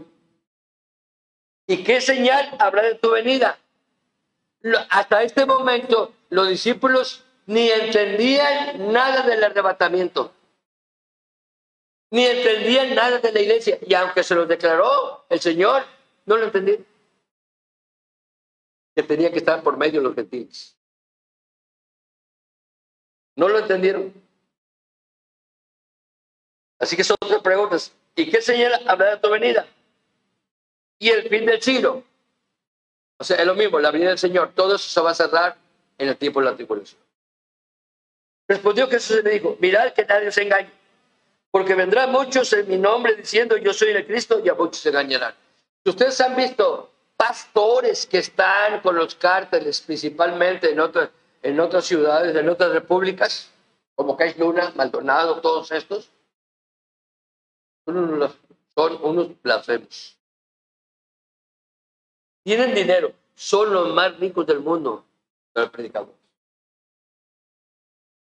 ¿Y 1.66 1.84
qué 1.84 2.02
señal 2.02 2.56
habrá 2.60 2.84
de 2.84 2.96
tu 2.96 3.12
venida? 3.12 3.58
hasta 4.90 5.24
este 5.24 5.46
momento 5.46 6.12
los 6.30 6.50
discípulos 6.50 7.24
ni 7.46 7.70
entendían 7.70 8.92
nada 8.92 9.22
del 9.22 9.42
arrebatamiento, 9.42 10.34
ni 12.10 12.26
entendían 12.26 12.94
nada 12.96 13.20
de 13.20 13.32
la 13.32 13.40
iglesia. 13.40 13.78
Y 13.86 13.94
aunque 13.94 14.24
se 14.24 14.36
los 14.36 14.48
declaró 14.48 15.26
el 15.30 15.40
Señor, 15.40 15.84
no 16.26 16.38
lo 16.38 16.46
entendían. 16.46 16.86
Que 18.98 19.04
tenía 19.04 19.32
que 19.32 19.38
estar 19.38 19.62
por 19.62 19.78
medio 19.78 20.00
de 20.00 20.08
los 20.08 20.16
gentiles. 20.16 20.76
No 23.36 23.48
lo 23.48 23.60
entendieron. 23.60 24.12
Así 26.80 26.98
que 26.98 27.04
son 27.04 27.16
tres 27.20 27.40
preguntas. 27.44 27.94
¿Y 28.16 28.28
qué 28.32 28.42
señal 28.42 28.74
habrá 28.88 29.12
de 29.12 29.18
tu 29.18 29.30
venida? 29.30 29.68
Y 30.98 31.10
el 31.10 31.30
fin 31.30 31.46
del 31.46 31.62
siglo. 31.62 32.04
O 33.20 33.24
sea, 33.24 33.38
es 33.38 33.46
lo 33.46 33.54
mismo, 33.54 33.80
la 33.80 33.92
venida 33.92 34.10
del 34.10 34.18
Señor. 34.18 34.54
Todo 34.56 34.78
eso 34.78 34.90
se 34.90 35.00
va 35.00 35.12
a 35.12 35.14
cerrar 35.14 35.56
en 36.00 36.10
el 36.10 36.18
tiempo 36.18 36.40
de 36.40 36.48
la 36.48 36.56
tribulación. 36.56 37.00
Respondió 38.48 38.90
Jesús 38.90 39.20
y 39.20 39.22
le 39.22 39.30
dijo, 39.30 39.58
mirad 39.60 39.94
que 39.94 40.06
nadie 40.06 40.32
se 40.32 40.42
engañe, 40.42 40.72
porque 41.52 41.76
vendrán 41.76 42.12
muchos 42.12 42.52
en 42.54 42.68
mi 42.68 42.80
nombre 42.80 43.14
diciendo 43.14 43.58
yo 43.58 43.74
soy 43.74 43.90
el 43.90 44.08
Cristo 44.08 44.42
y 44.44 44.50
a 44.50 44.56
muchos 44.56 44.78
se 44.78 44.90
engañarán. 44.90 45.36
Ustedes 45.86 46.20
han 46.20 46.36
visto 46.36 46.92
pastores 47.18 48.06
que 48.06 48.20
están 48.20 48.80
con 48.82 48.96
los 48.96 49.16
cárteles, 49.16 49.82
principalmente 49.82 50.72
en 50.72 50.80
otras, 50.80 51.10
en 51.42 51.60
otras 51.60 51.86
ciudades, 51.86 52.36
en 52.36 52.48
otras 52.48 52.72
repúblicas, 52.72 53.52
como 53.96 54.16
Cais 54.16 54.38
Luna, 54.38 54.72
Maldonado, 54.76 55.42
todos 55.42 55.72
estos, 55.72 56.12
son 57.84 57.98
unos, 57.98 59.42
blasfemos. 59.42 60.18
Tienen 62.44 62.76
dinero, 62.76 63.14
son 63.34 63.74
los 63.74 63.94
más 63.94 64.18
ricos 64.20 64.46
del 64.46 64.60
mundo, 64.60 65.04
los 65.56 65.70
predicadores. 65.70 66.16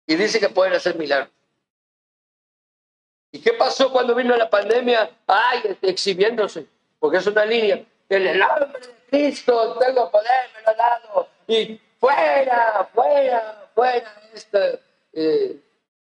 Y 0.06 0.16
dice 0.16 0.40
que 0.40 0.48
pueden 0.48 0.72
hacer 0.72 0.96
milagros. 0.96 1.30
¿Y 3.30 3.40
qué 3.40 3.52
pasó 3.52 3.92
cuando 3.92 4.14
vino 4.14 4.34
la 4.36 4.48
pandemia? 4.48 5.10
Ay, 5.26 5.76
exhibiéndose, 5.82 6.66
porque 6.98 7.18
es 7.18 7.26
una 7.26 7.44
línea. 7.44 7.84
En 8.08 8.26
el 8.26 8.38
nombre 8.38 8.80
de 8.80 8.94
Cristo 9.10 9.78
tengo 9.78 10.10
poder, 10.10 10.50
me 10.54 10.62
lo 10.62 10.68
ha 10.70 10.74
dado. 10.74 11.28
Y 11.46 11.80
fuera, 11.98 12.88
fuera, 12.94 13.70
fuera 13.74 14.22
este 14.32 14.80
eh, 15.12 15.60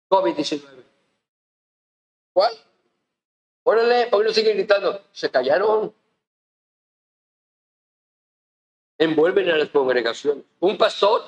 COVID-19. 0.09 0.83
¿Cuál? 2.33 2.53
Órale, 3.63 4.07
Pablo 4.07 4.31
sigue 4.31 4.53
gritando. 4.53 5.01
Se 5.11 5.29
callaron. 5.29 5.93
Envuelven 8.99 9.49
a 9.49 9.57
las 9.57 9.69
congregaciones. 9.69 10.43
Un 10.59 10.77
pastor, 10.77 11.23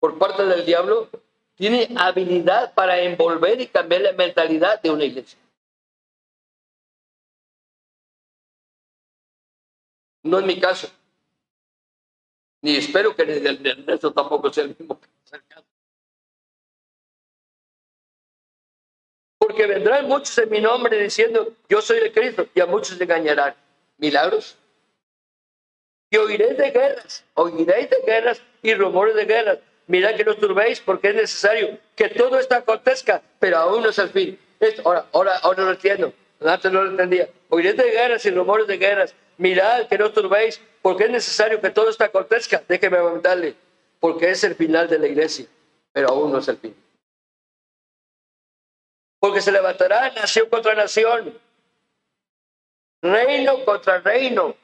por 0.00 0.18
parte 0.18 0.44
del 0.46 0.64
diablo, 0.64 1.08
tiene 1.54 1.88
habilidad 1.96 2.74
para 2.74 2.98
envolver 3.00 3.60
y 3.60 3.66
cambiar 3.66 4.02
la 4.02 4.12
mentalidad 4.12 4.80
de 4.82 4.90
una 4.90 5.04
iglesia. 5.04 5.38
No 10.24 10.38
es 10.38 10.46
mi 10.46 10.58
caso. 10.58 10.90
Ni 12.62 12.76
espero 12.76 13.14
que 13.14 13.22
el 13.22 13.62
de 13.62 13.70
Ernesto 13.70 14.12
tampoco 14.12 14.52
sea 14.52 14.64
el 14.64 14.70
mismo 14.70 14.98
caso. 14.98 15.14
Porque 19.38 19.66
vendrán 19.66 20.08
muchos 20.08 20.36
en 20.38 20.48
mi 20.48 20.60
nombre 20.62 20.98
diciendo, 20.98 21.52
yo 21.68 21.82
soy 21.82 21.98
el 21.98 22.12
Cristo, 22.12 22.46
y 22.54 22.60
a 22.60 22.66
muchos 22.66 22.98
engañarán. 22.98 23.54
Milagros. 23.98 24.56
Y 26.10 26.16
oiréis 26.16 26.56
de 26.56 26.70
guerras, 26.70 27.24
oiréis 27.34 27.90
de 27.90 27.96
guerras 28.06 28.40
y 28.62 28.74
rumores 28.74 29.14
de 29.14 29.26
guerras. 29.26 29.58
Mirad 29.86 30.16
que 30.16 30.24
no 30.24 30.34
turbéis 30.34 30.80
porque 30.80 31.08
es 31.08 31.14
necesario 31.16 31.78
que 31.94 32.08
todo 32.08 32.38
esto 32.38 32.54
acontezca, 32.54 33.20
pero 33.38 33.58
aún 33.58 33.82
no 33.82 33.90
es 33.90 33.98
el 33.98 34.08
fin. 34.08 34.38
ahora, 34.84 35.04
ahora, 35.12 35.36
ahora 35.38 35.64
lo 35.64 35.70
entiendo. 35.72 36.14
Antes 36.40 36.72
no 36.72 36.82
lo 36.82 36.90
entendía. 36.90 37.28
Oiréis 37.50 37.76
de 37.76 37.90
guerras 37.90 38.24
y 38.24 38.30
rumores 38.30 38.66
de 38.66 38.78
guerras. 38.78 39.14
Mirad 39.38 39.88
que 39.88 39.98
no 39.98 40.12
turbéis 40.12 40.60
porque 40.82 41.04
es 41.04 41.10
necesario 41.10 41.60
que 41.60 41.70
todo 41.70 41.88
esto 41.90 42.04
acontezca. 42.04 42.62
Déjeme 42.68 42.98
aumentarle. 42.98 43.56
Porque 44.00 44.30
es 44.30 44.44
el 44.44 44.54
final 44.54 44.88
de 44.88 44.98
la 44.98 45.06
iglesia, 45.06 45.46
pero 45.92 46.10
aún 46.10 46.30
no 46.30 46.38
es 46.38 46.48
el 46.48 46.58
fin. 46.58 46.76
Porque 49.18 49.40
se 49.40 49.50
levantará 49.50 50.10
nación 50.10 50.50
contra 50.50 50.74
nación, 50.74 51.32
reino 53.00 53.64
contra 53.64 54.00
reino, 54.00 54.54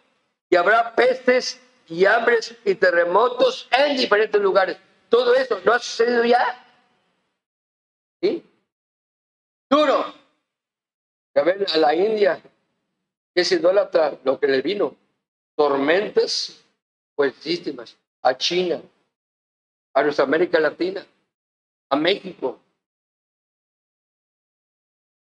y 0.50 0.56
habrá 0.56 0.94
pestes 0.94 1.58
y 1.88 2.04
hambres 2.04 2.54
y 2.64 2.74
terremotos 2.74 3.66
en 3.70 3.96
diferentes 3.96 4.40
lugares. 4.40 4.76
Todo 5.08 5.34
eso 5.34 5.58
no 5.64 5.72
ha 5.72 5.78
sucedido 5.78 6.24
ya. 6.24 6.66
¿Sí? 8.20 8.44
Duro. 9.70 10.14
A 11.34 11.42
ver, 11.42 11.66
a 11.72 11.76
la 11.78 11.94
India, 11.94 12.42
es 13.34 13.52
idólatra 13.52 14.18
lo 14.24 14.38
que 14.38 14.46
le 14.46 14.62
vino. 14.62 14.96
Tormentas 15.54 16.64
fuertísimas. 17.14 17.96
A 18.22 18.36
China, 18.36 18.82
a 19.94 20.02
nuestra 20.02 20.26
América 20.26 20.60
Latina, 20.60 21.06
a 21.88 21.96
México. 21.96 22.60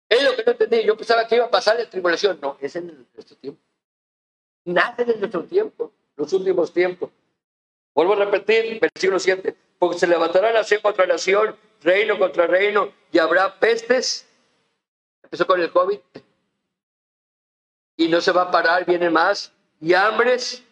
Es 0.09 0.23
lo 0.23 0.35
que 0.35 0.43
no 0.43 0.53
entendí. 0.53 0.85
Yo 0.85 0.97
pensaba 0.97 1.27
que 1.27 1.37
iba 1.37 1.45
a 1.45 1.51
pasar 1.51 1.79
la 1.79 1.89
tribulación. 1.89 2.39
No, 2.41 2.57
es 2.61 2.75
en 2.77 3.07
nuestro 3.15 3.37
tiempo. 3.37 3.61
Nace 4.65 5.03
en 5.03 5.21
nuestro 5.21 5.45
tiempo, 5.45 5.93
los 6.17 6.33
últimos 6.33 6.73
tiempos. 6.73 7.11
Vuelvo 7.95 8.15
a 8.15 8.25
repetir, 8.25 8.81
versículo 8.81 9.19
7 9.19 9.55
porque 9.79 9.99
se 9.99 10.07
levantará 10.07 10.53
nación 10.53 10.81
contra 10.83 11.07
nación, 11.07 11.57
reino 11.83 12.19
contra 12.19 12.47
reino, 12.47 12.93
y 13.13 13.19
habrá 13.19 13.59
pestes. 13.59 14.27
Empezó 15.23 15.47
con 15.47 15.61
el 15.61 15.71
COVID. 15.71 15.99
Y 17.99 18.09
no 18.09 18.23
se 18.23 18.33
va 18.33 18.45
a 18.45 18.51
parar, 18.51 18.87
viene 18.87 19.11
más. 19.11 19.53
Y 19.79 19.93
hambres. 19.93 20.65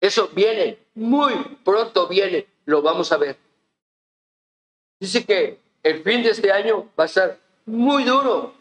Eso 0.00 0.28
viene, 0.28 0.78
muy 0.94 1.34
pronto 1.64 2.08
viene, 2.08 2.48
lo 2.64 2.82
vamos 2.82 3.12
a 3.12 3.18
ver. 3.18 3.36
Dice 4.98 5.24
que 5.24 5.60
el 5.82 6.02
fin 6.02 6.24
de 6.24 6.30
este 6.30 6.50
año 6.50 6.90
va 6.98 7.04
a 7.04 7.08
ser 7.08 7.38
muy 7.66 8.02
duro. 8.02 8.52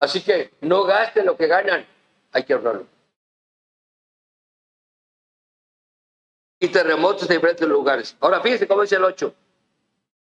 Así 0.00 0.22
que 0.22 0.54
no 0.62 0.84
gasten 0.84 1.26
lo 1.26 1.36
que 1.36 1.46
ganan, 1.46 1.84
hay 2.32 2.44
que 2.44 2.54
ahorrarlo. 2.54 2.86
y 6.60 6.68
terremotos 6.68 7.22
en 7.22 7.36
diferentes 7.36 7.68
lugares. 7.68 8.16
Ahora 8.20 8.40
fíjense 8.40 8.66
cómo 8.66 8.82
dice 8.82 8.96
el 8.96 9.04
8. 9.04 9.34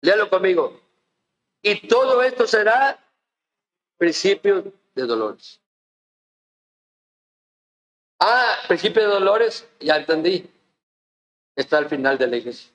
Léalo 0.00 0.28
conmigo. 0.28 0.80
Y 1.62 1.86
todo 1.86 2.22
esto 2.22 2.46
será 2.46 2.98
principio 3.96 4.72
de 4.94 5.02
dolores. 5.06 5.60
Ah, 8.20 8.56
principio 8.68 9.02
de 9.02 9.08
dolores, 9.08 9.68
ya 9.80 9.96
entendí. 9.96 10.50
Está 11.56 11.78
al 11.78 11.88
final 11.88 12.18
de 12.18 12.26
la 12.26 12.36
iglesia. 12.36 12.72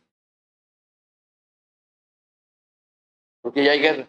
Porque 3.41 3.63
ya 3.63 3.71
hay 3.71 3.79
guerra. 3.79 4.07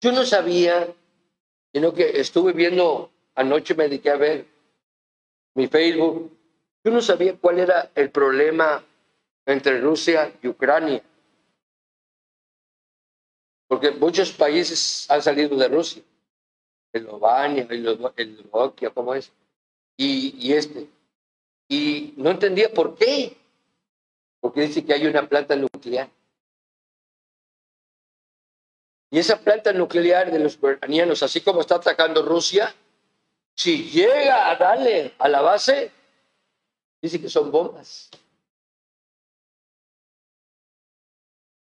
Yo 0.00 0.12
no 0.12 0.24
sabía, 0.24 0.94
sino 1.72 1.94
que 1.94 2.20
estuve 2.20 2.52
viendo, 2.52 3.10
anoche 3.34 3.74
me 3.74 3.84
dediqué 3.84 4.10
a 4.10 4.16
ver 4.16 4.46
mi 5.54 5.66
Facebook 5.68 6.36
yo 6.86 6.92
no 6.92 7.00
sabía 7.00 7.36
cuál 7.36 7.58
era 7.58 7.90
el 7.96 8.12
problema 8.12 8.84
entre 9.44 9.80
Rusia 9.80 10.32
y 10.40 10.46
Ucrania. 10.46 11.02
Porque 13.66 13.90
muchos 13.90 14.30
países 14.30 15.10
han 15.10 15.20
salido 15.20 15.56
de 15.56 15.66
Rusia. 15.66 16.04
Eslovenia, 16.96 17.66
Eslovaquia, 18.16 18.90
¿cómo 18.90 19.14
es? 19.14 19.32
Y, 19.96 20.34
y 20.38 20.52
este. 20.52 20.88
Y 21.68 22.14
no 22.16 22.30
entendía 22.30 22.72
por 22.72 22.96
qué. 22.96 23.36
Porque 24.40 24.62
dice 24.62 24.84
que 24.84 24.92
hay 24.92 25.06
una 25.06 25.28
planta 25.28 25.56
nuclear. 25.56 26.08
Y 29.10 29.18
esa 29.18 29.38
planta 29.38 29.72
nuclear 29.72 30.30
de 30.30 30.38
los 30.38 30.56
ucranianos, 30.56 31.22
así 31.22 31.40
como 31.40 31.60
está 31.60 31.76
atacando 31.76 32.22
Rusia, 32.22 32.74
si 33.54 33.84
llega 33.84 34.50
a 34.50 34.56
darle 34.56 35.14
a 35.18 35.28
la 35.28 35.40
base, 35.40 35.92
Dice 37.06 37.20
que 37.20 37.28
son 37.28 37.50
bombas. 37.50 38.10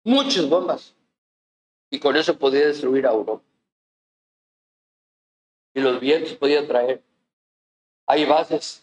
Muchas 0.04 0.48
bombas. 0.48 0.94
Y 1.90 1.98
con 1.98 2.16
eso 2.16 2.38
podía 2.38 2.66
destruir 2.66 3.06
a 3.06 3.10
Europa. 3.10 3.42
Y 5.74 5.80
los 5.80 6.00
vientos 6.00 6.34
podían 6.34 6.66
traer 6.66 7.02
hay 8.06 8.24
bases 8.26 8.82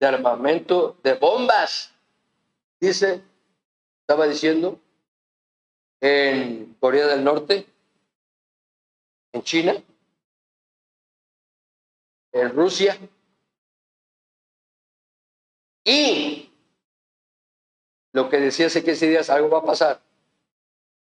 de 0.00 0.06
armamento 0.06 0.96
de 1.02 1.14
bombas, 1.14 1.92
dice, 2.80 3.22
estaba 4.00 4.26
diciendo, 4.26 4.80
en 6.00 6.74
Corea 6.80 7.06
del 7.06 7.22
Norte, 7.22 7.66
en 9.32 9.42
China, 9.42 9.74
en 12.32 12.50
Rusia, 12.50 12.98
y 15.84 16.50
lo 18.12 18.28
que 18.28 18.38
decía 18.38 18.66
hace 18.66 18.84
15 18.84 19.08
días, 19.08 19.30
algo 19.30 19.48
va 19.50 19.58
a 19.58 19.64
pasar. 19.64 20.00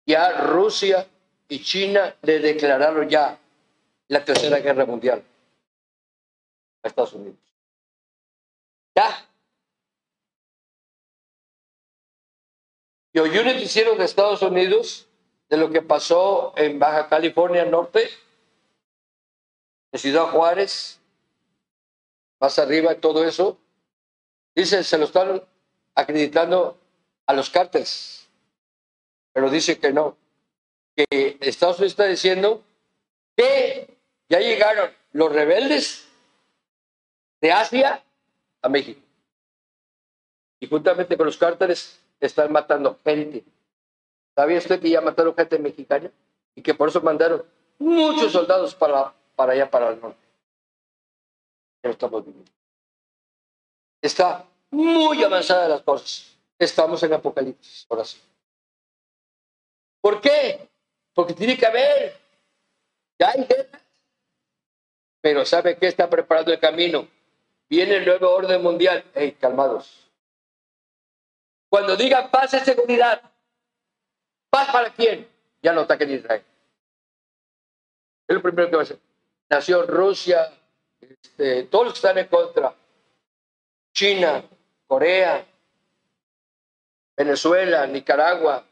Ya 0.05 0.41
Rusia 0.43 1.07
y 1.47 1.61
China 1.63 2.15
le 2.21 2.39
declararon 2.39 3.07
ya 3.09 3.39
la 4.11 4.25
tercera 4.25 4.59
guerra 4.59 4.85
mundial 4.85 5.23
a 6.83 6.87
Estados 6.89 7.13
Unidos. 7.13 7.39
Ya. 8.93 9.25
Y 13.13 13.19
hoy 13.19 13.37
un 13.37 13.45
noticiero 13.45 13.95
de 13.95 14.03
Estados 14.03 14.41
Unidos 14.41 15.07
de 15.47 15.55
lo 15.55 15.69
que 15.69 15.81
pasó 15.81 16.53
en 16.57 16.77
Baja 16.77 17.07
California 17.07 17.63
Norte, 17.63 18.09
en 19.93 19.99
Ciudad 19.99 20.25
Juárez, 20.25 20.99
más 22.41 22.59
arriba, 22.59 22.95
todo 22.95 23.23
eso, 23.25 23.57
dice, 24.53 24.83
se 24.83 24.97
lo 24.97 25.05
están 25.05 25.41
acreditando 25.95 26.77
a 27.27 27.33
los 27.33 27.49
cárteles, 27.49 28.29
pero 29.31 29.49
dice 29.49 29.79
que 29.79 29.93
no, 29.93 30.17
que 30.97 31.37
Estados 31.39 31.77
Unidos 31.77 31.93
está 31.93 32.07
diciendo 32.07 32.61
que 33.37 34.00
ya 34.31 34.39
llegaron 34.39 34.89
los 35.11 35.29
rebeldes 35.29 36.07
de 37.41 37.51
Asia 37.51 38.01
a 38.61 38.69
México. 38.69 39.01
Y 40.61 40.67
juntamente 40.67 41.17
con 41.17 41.25
los 41.25 41.35
cárteles 41.35 41.99
están 42.17 42.49
matando 42.49 42.97
gente. 43.03 43.43
¿Sabía 44.33 44.59
usted 44.59 44.79
que 44.79 44.89
ya 44.89 45.01
mataron 45.01 45.35
gente 45.35 45.59
mexicana? 45.59 46.09
Y 46.55 46.61
que 46.61 46.73
por 46.73 46.87
eso 46.87 47.01
mandaron 47.01 47.43
muchos 47.77 48.31
soldados 48.31 48.73
para, 48.73 49.13
allá, 49.35 49.69
para 49.69 49.89
el 49.89 49.99
norte. 49.99 50.25
Ya 51.83 51.89
estamos 51.89 52.25
viviendo. 52.25 52.51
Está 54.01 54.45
muy 54.69 55.21
avanzada 55.23 55.67
las 55.67 55.81
cosas. 55.81 56.37
Estamos 56.57 57.03
en 57.03 57.13
Apocalipsis, 57.13 57.85
ahora 57.89 58.05
sí. 58.05 58.17
¿Por 59.99 60.21
qué? 60.21 60.69
Porque 61.13 61.33
tiene 61.33 61.57
que 61.57 61.65
haber. 61.65 62.17
Ya 63.19 63.31
hay. 63.31 63.45
Pero 65.21 65.45
¿sabe 65.45 65.77
qué 65.77 65.87
está 65.87 66.09
preparando 66.09 66.51
el 66.51 66.59
camino? 66.59 67.07
Viene 67.69 67.97
el 67.97 68.05
nuevo 68.05 68.29
orden 68.29 68.61
mundial. 68.61 69.03
Hey, 69.13 69.37
calmados. 69.39 70.09
Cuando 71.69 71.95
diga 71.95 72.29
paz 72.29 72.53
y 72.53 72.59
seguridad, 72.59 73.21
¿paz 74.49 74.69
para 74.71 74.91
quién? 74.93 75.27
Ya 75.61 75.71
no 75.71 75.81
ataquen 75.81 76.11
Israel. 76.11 76.43
Es 78.27 78.35
lo 78.35 78.41
primero 78.41 78.69
que 78.69 78.75
va 78.75 78.81
a 78.81 78.83
hacer. 78.83 78.99
Nació 79.49 79.83
Rusia, 79.83 80.51
este, 80.99 81.63
todos 81.63 81.93
que 81.93 81.97
están 81.97 82.17
en 82.17 82.27
contra, 82.27 82.73
China, 83.93 84.43
Corea, 84.87 85.45
Venezuela, 87.15 87.85
Nicaragua, 87.87 88.65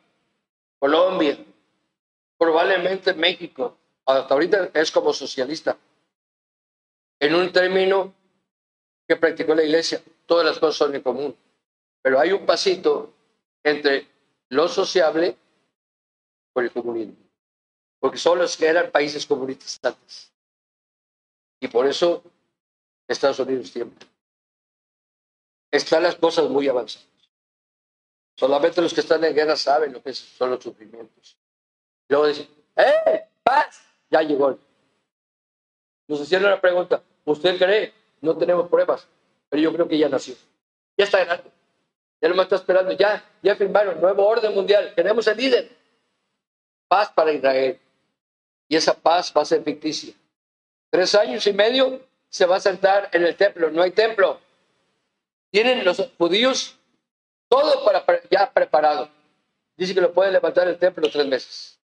Colombia, 0.79 1.37
probablemente 2.37 3.13
México, 3.13 3.77
hasta 4.05 4.33
ahorita 4.33 4.71
es 4.73 4.91
como 4.91 5.13
socialista, 5.13 5.77
en 7.19 7.35
un 7.35 7.51
término 7.51 8.13
que 9.07 9.15
practicó 9.15 9.55
la 9.55 9.63
iglesia, 9.63 10.01
todas 10.25 10.45
las 10.45 10.59
cosas 10.59 10.75
son 10.75 10.95
en 10.95 11.01
común, 11.01 11.35
pero 12.01 12.19
hay 12.19 12.31
un 12.31 12.45
pasito 12.45 13.13
entre 13.63 14.07
lo 14.49 14.67
sociable 14.67 15.37
por 16.53 16.63
el 16.63 16.71
comunismo, 16.71 17.15
porque 17.99 18.19
que 18.57 18.65
eran 18.65 18.91
países 18.91 19.25
comunistas 19.25 19.79
antes, 19.83 20.31
y 21.59 21.67
por 21.67 21.85
eso 21.87 22.23
Estados 23.07 23.39
Unidos 23.39 23.71
tiembla. 23.71 23.99
Están 25.71 26.03
las 26.03 26.15
cosas 26.15 26.49
muy 26.49 26.67
avanzadas. 26.67 27.07
Solamente 28.35 28.81
los 28.81 28.93
que 28.93 29.01
están 29.01 29.23
en 29.23 29.35
guerra 29.35 29.55
saben 29.55 29.91
lo 29.91 30.01
que 30.01 30.13
son 30.13 30.51
los 30.51 30.63
sufrimientos. 30.63 31.37
Luego 32.07 32.27
dicen, 32.27 32.47
¡eh! 32.75 33.27
¡Paz! 33.43 33.81
Ya 34.09 34.21
llegó. 34.21 34.57
Nos 36.07 36.21
hicieron 36.21 36.47
una 36.47 36.61
pregunta. 36.61 37.03
¿Usted 37.29 37.59
cree? 37.59 37.93
No 38.21 38.35
tenemos 38.35 38.67
pruebas, 38.69 39.07
pero 39.49 39.61
yo 39.61 39.71
creo 39.71 39.87
que 39.87 39.99
ya 39.99 40.09
nació. 40.09 40.33
Ya 40.97 41.05
está 41.05 41.23
grande. 41.23 41.51
Ya 42.19 42.29
me 42.29 42.41
está 42.41 42.55
esperando. 42.55 42.91
Ya, 42.93 43.23
ya 43.43 43.55
firmaron 43.55 44.01
nuevo 44.01 44.25
orden 44.25 44.51
mundial. 44.55 44.93
Tenemos 44.95 45.27
el 45.27 45.37
líder. 45.37 45.69
Paz 46.87 47.11
para 47.11 47.31
Israel. 47.31 47.79
Y 48.67 48.75
esa 48.75 48.95
paz 48.95 49.31
va 49.35 49.43
a 49.43 49.45
ser 49.45 49.63
ficticia. 49.63 50.15
Tres 50.89 51.13
años 51.13 51.45
y 51.45 51.53
medio 51.53 52.01
se 52.29 52.47
va 52.47 52.55
a 52.55 52.59
sentar 52.59 53.09
en 53.11 53.23
el 53.23 53.35
templo. 53.35 53.69
No 53.69 53.83
hay 53.83 53.91
templo. 53.91 54.39
Tienen 55.51 55.85
los 55.85 56.03
judíos 56.17 56.79
todo 57.47 57.85
para, 57.85 58.03
ya 58.31 58.51
preparado. 58.51 59.07
Dice 59.77 59.93
que 59.93 60.01
lo 60.01 60.13
puede 60.13 60.31
levantar 60.31 60.67
el 60.67 60.79
templo 60.79 61.07
tres 61.11 61.27
meses. 61.27 61.79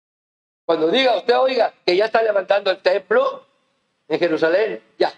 Cuando 0.64 0.88
diga, 0.88 1.18
usted 1.18 1.36
oiga 1.36 1.74
que 1.84 1.94
ya 1.94 2.06
está 2.06 2.22
levantando 2.22 2.70
el 2.70 2.78
templo 2.78 3.44
en 4.08 4.18
Jerusalén, 4.18 4.82
ya. 4.98 5.12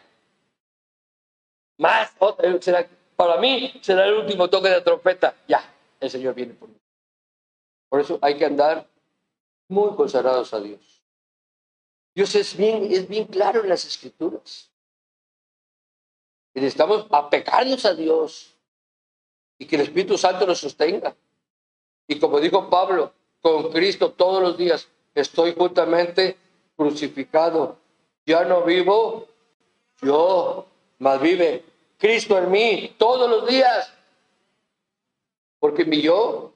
Más, 1.78 2.12
será, 2.60 2.88
para 3.16 3.36
mí 3.38 3.72
será 3.82 4.06
el 4.06 4.14
último 4.14 4.48
toque 4.48 4.68
de 4.68 4.80
trompeta, 4.80 5.34
ya. 5.46 5.72
El 6.00 6.10
Señor 6.10 6.34
viene 6.34 6.54
por 6.54 6.68
mí. 6.68 6.76
Por 7.88 8.00
eso 8.00 8.18
hay 8.20 8.36
que 8.36 8.44
andar 8.44 8.86
muy 9.68 9.94
consagrados 9.94 10.52
a 10.52 10.60
Dios. 10.60 11.02
Dios 12.14 12.34
es 12.34 12.56
bien, 12.56 12.88
es 12.90 13.08
bien 13.08 13.26
claro 13.26 13.62
en 13.62 13.68
las 13.68 13.84
escrituras. 13.84 14.70
Y 16.54 16.60
necesitamos 16.60 17.06
apegarnos 17.10 17.84
a 17.84 17.94
Dios 17.94 18.54
y 19.58 19.66
que 19.66 19.76
el 19.76 19.82
Espíritu 19.82 20.16
Santo 20.16 20.46
nos 20.46 20.58
sostenga. 20.58 21.14
Y 22.06 22.18
como 22.18 22.40
dijo 22.40 22.70
Pablo, 22.70 23.12
con 23.42 23.70
Cristo 23.70 24.12
todos 24.12 24.42
los 24.42 24.56
días 24.56 24.88
estoy 25.14 25.54
juntamente 25.54 26.36
crucificado. 26.76 27.76
Ya 28.24 28.44
no 28.44 28.62
vivo 28.62 29.28
yo, 30.00 30.66
más 30.98 31.20
vive 31.20 31.64
Cristo 31.98 32.38
en 32.38 32.50
mí 32.50 32.94
todos 32.98 33.28
los 33.28 33.46
días. 33.46 33.92
Porque 35.58 35.84
mi 35.84 36.00
yo 36.02 36.52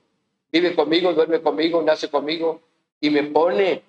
vive 0.53 0.74
conmigo, 0.74 1.12
duerme 1.12 1.41
conmigo, 1.41 1.82
nace 1.82 2.11
conmigo 2.11 2.61
y 3.01 3.11
me 3.11 3.24
pone, 3.24 3.82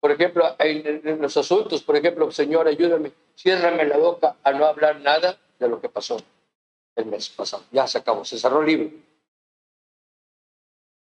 por 0.00 0.12
ejemplo, 0.12 0.54
en, 0.58 1.20
los 1.20 1.36
asuntos, 1.36 1.82
por 1.82 1.96
ejemplo, 1.96 2.30
Señor, 2.30 2.68
ayúdame, 2.68 3.12
ciérrame 3.36 3.84
la 3.84 3.98
boca 3.98 4.36
a 4.42 4.52
no 4.52 4.66
hablar 4.66 5.00
nada 5.00 5.38
de 5.58 5.68
lo 5.68 5.80
que 5.80 5.88
pasó 5.88 6.18
el 6.94 7.06
mes 7.06 7.28
pasado. 7.28 7.64
Ya 7.72 7.86
se 7.86 7.98
acabó, 7.98 8.24
se 8.24 8.38
cerró 8.38 8.60
el 8.60 8.66
libro. 8.66 8.90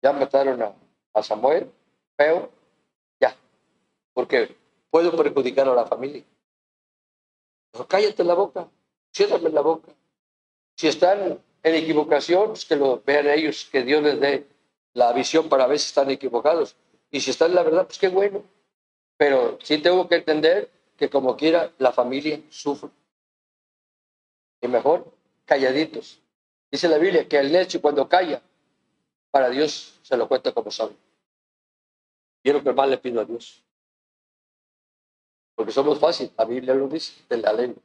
Ya 0.01 0.13
mataron 0.13 0.61
a, 0.63 0.73
a 1.13 1.23
Samuel, 1.23 1.71
feo, 2.17 2.49
ya. 3.19 3.35
Porque 4.13 4.55
puedo 4.89 5.15
perjudicar 5.15 5.67
a 5.69 5.75
la 5.75 5.85
familia. 5.85 6.23
Pero 7.71 7.87
cállate 7.87 8.23
la 8.23 8.33
boca, 8.33 8.69
ciérrame 9.13 9.49
la 9.49 9.61
boca. 9.61 9.91
Si 10.75 10.87
están 10.87 11.39
en 11.63 11.75
equivocación, 11.75 12.47
pues 12.47 12.65
que 12.65 12.75
lo 12.75 13.01
vean 13.05 13.27
ellos, 13.27 13.67
que 13.71 13.83
Dios 13.83 14.03
les 14.03 14.19
dé 14.19 14.47
la 14.93 15.13
visión 15.13 15.47
para 15.47 15.67
ver 15.67 15.79
si 15.79 15.87
están 15.87 16.09
equivocados. 16.09 16.75
Y 17.09 17.21
si 17.21 17.31
están 17.31 17.51
en 17.51 17.55
la 17.55 17.63
verdad, 17.63 17.85
pues 17.85 17.99
qué 17.99 18.07
bueno. 18.07 18.43
Pero 19.17 19.57
sí 19.61 19.77
tengo 19.77 20.07
que 20.07 20.15
entender 20.15 20.69
que 20.97 21.09
como 21.09 21.37
quiera, 21.37 21.71
la 21.77 21.91
familia 21.91 22.41
sufre. 22.49 22.89
Y 24.61 24.67
mejor 24.67 25.11
calladitos. 25.45 26.19
Dice 26.71 26.87
la 26.87 26.97
Biblia 26.97 27.27
que 27.27 27.37
el 27.37 27.51
necio 27.51 27.81
cuando 27.81 28.07
calla, 28.07 28.41
para 29.29 29.49
Dios 29.49 29.99
se 30.03 30.17
lo 30.17 30.27
cuenta 30.27 30.51
como 30.51 30.71
sabe. 30.71 30.93
Y 32.43 32.49
es 32.49 32.55
lo 32.55 32.63
que 32.63 32.73
más 32.73 32.89
le 32.89 32.97
pido 32.97 33.21
a 33.21 33.25
Dios. 33.25 33.63
Porque 35.55 35.71
somos 35.71 35.99
fácil, 35.99 36.31
la 36.37 36.45
Biblia 36.45 36.73
lo 36.73 36.87
dice, 36.87 37.23
de 37.29 37.37
la 37.37 37.53
ley. 37.53 37.75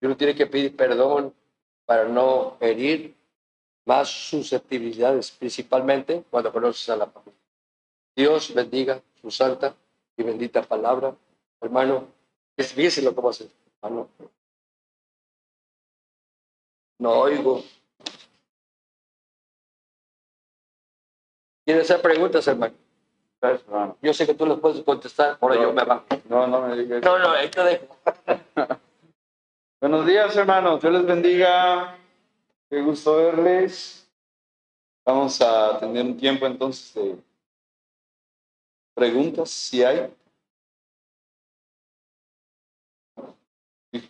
Y 0.00 0.06
uno 0.06 0.16
tiene 0.16 0.34
que 0.34 0.46
pedir 0.46 0.76
perdón 0.76 1.34
para 1.84 2.08
no 2.08 2.56
herir 2.60 3.16
más 3.84 4.08
susceptibilidades, 4.08 5.30
principalmente 5.32 6.24
cuando 6.30 6.52
conoces 6.52 6.88
a 6.90 6.96
la 6.96 7.06
familia. 7.06 7.40
Dios 8.14 8.54
bendiga 8.54 9.02
su 9.20 9.30
santa 9.30 9.74
y 10.16 10.22
bendita 10.22 10.62
palabra. 10.62 11.16
Hermano, 11.60 12.06
es 12.56 13.02
lo 13.02 13.14
que 13.14 13.20
va 13.20 13.28
a 13.28 13.30
hacer. 13.30 13.48
Hermano, 13.82 14.08
no 16.98 17.12
oigo. 17.12 17.64
¿Quieres 21.64 21.90
hacer 21.90 22.02
preguntas, 22.02 22.46
hermano? 22.46 22.74
Yo 24.02 24.12
sé 24.12 24.26
que 24.26 24.34
tú 24.34 24.44
las 24.44 24.58
puedes 24.58 24.82
contestar, 24.82 25.38
ahora 25.40 25.54
yo 25.56 25.72
me 25.72 25.82
bajo. 25.82 26.04
No, 26.28 26.46
no 26.46 26.60
me 26.66 26.76
digas. 26.76 27.02
No, 27.02 27.18
no, 27.18 27.30
ahí 27.30 27.48
te 27.48 27.62
dejo. 27.62 27.96
Buenos 29.80 30.06
días, 30.06 30.36
hermanos. 30.36 30.82
Dios 30.82 30.92
les 30.92 31.06
bendiga. 31.06 31.96
Qué 32.68 32.82
gusto 32.82 33.16
verles. 33.16 34.06
Vamos 35.06 35.40
a 35.40 35.78
tener 35.80 36.04
un 36.04 36.16
tiempo 36.18 36.46
entonces 36.46 36.94
de 36.94 37.16
preguntas, 38.94 39.50
si 39.50 39.82
hay. 39.82 40.12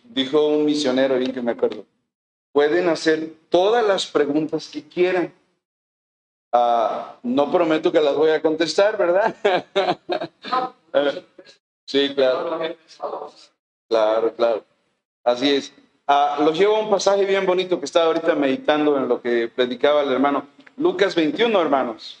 Dijo 0.03 0.47
un 0.47 0.65
misionero, 0.65 1.17
bien 1.17 1.31
que 1.31 1.41
me 1.41 1.53
acuerdo, 1.53 1.85
pueden 2.51 2.89
hacer 2.89 3.33
todas 3.49 3.85
las 3.87 4.05
preguntas 4.05 4.67
que 4.67 4.83
quieran. 4.83 5.33
Ah, 6.51 7.17
no 7.23 7.51
prometo 7.51 7.91
que 7.91 8.01
las 8.01 8.15
voy 8.15 8.31
a 8.31 8.41
contestar, 8.41 8.97
¿verdad? 8.97 9.35
sí, 11.85 12.13
claro. 12.13 12.59
Claro, 13.87 14.33
claro. 14.35 14.65
Así 15.23 15.49
es. 15.49 15.73
Ah, 16.07 16.39
los 16.43 16.57
llevo 16.57 16.75
a 16.75 16.79
un 16.79 16.89
pasaje 16.89 17.25
bien 17.25 17.45
bonito 17.45 17.79
que 17.79 17.85
estaba 17.85 18.07
ahorita 18.07 18.35
meditando 18.35 18.97
en 18.97 19.07
lo 19.07 19.21
que 19.21 19.47
predicaba 19.47 20.01
el 20.01 20.11
hermano. 20.11 20.47
Lucas 20.77 21.15
21, 21.15 21.61
hermanos. 21.61 22.19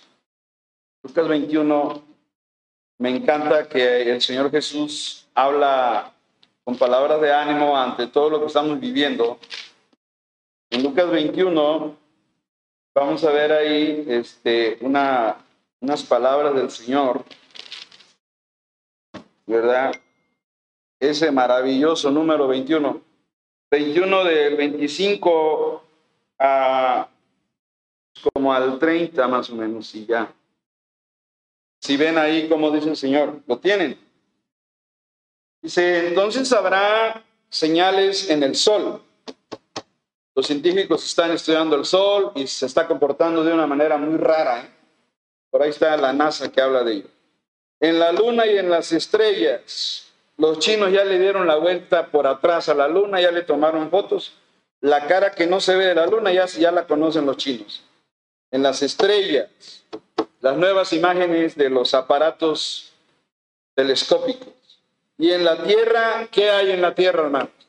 Lucas 1.03 1.27
21. 1.27 2.01
Me 2.99 3.09
encanta 3.09 3.67
que 3.67 4.11
el 4.11 4.21
Señor 4.21 4.51
Jesús 4.51 5.27
habla 5.33 6.13
con 6.63 6.77
palabras 6.77 7.19
de 7.19 7.33
ánimo 7.33 7.75
ante 7.75 8.07
todo 8.07 8.29
lo 8.29 8.39
que 8.39 8.45
estamos 8.45 8.79
viviendo. 8.79 9.39
En 10.69 10.83
Lucas 10.83 11.09
21 11.09 12.00
vamos 12.93 13.23
a 13.23 13.31
ver 13.31 13.51
ahí 13.51 14.05
este, 14.07 14.77
una, 14.81 15.37
unas 15.79 16.03
palabras 16.03 16.55
del 16.55 16.69
Señor, 16.69 17.23
¿verdad? 19.45 19.93
Ese 20.99 21.31
maravilloso 21.31 22.11
número 22.11 22.47
21. 22.47 23.01
21 23.71 24.23
del 24.25 24.57
25 24.57 25.83
a 26.39 27.07
como 28.33 28.53
al 28.53 28.77
30 28.77 29.27
más 29.27 29.49
o 29.49 29.55
menos 29.55 29.95
y 29.95 30.05
ya. 30.05 30.31
Si 31.79 31.97
ven 31.97 32.17
ahí 32.17 32.47
como 32.47 32.69
dice 32.69 32.89
el 32.89 32.97
Señor, 32.97 33.41
¿lo 33.47 33.57
tienen? 33.57 33.97
Dice, 35.61 36.09
entonces 36.09 36.51
habrá 36.51 37.23
señales 37.49 38.29
en 38.29 38.43
el 38.43 38.55
sol. 38.55 39.01
Los 40.33 40.47
científicos 40.47 41.05
están 41.05 41.31
estudiando 41.31 41.75
el 41.75 41.85
sol 41.85 42.31
y 42.35 42.47
se 42.47 42.65
está 42.65 42.87
comportando 42.87 43.43
de 43.43 43.53
una 43.53 43.67
manera 43.67 43.97
muy 43.97 44.17
rara. 44.17 44.61
¿eh? 44.61 44.69
Por 45.49 45.61
ahí 45.61 45.69
está 45.69 45.97
la 45.97 46.13
NASA 46.13 46.51
que 46.51 46.61
habla 46.61 46.83
de 46.83 46.93
ello. 46.93 47.07
En 47.81 47.99
la 47.99 48.11
luna 48.11 48.45
y 48.45 48.57
en 48.57 48.69
las 48.69 48.91
estrellas, 48.93 50.11
los 50.37 50.59
chinos 50.59 50.91
ya 50.91 51.03
le 51.03 51.19
dieron 51.19 51.47
la 51.47 51.57
vuelta 51.57 52.07
por 52.07 52.27
atrás 52.27 52.69
a 52.69 52.73
la 52.73 52.87
luna, 52.87 53.19
ya 53.19 53.31
le 53.31 53.41
tomaron 53.41 53.89
fotos. 53.89 54.33
La 54.79 55.07
cara 55.07 55.31
que 55.31 55.47
no 55.47 55.59
se 55.59 55.75
ve 55.75 55.87
de 55.87 55.95
la 55.95 56.07
luna 56.07 56.31
ya, 56.31 56.45
ya 56.45 56.71
la 56.71 56.87
conocen 56.87 57.25
los 57.25 57.37
chinos. 57.37 57.83
En 58.51 58.63
las 58.63 58.81
estrellas, 58.81 59.49
las 60.39 60.57
nuevas 60.57 60.93
imágenes 60.93 61.55
de 61.55 61.69
los 61.69 61.93
aparatos 61.93 62.93
telescópicos. 63.75 64.53
Y 65.17 65.31
en 65.31 65.43
la 65.43 65.61
tierra, 65.63 66.27
¿qué 66.31 66.49
hay 66.49 66.71
en 66.71 66.81
la 66.81 66.95
tierra, 66.95 67.23
hermanos? 67.23 67.60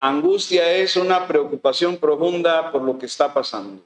Angustia 0.00 0.70
es 0.72 0.96
una 0.96 1.26
preocupación 1.26 1.96
profunda 1.96 2.70
por 2.70 2.82
lo 2.82 2.98
que 2.98 3.06
está 3.06 3.34
pasando. 3.34 3.84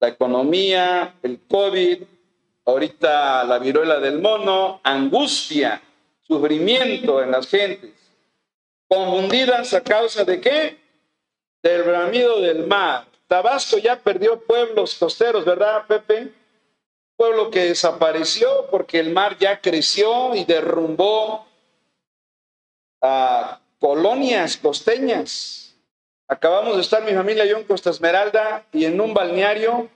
La 0.00 0.08
economía, 0.08 1.14
el 1.22 1.40
COVID, 1.46 2.02
ahorita 2.66 3.44
la 3.44 3.58
viruela 3.60 4.00
del 4.00 4.20
mono, 4.20 4.80
angustia, 4.82 5.80
sufrimiento 6.26 7.22
en 7.22 7.30
las 7.30 7.48
gentes, 7.48 7.92
confundidas 8.88 9.72
a 9.74 9.82
causa 9.82 10.24
de 10.24 10.40
qué? 10.40 10.78
Del 11.62 11.84
bramido 11.84 12.40
del 12.40 12.66
mar. 12.66 13.06
Tabasco 13.28 13.78
ya 13.78 13.98
perdió 14.00 14.40
pueblos 14.40 14.96
costeros, 14.96 15.44
¿verdad, 15.44 15.86
Pepe? 15.86 16.32
Pueblo 17.16 17.50
que 17.52 17.66
desapareció 17.66 18.66
porque 18.68 18.98
el 18.98 19.12
mar 19.12 19.38
ya 19.38 19.60
creció 19.60 20.34
y 20.34 20.44
derrumbó 20.44 21.46
a 23.00 23.61
colonias 23.82 24.56
costeñas. 24.56 25.74
Acabamos 26.28 26.76
de 26.76 26.82
estar 26.82 27.02
mi 27.02 27.12
familia 27.12 27.44
yo 27.44 27.58
en 27.58 27.64
Costa 27.64 27.90
Esmeralda 27.90 28.64
y 28.72 28.84
en 28.84 29.00
un 29.00 29.12
balneario 29.12 29.90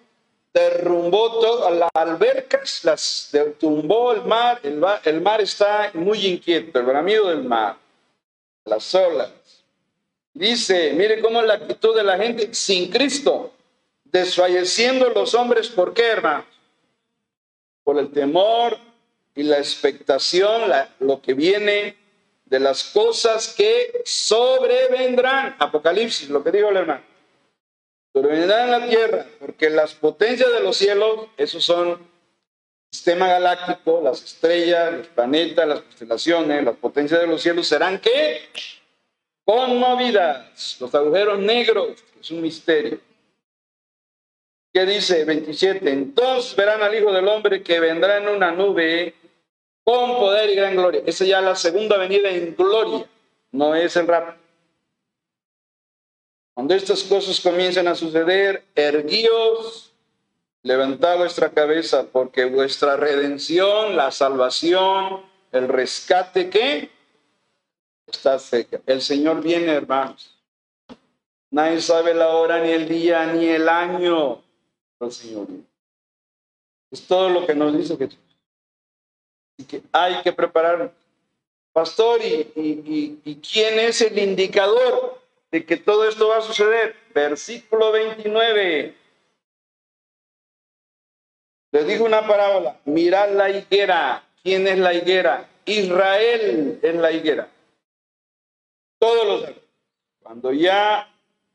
derrumbó 0.52 1.38
todas 1.38 1.72
las 1.72 1.90
albercas, 1.94 2.80
las 2.82 3.30
tumbó 3.60 4.10
el 4.12 4.22
mar, 4.24 4.60
el, 4.64 5.20
mar 5.20 5.40
está 5.40 5.92
muy 5.94 6.26
inquieto, 6.26 6.80
el 6.80 6.84
bramido 6.84 7.28
del 7.28 7.44
mar, 7.44 7.76
las 8.64 8.92
olas. 8.92 9.30
Dice, 10.34 10.92
mire 10.94 11.20
cómo 11.20 11.40
es 11.40 11.46
la 11.46 11.54
actitud 11.54 11.94
de 11.94 12.02
la 12.02 12.18
gente 12.18 12.52
sin 12.54 12.90
Cristo, 12.90 13.52
desfalleciendo 14.02 15.10
los 15.10 15.32
hombres, 15.34 15.68
¿por 15.68 15.94
qué, 15.94 16.08
hermano? 16.08 16.44
Por 17.84 17.98
el 17.98 18.10
temor 18.10 18.78
y 19.36 19.44
la 19.44 19.58
expectación, 19.58 20.72
lo 20.98 21.22
que 21.22 21.34
viene 21.34 22.05
de 22.46 22.60
las 22.60 22.84
cosas 22.84 23.54
que 23.54 24.02
sobrevendrán. 24.04 25.56
Apocalipsis, 25.58 26.30
lo 26.30 26.42
que 26.42 26.50
dijo 26.52 26.70
el 26.70 26.78
hermano 26.78 27.16
sobrevendrán 28.16 28.64
en 28.64 28.70
la 28.70 28.88
tierra, 28.88 29.26
porque 29.38 29.68
las 29.68 29.92
potencias 29.92 30.50
de 30.50 30.60
los 30.60 30.78
cielos, 30.78 31.26
esos 31.36 31.62
son 31.62 31.88
el 31.90 31.98
sistema 32.90 33.28
galáctico, 33.28 34.00
las 34.02 34.24
estrellas, 34.24 34.90
los 34.94 35.06
planetas, 35.08 35.68
las 35.68 35.80
constelaciones, 35.80 36.64
las 36.64 36.76
potencias 36.76 37.20
de 37.20 37.26
los 37.26 37.42
cielos 37.42 37.68
serán 37.68 38.00
¿qué? 38.00 38.48
Conmovidas. 39.44 40.78
Los 40.80 40.94
agujeros 40.94 41.40
negros, 41.40 42.02
es 42.18 42.30
un 42.30 42.40
misterio. 42.40 42.98
¿Qué 44.72 44.86
dice 44.86 45.26
27? 45.26 45.90
Entonces 45.90 46.56
verán 46.56 46.82
al 46.82 46.94
Hijo 46.94 47.12
del 47.12 47.28
Hombre 47.28 47.62
que 47.62 47.80
vendrá 47.80 48.16
en 48.16 48.28
una 48.28 48.50
nube 48.50 49.14
con 49.86 50.16
poder 50.16 50.50
y 50.50 50.56
gran 50.56 50.74
gloria. 50.74 51.02
Esa 51.06 51.24
ya 51.24 51.38
es 51.38 51.44
la 51.44 51.54
segunda 51.54 51.96
venida 51.96 52.28
en 52.28 52.56
gloria, 52.56 53.06
no 53.52 53.72
es 53.76 53.94
el 53.94 54.08
rapto. 54.08 54.34
Cuando 56.54 56.74
estas 56.74 57.04
cosas 57.04 57.40
comiencen 57.40 57.86
a 57.86 57.94
suceder, 57.94 58.64
erguíos, 58.74 59.92
levantad 60.62 61.18
vuestra 61.18 61.50
cabeza, 61.50 62.06
porque 62.10 62.46
vuestra 62.46 62.96
redención, 62.96 63.94
la 63.94 64.10
salvación, 64.10 65.22
el 65.52 65.68
rescate, 65.68 66.50
¿qué? 66.50 66.90
Está 68.08 68.40
cerca. 68.40 68.80
El 68.86 69.00
Señor 69.00 69.40
viene, 69.40 69.72
hermanos. 69.72 70.36
Nadie 71.50 71.80
sabe 71.80 72.12
la 72.12 72.30
hora, 72.30 72.60
ni 72.60 72.70
el 72.70 72.88
día, 72.88 73.24
ni 73.26 73.46
el 73.46 73.68
año. 73.68 74.42
El 74.98 75.12
Señor 75.12 75.46
Es 76.90 77.06
todo 77.06 77.28
lo 77.28 77.46
que 77.46 77.54
nos 77.54 77.76
dice 77.76 77.96
Jesús. 77.96 78.25
Y 79.58 79.64
que 79.64 79.82
hay 79.92 80.22
que 80.22 80.32
preparar. 80.32 80.92
Pastor, 81.72 82.20
¿y, 82.22 83.40
quién 83.52 83.78
es 83.78 84.00
el 84.00 84.18
indicador? 84.18 85.16
de 85.50 85.64
que 85.64 85.76
todo 85.76 86.08
esto 86.08 86.28
va 86.28 86.38
a 86.38 86.42
suceder. 86.42 86.96
Versículo 87.14 87.92
29. 87.92 88.94
Les 91.72 91.86
digo 91.86 92.04
una 92.04 92.26
parábola. 92.26 92.78
Mirad 92.84 93.32
la 93.32 93.50
higuera. 93.50 94.24
¿Quién 94.42 94.66
es 94.66 94.78
la 94.78 94.94
higuera? 94.94 95.48
Israel 95.64 96.78
es 96.82 96.94
la 96.94 97.12
higuera. 97.12 97.48
Todos 98.98 99.26
los 99.26 99.54
Cuando 100.22 100.52
ya 100.52 101.12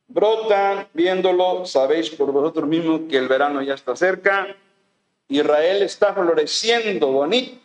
brotan, 0.08 0.88
viéndolo, 0.94 1.66
sabéis 1.66 2.10
por 2.10 2.32
vosotros 2.32 2.68
mismos 2.68 3.02
que 3.10 3.18
el 3.18 3.28
verano 3.28 3.62
ya 3.62 3.74
está 3.74 3.96
cerca. 3.96 4.56
Israel 5.28 5.82
está 5.82 6.14
floreciendo 6.14 7.08
bonito, 7.08 7.58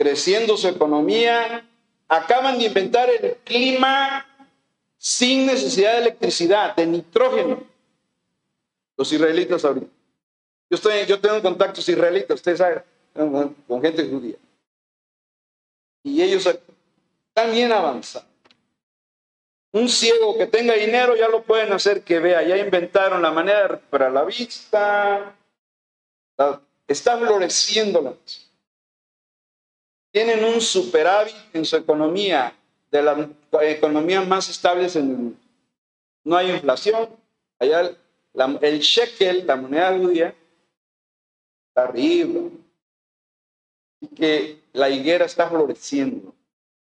creciendo 0.00 0.56
su 0.56 0.66
economía. 0.66 1.68
Acaban 2.08 2.58
de 2.58 2.64
inventar 2.64 3.10
el 3.10 3.36
clima 3.44 4.26
sin 4.96 5.44
necesidad 5.44 5.92
de 5.92 5.98
electricidad, 5.98 6.74
de 6.74 6.86
nitrógeno. 6.86 7.62
Los 8.96 9.12
israelitas 9.12 9.62
ahorita. 9.62 9.86
Yo, 10.70 10.74
estoy, 10.74 11.04
yo 11.06 11.20
tengo 11.20 11.42
contactos 11.42 11.86
israelitas, 11.86 12.36
ustedes 12.36 12.58
saben, 12.58 12.82
con 13.68 13.82
gente 13.82 14.08
judía. 14.08 14.36
Y 16.02 16.22
ellos 16.22 16.46
están 16.46 17.52
bien 17.52 17.70
avanzados. 17.70 18.26
Un 19.72 19.88
ciego 19.88 20.36
que 20.38 20.46
tenga 20.46 20.74
dinero 20.74 21.14
ya 21.14 21.28
lo 21.28 21.42
pueden 21.42 21.72
hacer 21.74 22.02
que 22.02 22.18
vea. 22.20 22.42
Ya 22.42 22.56
inventaron 22.56 23.20
la 23.20 23.30
manera 23.30 23.68
recuperar 23.68 24.10
la 24.12 24.24
vista. 24.24 25.36
Está 26.88 27.18
floreciendo 27.18 28.00
la 28.00 28.14
Tienen 30.12 30.44
un 30.44 30.60
superávit 30.60 31.36
en 31.52 31.64
su 31.64 31.76
economía 31.76 32.52
de 32.90 33.02
las 33.02 33.28
economías 33.62 34.26
más 34.26 34.48
estables 34.48 34.96
en 34.96 35.10
el 35.10 35.16
mundo. 35.16 35.38
No 36.24 36.36
hay 36.36 36.50
inflación. 36.50 37.08
Allá 37.58 37.92
el 38.60 38.80
shekel, 38.80 39.46
la 39.46 39.56
moneda 39.56 39.96
judía, 39.96 40.34
está 41.68 41.82
arriba. 41.82 42.40
Y 44.00 44.06
que 44.08 44.60
la 44.72 44.88
higuera 44.88 45.26
está 45.26 45.48
floreciendo. 45.48 46.34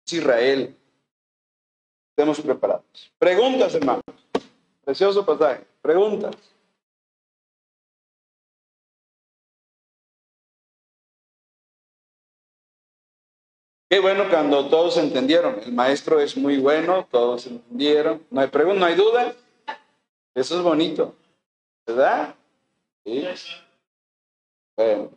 Es 0.06 0.12
Israel. 0.12 0.76
Estemos 2.11 2.40
preparados. 2.40 2.84
Preguntas, 3.18 3.74
hermanos. 3.74 4.04
Precioso 4.84 5.24
pasaje. 5.24 5.64
Preguntas. 5.80 6.36
Qué 13.91 13.99
bueno 13.99 14.28
cuando 14.30 14.68
todos 14.68 14.97
entendieron. 14.99 15.59
El 15.64 15.72
maestro 15.72 16.20
es 16.20 16.36
muy 16.36 16.59
bueno, 16.59 17.09
todos 17.11 17.49
entendieron. 17.49 18.24
No 18.30 18.41
hay 18.41 18.47
preguntas, 18.47 18.78
no 18.78 18.86
hay 18.86 18.95
duda. 18.95 19.34
Eso 20.32 20.57
es 20.57 20.62
bonito. 20.62 21.16
¿Verdad? 21.84 22.36
Sí. 23.05 23.26
Bueno. 24.76 25.11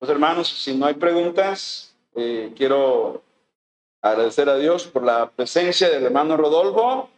Pues 0.00 0.10
hermanos, 0.10 0.48
si 0.48 0.76
no 0.76 0.86
hay 0.86 0.94
preguntas, 0.94 1.94
eh, 2.16 2.52
quiero 2.56 3.22
agradecer 4.02 4.48
a 4.48 4.56
Dios 4.56 4.88
por 4.88 5.04
la 5.04 5.30
presencia 5.30 5.88
del 5.90 6.02
hermano 6.02 6.36
Rodolfo. 6.36 7.08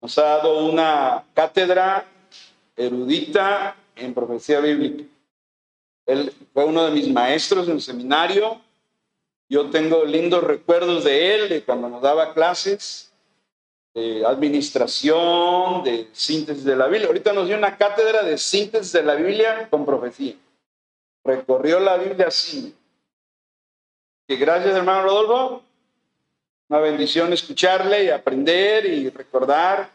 Nos 0.00 0.16
ha 0.18 0.22
dado 0.22 0.64
una 0.64 1.24
cátedra 1.34 2.06
erudita 2.76 3.74
en 3.96 4.14
profecía 4.14 4.60
bíblica. 4.60 5.02
Él 6.06 6.32
fue 6.54 6.66
uno 6.66 6.84
de 6.84 6.92
mis 6.92 7.12
maestros 7.12 7.66
en 7.66 7.74
el 7.74 7.80
seminario 7.80 8.60
yo 9.50 9.68
tengo 9.68 10.04
lindos 10.04 10.44
recuerdos 10.44 11.02
de 11.02 11.34
él, 11.34 11.48
de 11.48 11.64
cuando 11.64 11.88
nos 11.88 12.00
daba 12.00 12.32
clases 12.34 13.12
de 13.92 14.24
administración, 14.24 15.82
de 15.82 16.08
síntesis 16.12 16.62
de 16.62 16.76
la 16.76 16.86
Biblia. 16.86 17.08
Ahorita 17.08 17.32
nos 17.32 17.48
dio 17.48 17.58
una 17.58 17.76
cátedra 17.76 18.22
de 18.22 18.38
síntesis 18.38 18.92
de 18.92 19.02
la 19.02 19.16
Biblia 19.16 19.66
con 19.68 19.84
profecía. 19.84 20.36
Recorrió 21.24 21.80
la 21.80 21.96
Biblia 21.96 22.28
así. 22.28 22.76
Que 24.28 24.36
gracias, 24.36 24.72
hermano 24.72 25.02
Rodolfo. 25.02 25.62
Una 26.68 26.78
bendición 26.78 27.32
escucharle 27.32 28.04
y 28.04 28.10
aprender 28.10 28.86
y 28.86 29.10
recordar 29.10 29.90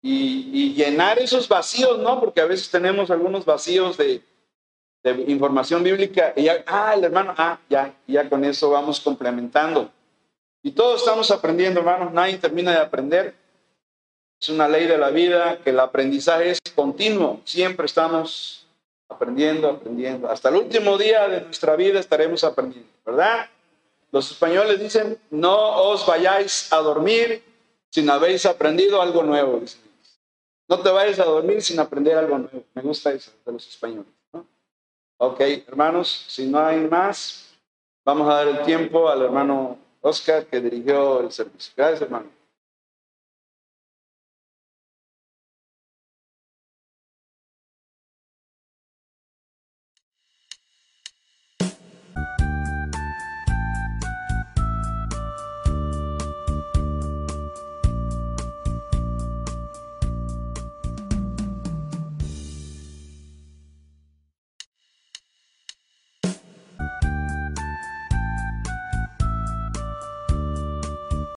y, 0.00 0.50
y 0.52 0.74
llenar 0.74 1.18
esos 1.18 1.48
vacíos, 1.48 1.98
¿no? 1.98 2.20
Porque 2.20 2.40
a 2.40 2.46
veces 2.46 2.70
tenemos 2.70 3.10
algunos 3.10 3.44
vacíos 3.44 3.96
de, 3.96 4.22
de 5.04 5.24
información 5.30 5.82
bíblica, 5.82 6.32
y 6.34 6.44
ya, 6.44 6.64
ah, 6.66 6.94
el 6.96 7.04
hermano, 7.04 7.34
ah, 7.36 7.58
ya, 7.68 7.94
ya 8.06 8.28
con 8.28 8.42
eso 8.44 8.70
vamos 8.70 9.00
complementando. 9.00 9.90
Y 10.62 10.72
todos 10.72 11.00
estamos 11.00 11.30
aprendiendo, 11.30 11.80
hermanos, 11.80 12.10
nadie 12.12 12.38
termina 12.38 12.70
de 12.70 12.78
aprender. 12.78 13.34
Es 14.40 14.48
una 14.48 14.66
ley 14.66 14.86
de 14.86 14.96
la 14.96 15.10
vida 15.10 15.58
que 15.62 15.70
el 15.70 15.80
aprendizaje 15.80 16.50
es 16.52 16.58
continuo, 16.74 17.42
siempre 17.44 17.84
estamos 17.84 18.66
aprendiendo, 19.08 19.68
aprendiendo. 19.68 20.30
Hasta 20.30 20.48
el 20.48 20.56
último 20.56 20.96
día 20.96 21.28
de 21.28 21.42
nuestra 21.42 21.76
vida 21.76 22.00
estaremos 22.00 22.42
aprendiendo, 22.42 22.88
¿verdad? 23.04 23.50
Los 24.10 24.30
españoles 24.30 24.80
dicen, 24.80 25.18
no 25.30 25.82
os 25.82 26.06
vayáis 26.06 26.72
a 26.72 26.78
dormir 26.78 27.42
sin 27.90 28.08
habéis 28.08 28.46
aprendido 28.46 29.02
algo 29.02 29.22
nuevo. 29.22 29.60
No 30.66 30.80
te 30.80 30.88
vayas 30.88 31.18
a 31.18 31.24
dormir 31.24 31.60
sin 31.60 31.78
aprender 31.78 32.16
algo 32.16 32.38
nuevo. 32.38 32.64
Me 32.74 32.80
gusta 32.80 33.12
eso 33.12 33.32
de 33.44 33.52
los 33.52 33.68
españoles. 33.68 34.13
Ok, 35.16 35.40
hermanos, 35.66 36.24
si 36.28 36.46
no 36.46 36.58
hay 36.58 36.80
más, 36.88 37.56
vamos 38.04 38.28
a 38.28 38.34
dar 38.34 38.48
el 38.48 38.62
tiempo 38.64 39.08
al 39.08 39.22
hermano 39.22 39.78
Oscar 40.00 40.44
que 40.46 40.60
dirigió 40.60 41.20
el 41.20 41.30
servicio. 41.30 41.72
Gracias, 41.76 42.02
hermano. 42.02 42.26